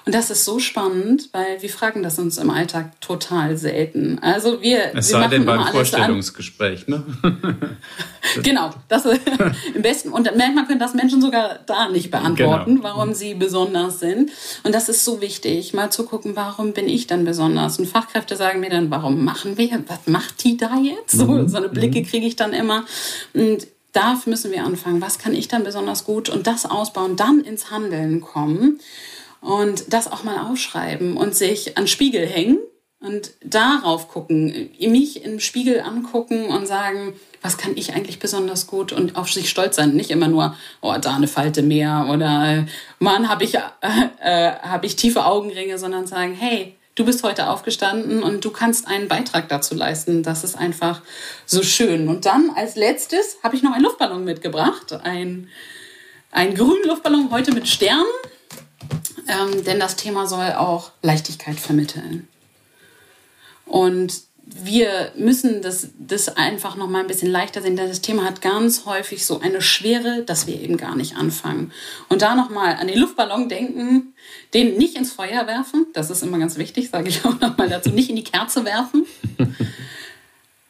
Und 0.04 0.14
das 0.14 0.28
ist 0.28 0.44
so 0.44 0.58
spannend, 0.58 1.30
weil 1.32 1.62
wir 1.62 1.70
fragen 1.70 2.02
das 2.02 2.18
uns 2.18 2.36
im 2.36 2.50
Alltag 2.50 3.00
total 3.00 3.56
selten. 3.56 4.18
Also 4.20 4.60
wir, 4.60 4.88
es 4.88 4.94
wir 4.94 5.02
sei 5.20 5.28
denn 5.28 5.46
beim 5.46 5.66
Vorstellungsgespräch, 5.68 6.86
ne? 6.86 7.02
genau, 8.42 8.74
das 8.88 9.06
ist 9.06 9.22
im 9.74 9.80
besten. 9.80 10.10
Und 10.10 10.30
manchmal 10.36 10.66
können 10.66 10.80
das 10.80 10.92
Menschen 10.92 11.22
sogar 11.22 11.60
da 11.64 11.88
nicht 11.88 12.10
beantworten, 12.10 12.76
genau. 12.76 12.84
warum 12.84 13.14
sie 13.14 13.32
besonders 13.32 14.00
sind. 14.00 14.30
Und 14.64 14.74
das 14.74 14.90
ist 14.90 15.02
so 15.02 15.22
wichtig, 15.22 15.72
mal 15.72 15.88
zu 15.88 16.04
gucken, 16.04 16.36
warum 16.36 16.74
bin 16.74 16.86
ich 16.86 17.06
dann 17.06 17.24
besonders? 17.24 17.78
Und 17.78 17.86
Fachkräfte 17.86 18.36
sagen 18.36 18.60
mir 18.60 18.68
dann, 18.68 18.90
warum 18.90 19.24
machen 19.24 19.56
wir? 19.56 19.82
Was 19.86 20.06
macht 20.06 20.44
die 20.44 20.58
da 20.58 20.76
jetzt? 20.76 21.12
So, 21.12 21.24
mhm. 21.24 21.48
so 21.48 21.56
eine 21.56 21.70
Blicke 21.70 22.00
mhm. 22.00 22.06
kriege 22.06 22.26
ich 22.26 22.36
dann 22.36 22.52
immer. 22.52 22.84
Und 23.32 23.66
da 23.94 24.20
müssen 24.26 24.52
wir 24.52 24.64
anfangen. 24.64 25.00
Was 25.00 25.18
kann 25.18 25.34
ich 25.34 25.48
dann 25.48 25.64
besonders 25.64 26.04
gut? 26.04 26.28
Und 26.28 26.46
das 26.46 26.66
ausbauen, 26.66 27.16
dann 27.16 27.40
ins 27.40 27.70
Handeln 27.70 28.20
kommen 28.20 28.80
und 29.40 29.92
das 29.92 30.10
auch 30.10 30.24
mal 30.24 30.50
aufschreiben 30.50 31.16
und 31.16 31.34
sich 31.34 31.78
an 31.78 31.86
Spiegel 31.86 32.26
hängen 32.26 32.58
und 33.00 33.32
darauf 33.44 34.08
gucken, 34.08 34.70
mich 34.80 35.24
im 35.24 35.38
Spiegel 35.38 35.80
angucken 35.80 36.46
und 36.46 36.66
sagen, 36.66 37.14
was 37.42 37.58
kann 37.58 37.76
ich 37.76 37.92
eigentlich 37.94 38.18
besonders 38.18 38.66
gut 38.66 38.92
und 38.92 39.16
auf 39.16 39.30
sich 39.30 39.50
stolz 39.50 39.76
sein. 39.76 39.94
Nicht 39.94 40.10
immer 40.10 40.28
nur, 40.28 40.56
oh, 40.80 40.94
da 40.98 41.14
eine 41.14 41.28
Falte 41.28 41.62
mehr 41.62 42.08
oder 42.10 42.66
Mann, 42.98 43.28
habe 43.28 43.44
ich, 43.44 43.56
äh, 43.56 43.60
äh, 44.20 44.52
hab 44.62 44.84
ich 44.84 44.96
tiefe 44.96 45.26
Augenringe, 45.26 45.78
sondern 45.78 46.06
sagen, 46.06 46.32
hey, 46.32 46.74
du 46.94 47.04
bist 47.04 47.22
heute 47.22 47.48
aufgestanden 47.48 48.22
und 48.22 48.44
du 48.44 48.50
kannst 48.50 48.86
einen 48.86 49.08
Beitrag 49.08 49.48
dazu 49.48 49.74
leisten. 49.74 50.22
Das 50.22 50.44
ist 50.44 50.56
einfach 50.56 51.02
so 51.46 51.62
schön. 51.62 52.08
Und 52.08 52.26
dann 52.26 52.50
als 52.54 52.76
letztes 52.76 53.38
habe 53.42 53.56
ich 53.56 53.62
noch 53.62 53.72
einen 53.72 53.84
Luftballon 53.84 54.24
mitgebracht. 54.24 54.92
Ein, 54.92 55.48
einen 56.30 56.54
grünen 56.54 56.84
Luftballon 56.86 57.30
heute 57.30 57.52
mit 57.52 57.68
Sternen 57.68 58.06
ähm, 59.28 59.64
denn 59.64 59.80
das 59.80 59.96
Thema 59.96 60.26
soll 60.26 60.52
auch 60.52 60.92
Leichtigkeit 61.02 61.58
vermitteln. 61.58 62.28
Und 63.66 64.22
wir 64.46 65.12
müssen 65.16 65.62
das, 65.62 65.88
das 65.98 66.36
einfach 66.36 66.76
noch 66.76 66.88
mal 66.88 67.00
ein 67.00 67.06
bisschen 67.06 67.30
leichter 67.30 67.62
sehen, 67.62 67.76
denn 67.76 67.88
das 67.88 68.00
Thema 68.00 68.24
hat 68.24 68.42
ganz 68.42 68.84
häufig 68.84 69.24
so 69.24 69.40
eine 69.40 69.62
Schwere, 69.62 70.22
dass 70.22 70.46
wir 70.46 70.60
eben 70.60 70.76
gar 70.76 70.96
nicht 70.96 71.16
anfangen. 71.16 71.72
Und 72.08 72.22
da 72.22 72.34
noch 72.34 72.50
mal 72.50 72.74
an 72.74 72.88
den 72.88 72.98
Luftballon 72.98 73.48
denken, 73.48 74.14
den 74.52 74.76
nicht 74.76 74.96
ins 74.96 75.12
Feuer 75.12 75.46
werfen, 75.46 75.86
das 75.94 76.10
ist 76.10 76.22
immer 76.22 76.38
ganz 76.38 76.56
wichtig, 76.58 76.90
sage 76.90 77.08
ich 77.08 77.24
auch 77.24 77.40
noch 77.40 77.56
mal 77.56 77.68
dazu, 77.68 77.90
nicht 77.90 78.10
in 78.10 78.16
die 78.16 78.24
Kerze 78.24 78.64
werfen, 78.64 79.06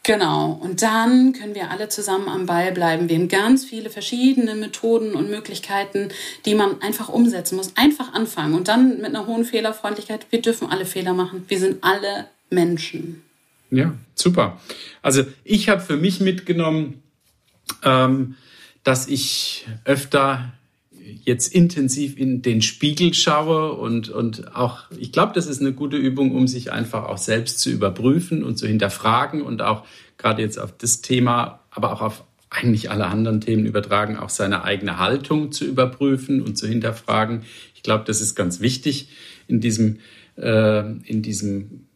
Genau. 0.05 0.59
Und 0.63 0.83
dann 0.83 1.33
können 1.33 1.55
wir 1.55 1.71
alle 1.71 1.89
zusammen 1.89 2.29
am 2.29 2.45
Ball 2.45 2.73
bleiben. 2.73 3.09
Wir 3.09 3.17
haben 3.17 3.29
ganz 3.29 3.65
viele 3.65 3.89
verschiedene 3.89 4.55
Methoden 4.55 5.15
und 5.15 5.31
Möglichkeiten, 5.31 6.11
die 6.45 6.55
man 6.55 6.81
einfach 6.83 7.09
umsetzen 7.09 7.57
muss. 7.57 7.75
Einfach 7.75 8.13
anfangen 8.13 8.55
und 8.55 8.69
dann 8.69 8.99
mit 8.99 9.07
einer 9.07 9.27
hohen 9.27 9.47
Fehlerfreundlichkeit. 9.47 10.27
Wir 10.29 10.43
dürfen 10.43 10.69
alle 10.71 10.85
Fehler 10.85 11.15
machen. 11.15 11.47
Wir 11.49 11.59
sind 11.59 11.83
alle 11.83 12.27
Menschen. 12.51 13.23
Ja, 13.75 13.95
super. 14.15 14.61
Also 15.03 15.25
ich 15.43 15.69
habe 15.69 15.81
für 15.81 15.97
mich 15.97 16.21
mitgenommen, 16.21 17.03
ähm, 17.83 18.37
dass 18.85 19.09
ich 19.09 19.67
öfter 19.85 20.53
jetzt 21.25 21.53
intensiv 21.53 22.17
in 22.17 22.41
den 22.43 22.63
Spiegel 22.63 23.13
schaue 23.15 23.73
und, 23.73 24.09
und 24.09 24.55
auch, 24.55 24.91
ich 24.97 25.11
glaube, 25.11 25.33
das 25.35 25.47
ist 25.47 25.61
eine 25.61 25.73
gute 25.73 25.97
Übung, 25.97 26.35
um 26.35 26.47
sich 26.47 26.73
einfach 26.73 27.05
auch 27.05 27.19
selbst 27.19 27.59
zu 27.59 27.71
überprüfen 27.71 28.45
und 28.45 28.57
zu 28.57 28.67
hinterfragen 28.67 29.43
und 29.43 29.61
auch 29.61 29.85
gerade 30.19 30.43
jetzt 30.43 30.59
auf 30.59 30.77
das 30.77 31.01
Thema, 31.01 31.61
aber 31.71 31.93
auch 31.93 32.01
auf 32.01 32.25
eigentlich 32.49 32.91
alle 32.91 33.07
anderen 33.07 33.41
Themen 33.41 33.67
übertragen, 33.67 34.17
auch 34.17 34.31
seine 34.31 34.63
eigene 34.63 34.99
Haltung 34.99 35.51
zu 35.51 35.65
überprüfen 35.65 36.41
und 36.41 36.57
zu 36.57 36.69
hinterfragen. 36.69 37.43
Ich 37.75 37.83
glaube, 37.83 38.05
das 38.07 38.21
ist 38.21 38.37
ganz 38.37 38.61
wichtig 38.61 39.09
in 39.49 39.61
diesem, 39.61 39.99
äh, 40.37 40.89
in 41.05 41.23
diesem 41.23 41.87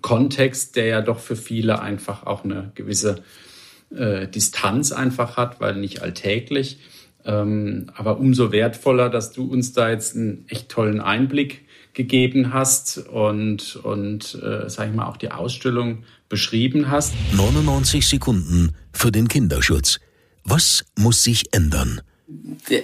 Kontext, 0.00 0.76
der 0.76 0.86
ja 0.86 1.00
doch 1.00 1.18
für 1.18 1.36
viele 1.36 1.80
einfach 1.80 2.24
auch 2.26 2.44
eine 2.44 2.72
gewisse 2.74 3.22
äh, 3.94 4.28
Distanz 4.28 4.92
einfach 4.92 5.36
hat, 5.36 5.60
weil 5.60 5.76
nicht 5.76 6.02
alltäglich. 6.02 6.78
Ähm, 7.24 7.90
aber 7.94 8.18
umso 8.18 8.52
wertvoller, 8.52 9.10
dass 9.10 9.32
du 9.32 9.44
uns 9.44 9.72
da 9.72 9.90
jetzt 9.90 10.16
einen 10.16 10.44
echt 10.48 10.68
tollen 10.68 11.00
Einblick 11.00 11.66
gegeben 11.92 12.52
hast 12.52 12.98
und, 12.98 13.76
und 13.76 14.34
äh, 14.42 14.70
sag 14.70 14.88
ich 14.88 14.94
mal, 14.94 15.06
auch 15.06 15.16
die 15.16 15.30
Ausstellung 15.30 16.04
beschrieben 16.28 16.90
hast. 16.90 17.12
99 17.32 18.06
Sekunden 18.06 18.74
für 18.92 19.10
den 19.10 19.28
Kinderschutz. 19.28 19.98
Was 20.44 20.84
muss 20.96 21.22
sich 21.22 21.52
ändern? 21.52 22.00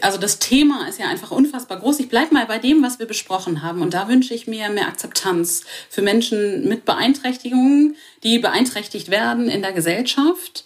Also 0.00 0.18
das 0.18 0.38
Thema 0.38 0.88
ist 0.88 0.98
ja 0.98 1.06
einfach 1.08 1.30
unfassbar 1.30 1.78
groß. 1.78 2.00
Ich 2.00 2.08
bleibe 2.08 2.34
mal 2.34 2.46
bei 2.46 2.58
dem, 2.58 2.82
was 2.82 2.98
wir 2.98 3.06
besprochen 3.06 3.62
haben. 3.62 3.82
Und 3.82 3.94
da 3.94 4.08
wünsche 4.08 4.34
ich 4.34 4.46
mir 4.46 4.68
mehr 4.70 4.88
Akzeptanz 4.88 5.64
für 5.88 6.02
Menschen 6.02 6.68
mit 6.68 6.84
Beeinträchtigungen, 6.84 7.96
die 8.22 8.38
beeinträchtigt 8.38 9.10
werden 9.10 9.48
in 9.48 9.62
der 9.62 9.72
Gesellschaft 9.72 10.64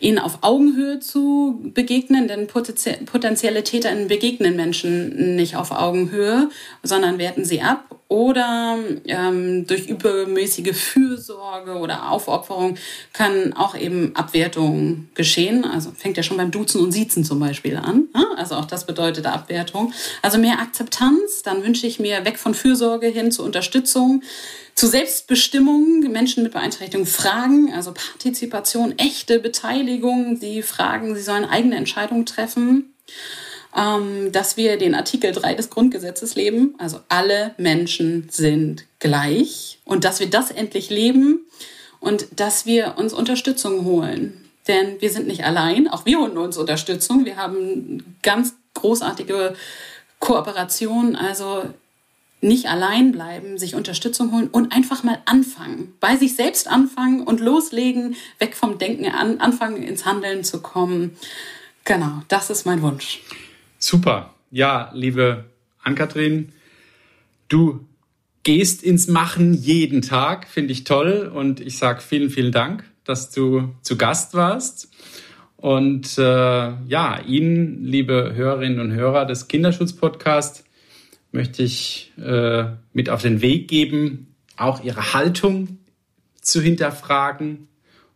ihnen 0.00 0.18
auf 0.18 0.38
Augenhöhe 0.42 1.00
zu 1.00 1.60
begegnen, 1.74 2.26
denn 2.26 2.46
potenzielle 2.46 3.64
TäterInnen 3.64 4.08
begegnen 4.08 4.56
Menschen 4.56 5.36
nicht 5.36 5.56
auf 5.56 5.70
Augenhöhe, 5.70 6.50
sondern 6.82 7.18
werten 7.18 7.44
sie 7.44 7.62
ab 7.62 8.01
oder 8.12 8.78
ähm, 9.06 9.66
durch 9.66 9.88
übermäßige 9.88 10.76
Fürsorge 10.76 11.76
oder 11.76 12.10
Aufopferung 12.10 12.76
kann 13.14 13.54
auch 13.54 13.74
eben 13.74 14.14
Abwertung 14.14 15.08
geschehen. 15.14 15.64
Also 15.64 15.92
fängt 15.96 16.18
ja 16.18 16.22
schon 16.22 16.36
beim 16.36 16.50
Duzen 16.50 16.82
und 16.82 16.92
Siezen 16.92 17.24
zum 17.24 17.40
Beispiel 17.40 17.78
an. 17.78 18.08
Ne? 18.14 18.26
Also 18.36 18.56
auch 18.56 18.66
das 18.66 18.84
bedeutet 18.84 19.24
Abwertung. 19.24 19.94
Also 20.20 20.36
mehr 20.36 20.58
Akzeptanz, 20.58 21.42
dann 21.42 21.64
wünsche 21.64 21.86
ich 21.86 22.00
mir 22.00 22.22
weg 22.26 22.38
von 22.38 22.52
Fürsorge 22.52 23.06
hin 23.06 23.32
zu 23.32 23.42
Unterstützung 23.44 24.22
zu 24.74 24.86
Selbstbestimmung, 24.86 26.00
Menschen 26.00 26.42
mit 26.42 26.52
Beeinträchtigung 26.52 27.06
fragen, 27.06 27.72
also 27.74 27.92
Partizipation, 27.92 28.98
echte 28.98 29.38
Beteiligung, 29.38 30.36
sie 30.36 30.62
fragen, 30.62 31.14
sie 31.14 31.22
sollen 31.22 31.44
eigene 31.44 31.76
Entscheidungen 31.76 32.26
treffen, 32.26 32.92
dass 33.72 34.56
wir 34.56 34.76
den 34.76 34.94
Artikel 34.94 35.32
3 35.32 35.54
des 35.54 35.70
Grundgesetzes 35.70 36.34
leben, 36.34 36.74
also 36.78 37.00
alle 37.08 37.54
Menschen 37.56 38.28
sind 38.30 38.84
gleich 38.98 39.78
und 39.84 40.04
dass 40.04 40.20
wir 40.20 40.28
das 40.28 40.50
endlich 40.50 40.90
leben 40.90 41.46
und 42.00 42.26
dass 42.36 42.66
wir 42.66 42.94
uns 42.98 43.12
Unterstützung 43.12 43.84
holen. 43.84 44.42
Denn 44.68 45.00
wir 45.00 45.10
sind 45.10 45.26
nicht 45.26 45.44
allein, 45.44 45.88
auch 45.88 46.04
wir 46.04 46.18
holen 46.18 46.36
uns 46.36 46.56
Unterstützung. 46.56 47.24
Wir 47.24 47.36
haben 47.36 48.16
ganz 48.22 48.54
großartige 48.74 49.54
Kooperation. 50.18 51.16
Also 51.16 51.64
nicht 52.40 52.66
allein 52.66 53.12
bleiben, 53.12 53.58
sich 53.58 53.74
Unterstützung 53.74 54.32
holen 54.32 54.48
und 54.48 54.72
einfach 54.72 55.02
mal 55.02 55.18
anfangen. 55.24 55.94
Bei 56.00 56.16
sich 56.16 56.36
selbst 56.36 56.68
anfangen 56.68 57.22
und 57.22 57.40
loslegen, 57.40 58.16
weg 58.38 58.56
vom 58.56 58.78
Denken 58.78 59.06
an, 59.06 59.40
anfangen 59.40 59.82
ins 59.82 60.04
Handeln 60.04 60.44
zu 60.44 60.60
kommen. 60.60 61.16
Genau, 61.84 62.22
das 62.28 62.50
ist 62.50 62.66
mein 62.66 62.82
Wunsch. 62.82 63.22
Super. 63.82 64.32
Ja, 64.52 64.92
liebe 64.94 65.46
Ann-Kathrin, 65.82 66.52
du 67.48 67.84
gehst 68.44 68.84
ins 68.84 69.08
Machen 69.08 69.54
jeden 69.54 70.02
Tag, 70.02 70.46
finde 70.46 70.70
ich 70.70 70.84
toll. 70.84 71.28
Und 71.34 71.58
ich 71.58 71.78
sage 71.78 72.00
vielen, 72.00 72.30
vielen 72.30 72.52
Dank, 72.52 72.84
dass 73.02 73.32
du 73.32 73.74
zu 73.82 73.98
Gast 73.98 74.34
warst. 74.34 74.88
Und 75.56 76.16
äh, 76.16 76.22
ja, 76.22 77.20
Ihnen, 77.26 77.82
liebe 77.82 78.34
Hörerinnen 78.36 78.78
und 78.78 78.92
Hörer 78.92 79.26
des 79.26 79.48
Kinderschutz-Podcasts, 79.48 80.62
möchte 81.32 81.64
ich 81.64 82.12
äh, 82.24 82.66
mit 82.92 83.10
auf 83.10 83.22
den 83.22 83.42
Weg 83.42 83.66
geben, 83.66 84.36
auch 84.56 84.84
ihre 84.84 85.12
Haltung 85.12 85.78
zu 86.40 86.62
hinterfragen 86.62 87.66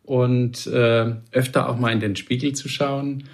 und 0.05 0.69
äh, 0.69 1.17
öfter 1.33 1.69
auch 1.69 1.77
mal 1.77 1.91
in 1.91 1.99
den 1.99 2.15
Spiegel 2.15 2.53
zu 2.53 2.69
schauen. 2.69 3.25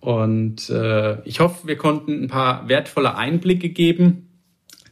Und 0.00 0.70
äh, 0.70 1.20
ich 1.22 1.40
hoffe, 1.40 1.66
wir 1.66 1.76
konnten 1.76 2.24
ein 2.24 2.28
paar 2.28 2.68
wertvolle 2.68 3.16
Einblicke 3.16 3.68
geben, 3.68 4.28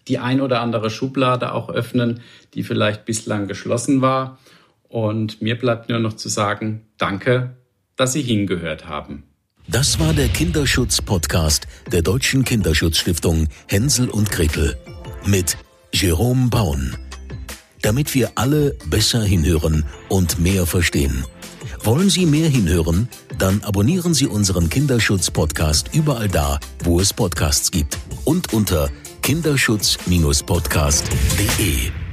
die 0.06 0.18
ein 0.18 0.40
oder 0.40 0.60
andere 0.60 0.90
Schublade 0.90 1.52
auch 1.52 1.70
öffnen, 1.70 2.20
die 2.54 2.62
vielleicht 2.62 3.04
bislang 3.04 3.48
geschlossen 3.48 4.02
war. 4.02 4.38
Und 4.88 5.42
mir 5.42 5.58
bleibt 5.58 5.88
nur 5.88 5.98
noch 5.98 6.14
zu 6.14 6.28
sagen, 6.28 6.86
danke, 6.98 7.56
dass 7.96 8.12
Sie 8.12 8.22
hingehört 8.22 8.86
haben. 8.86 9.24
Das 9.66 10.00
war 10.00 10.14
der 10.14 10.28
Kinderschutz-Podcast 10.28 11.66
der 11.92 12.00
Deutschen 12.00 12.44
Kinderschutzstiftung 12.44 13.48
Hänsel 13.66 14.08
und 14.08 14.30
Gretel 14.30 14.76
mit 15.26 15.58
Jerome 15.92 16.48
Baun. 16.48 16.96
Damit 17.82 18.14
wir 18.14 18.32
alle 18.34 18.76
besser 18.88 19.22
hinhören 19.22 19.84
und 20.08 20.38
mehr 20.38 20.66
verstehen 20.66 21.24
Wollen 21.84 22.10
Sie 22.10 22.26
mehr 22.26 22.48
hinhören? 22.48 23.08
Dann 23.38 23.62
abonnieren 23.62 24.12
Sie 24.14 24.26
unseren 24.26 24.68
Kinderschutz-Podcast 24.68 25.94
überall 25.94 26.26
da, 26.28 26.58
wo 26.82 26.98
es 27.00 27.12
Podcasts 27.12 27.70
gibt 27.70 27.96
und 28.24 28.52
unter 28.52 28.90
kinderschutz-podcast.de. 29.22 32.07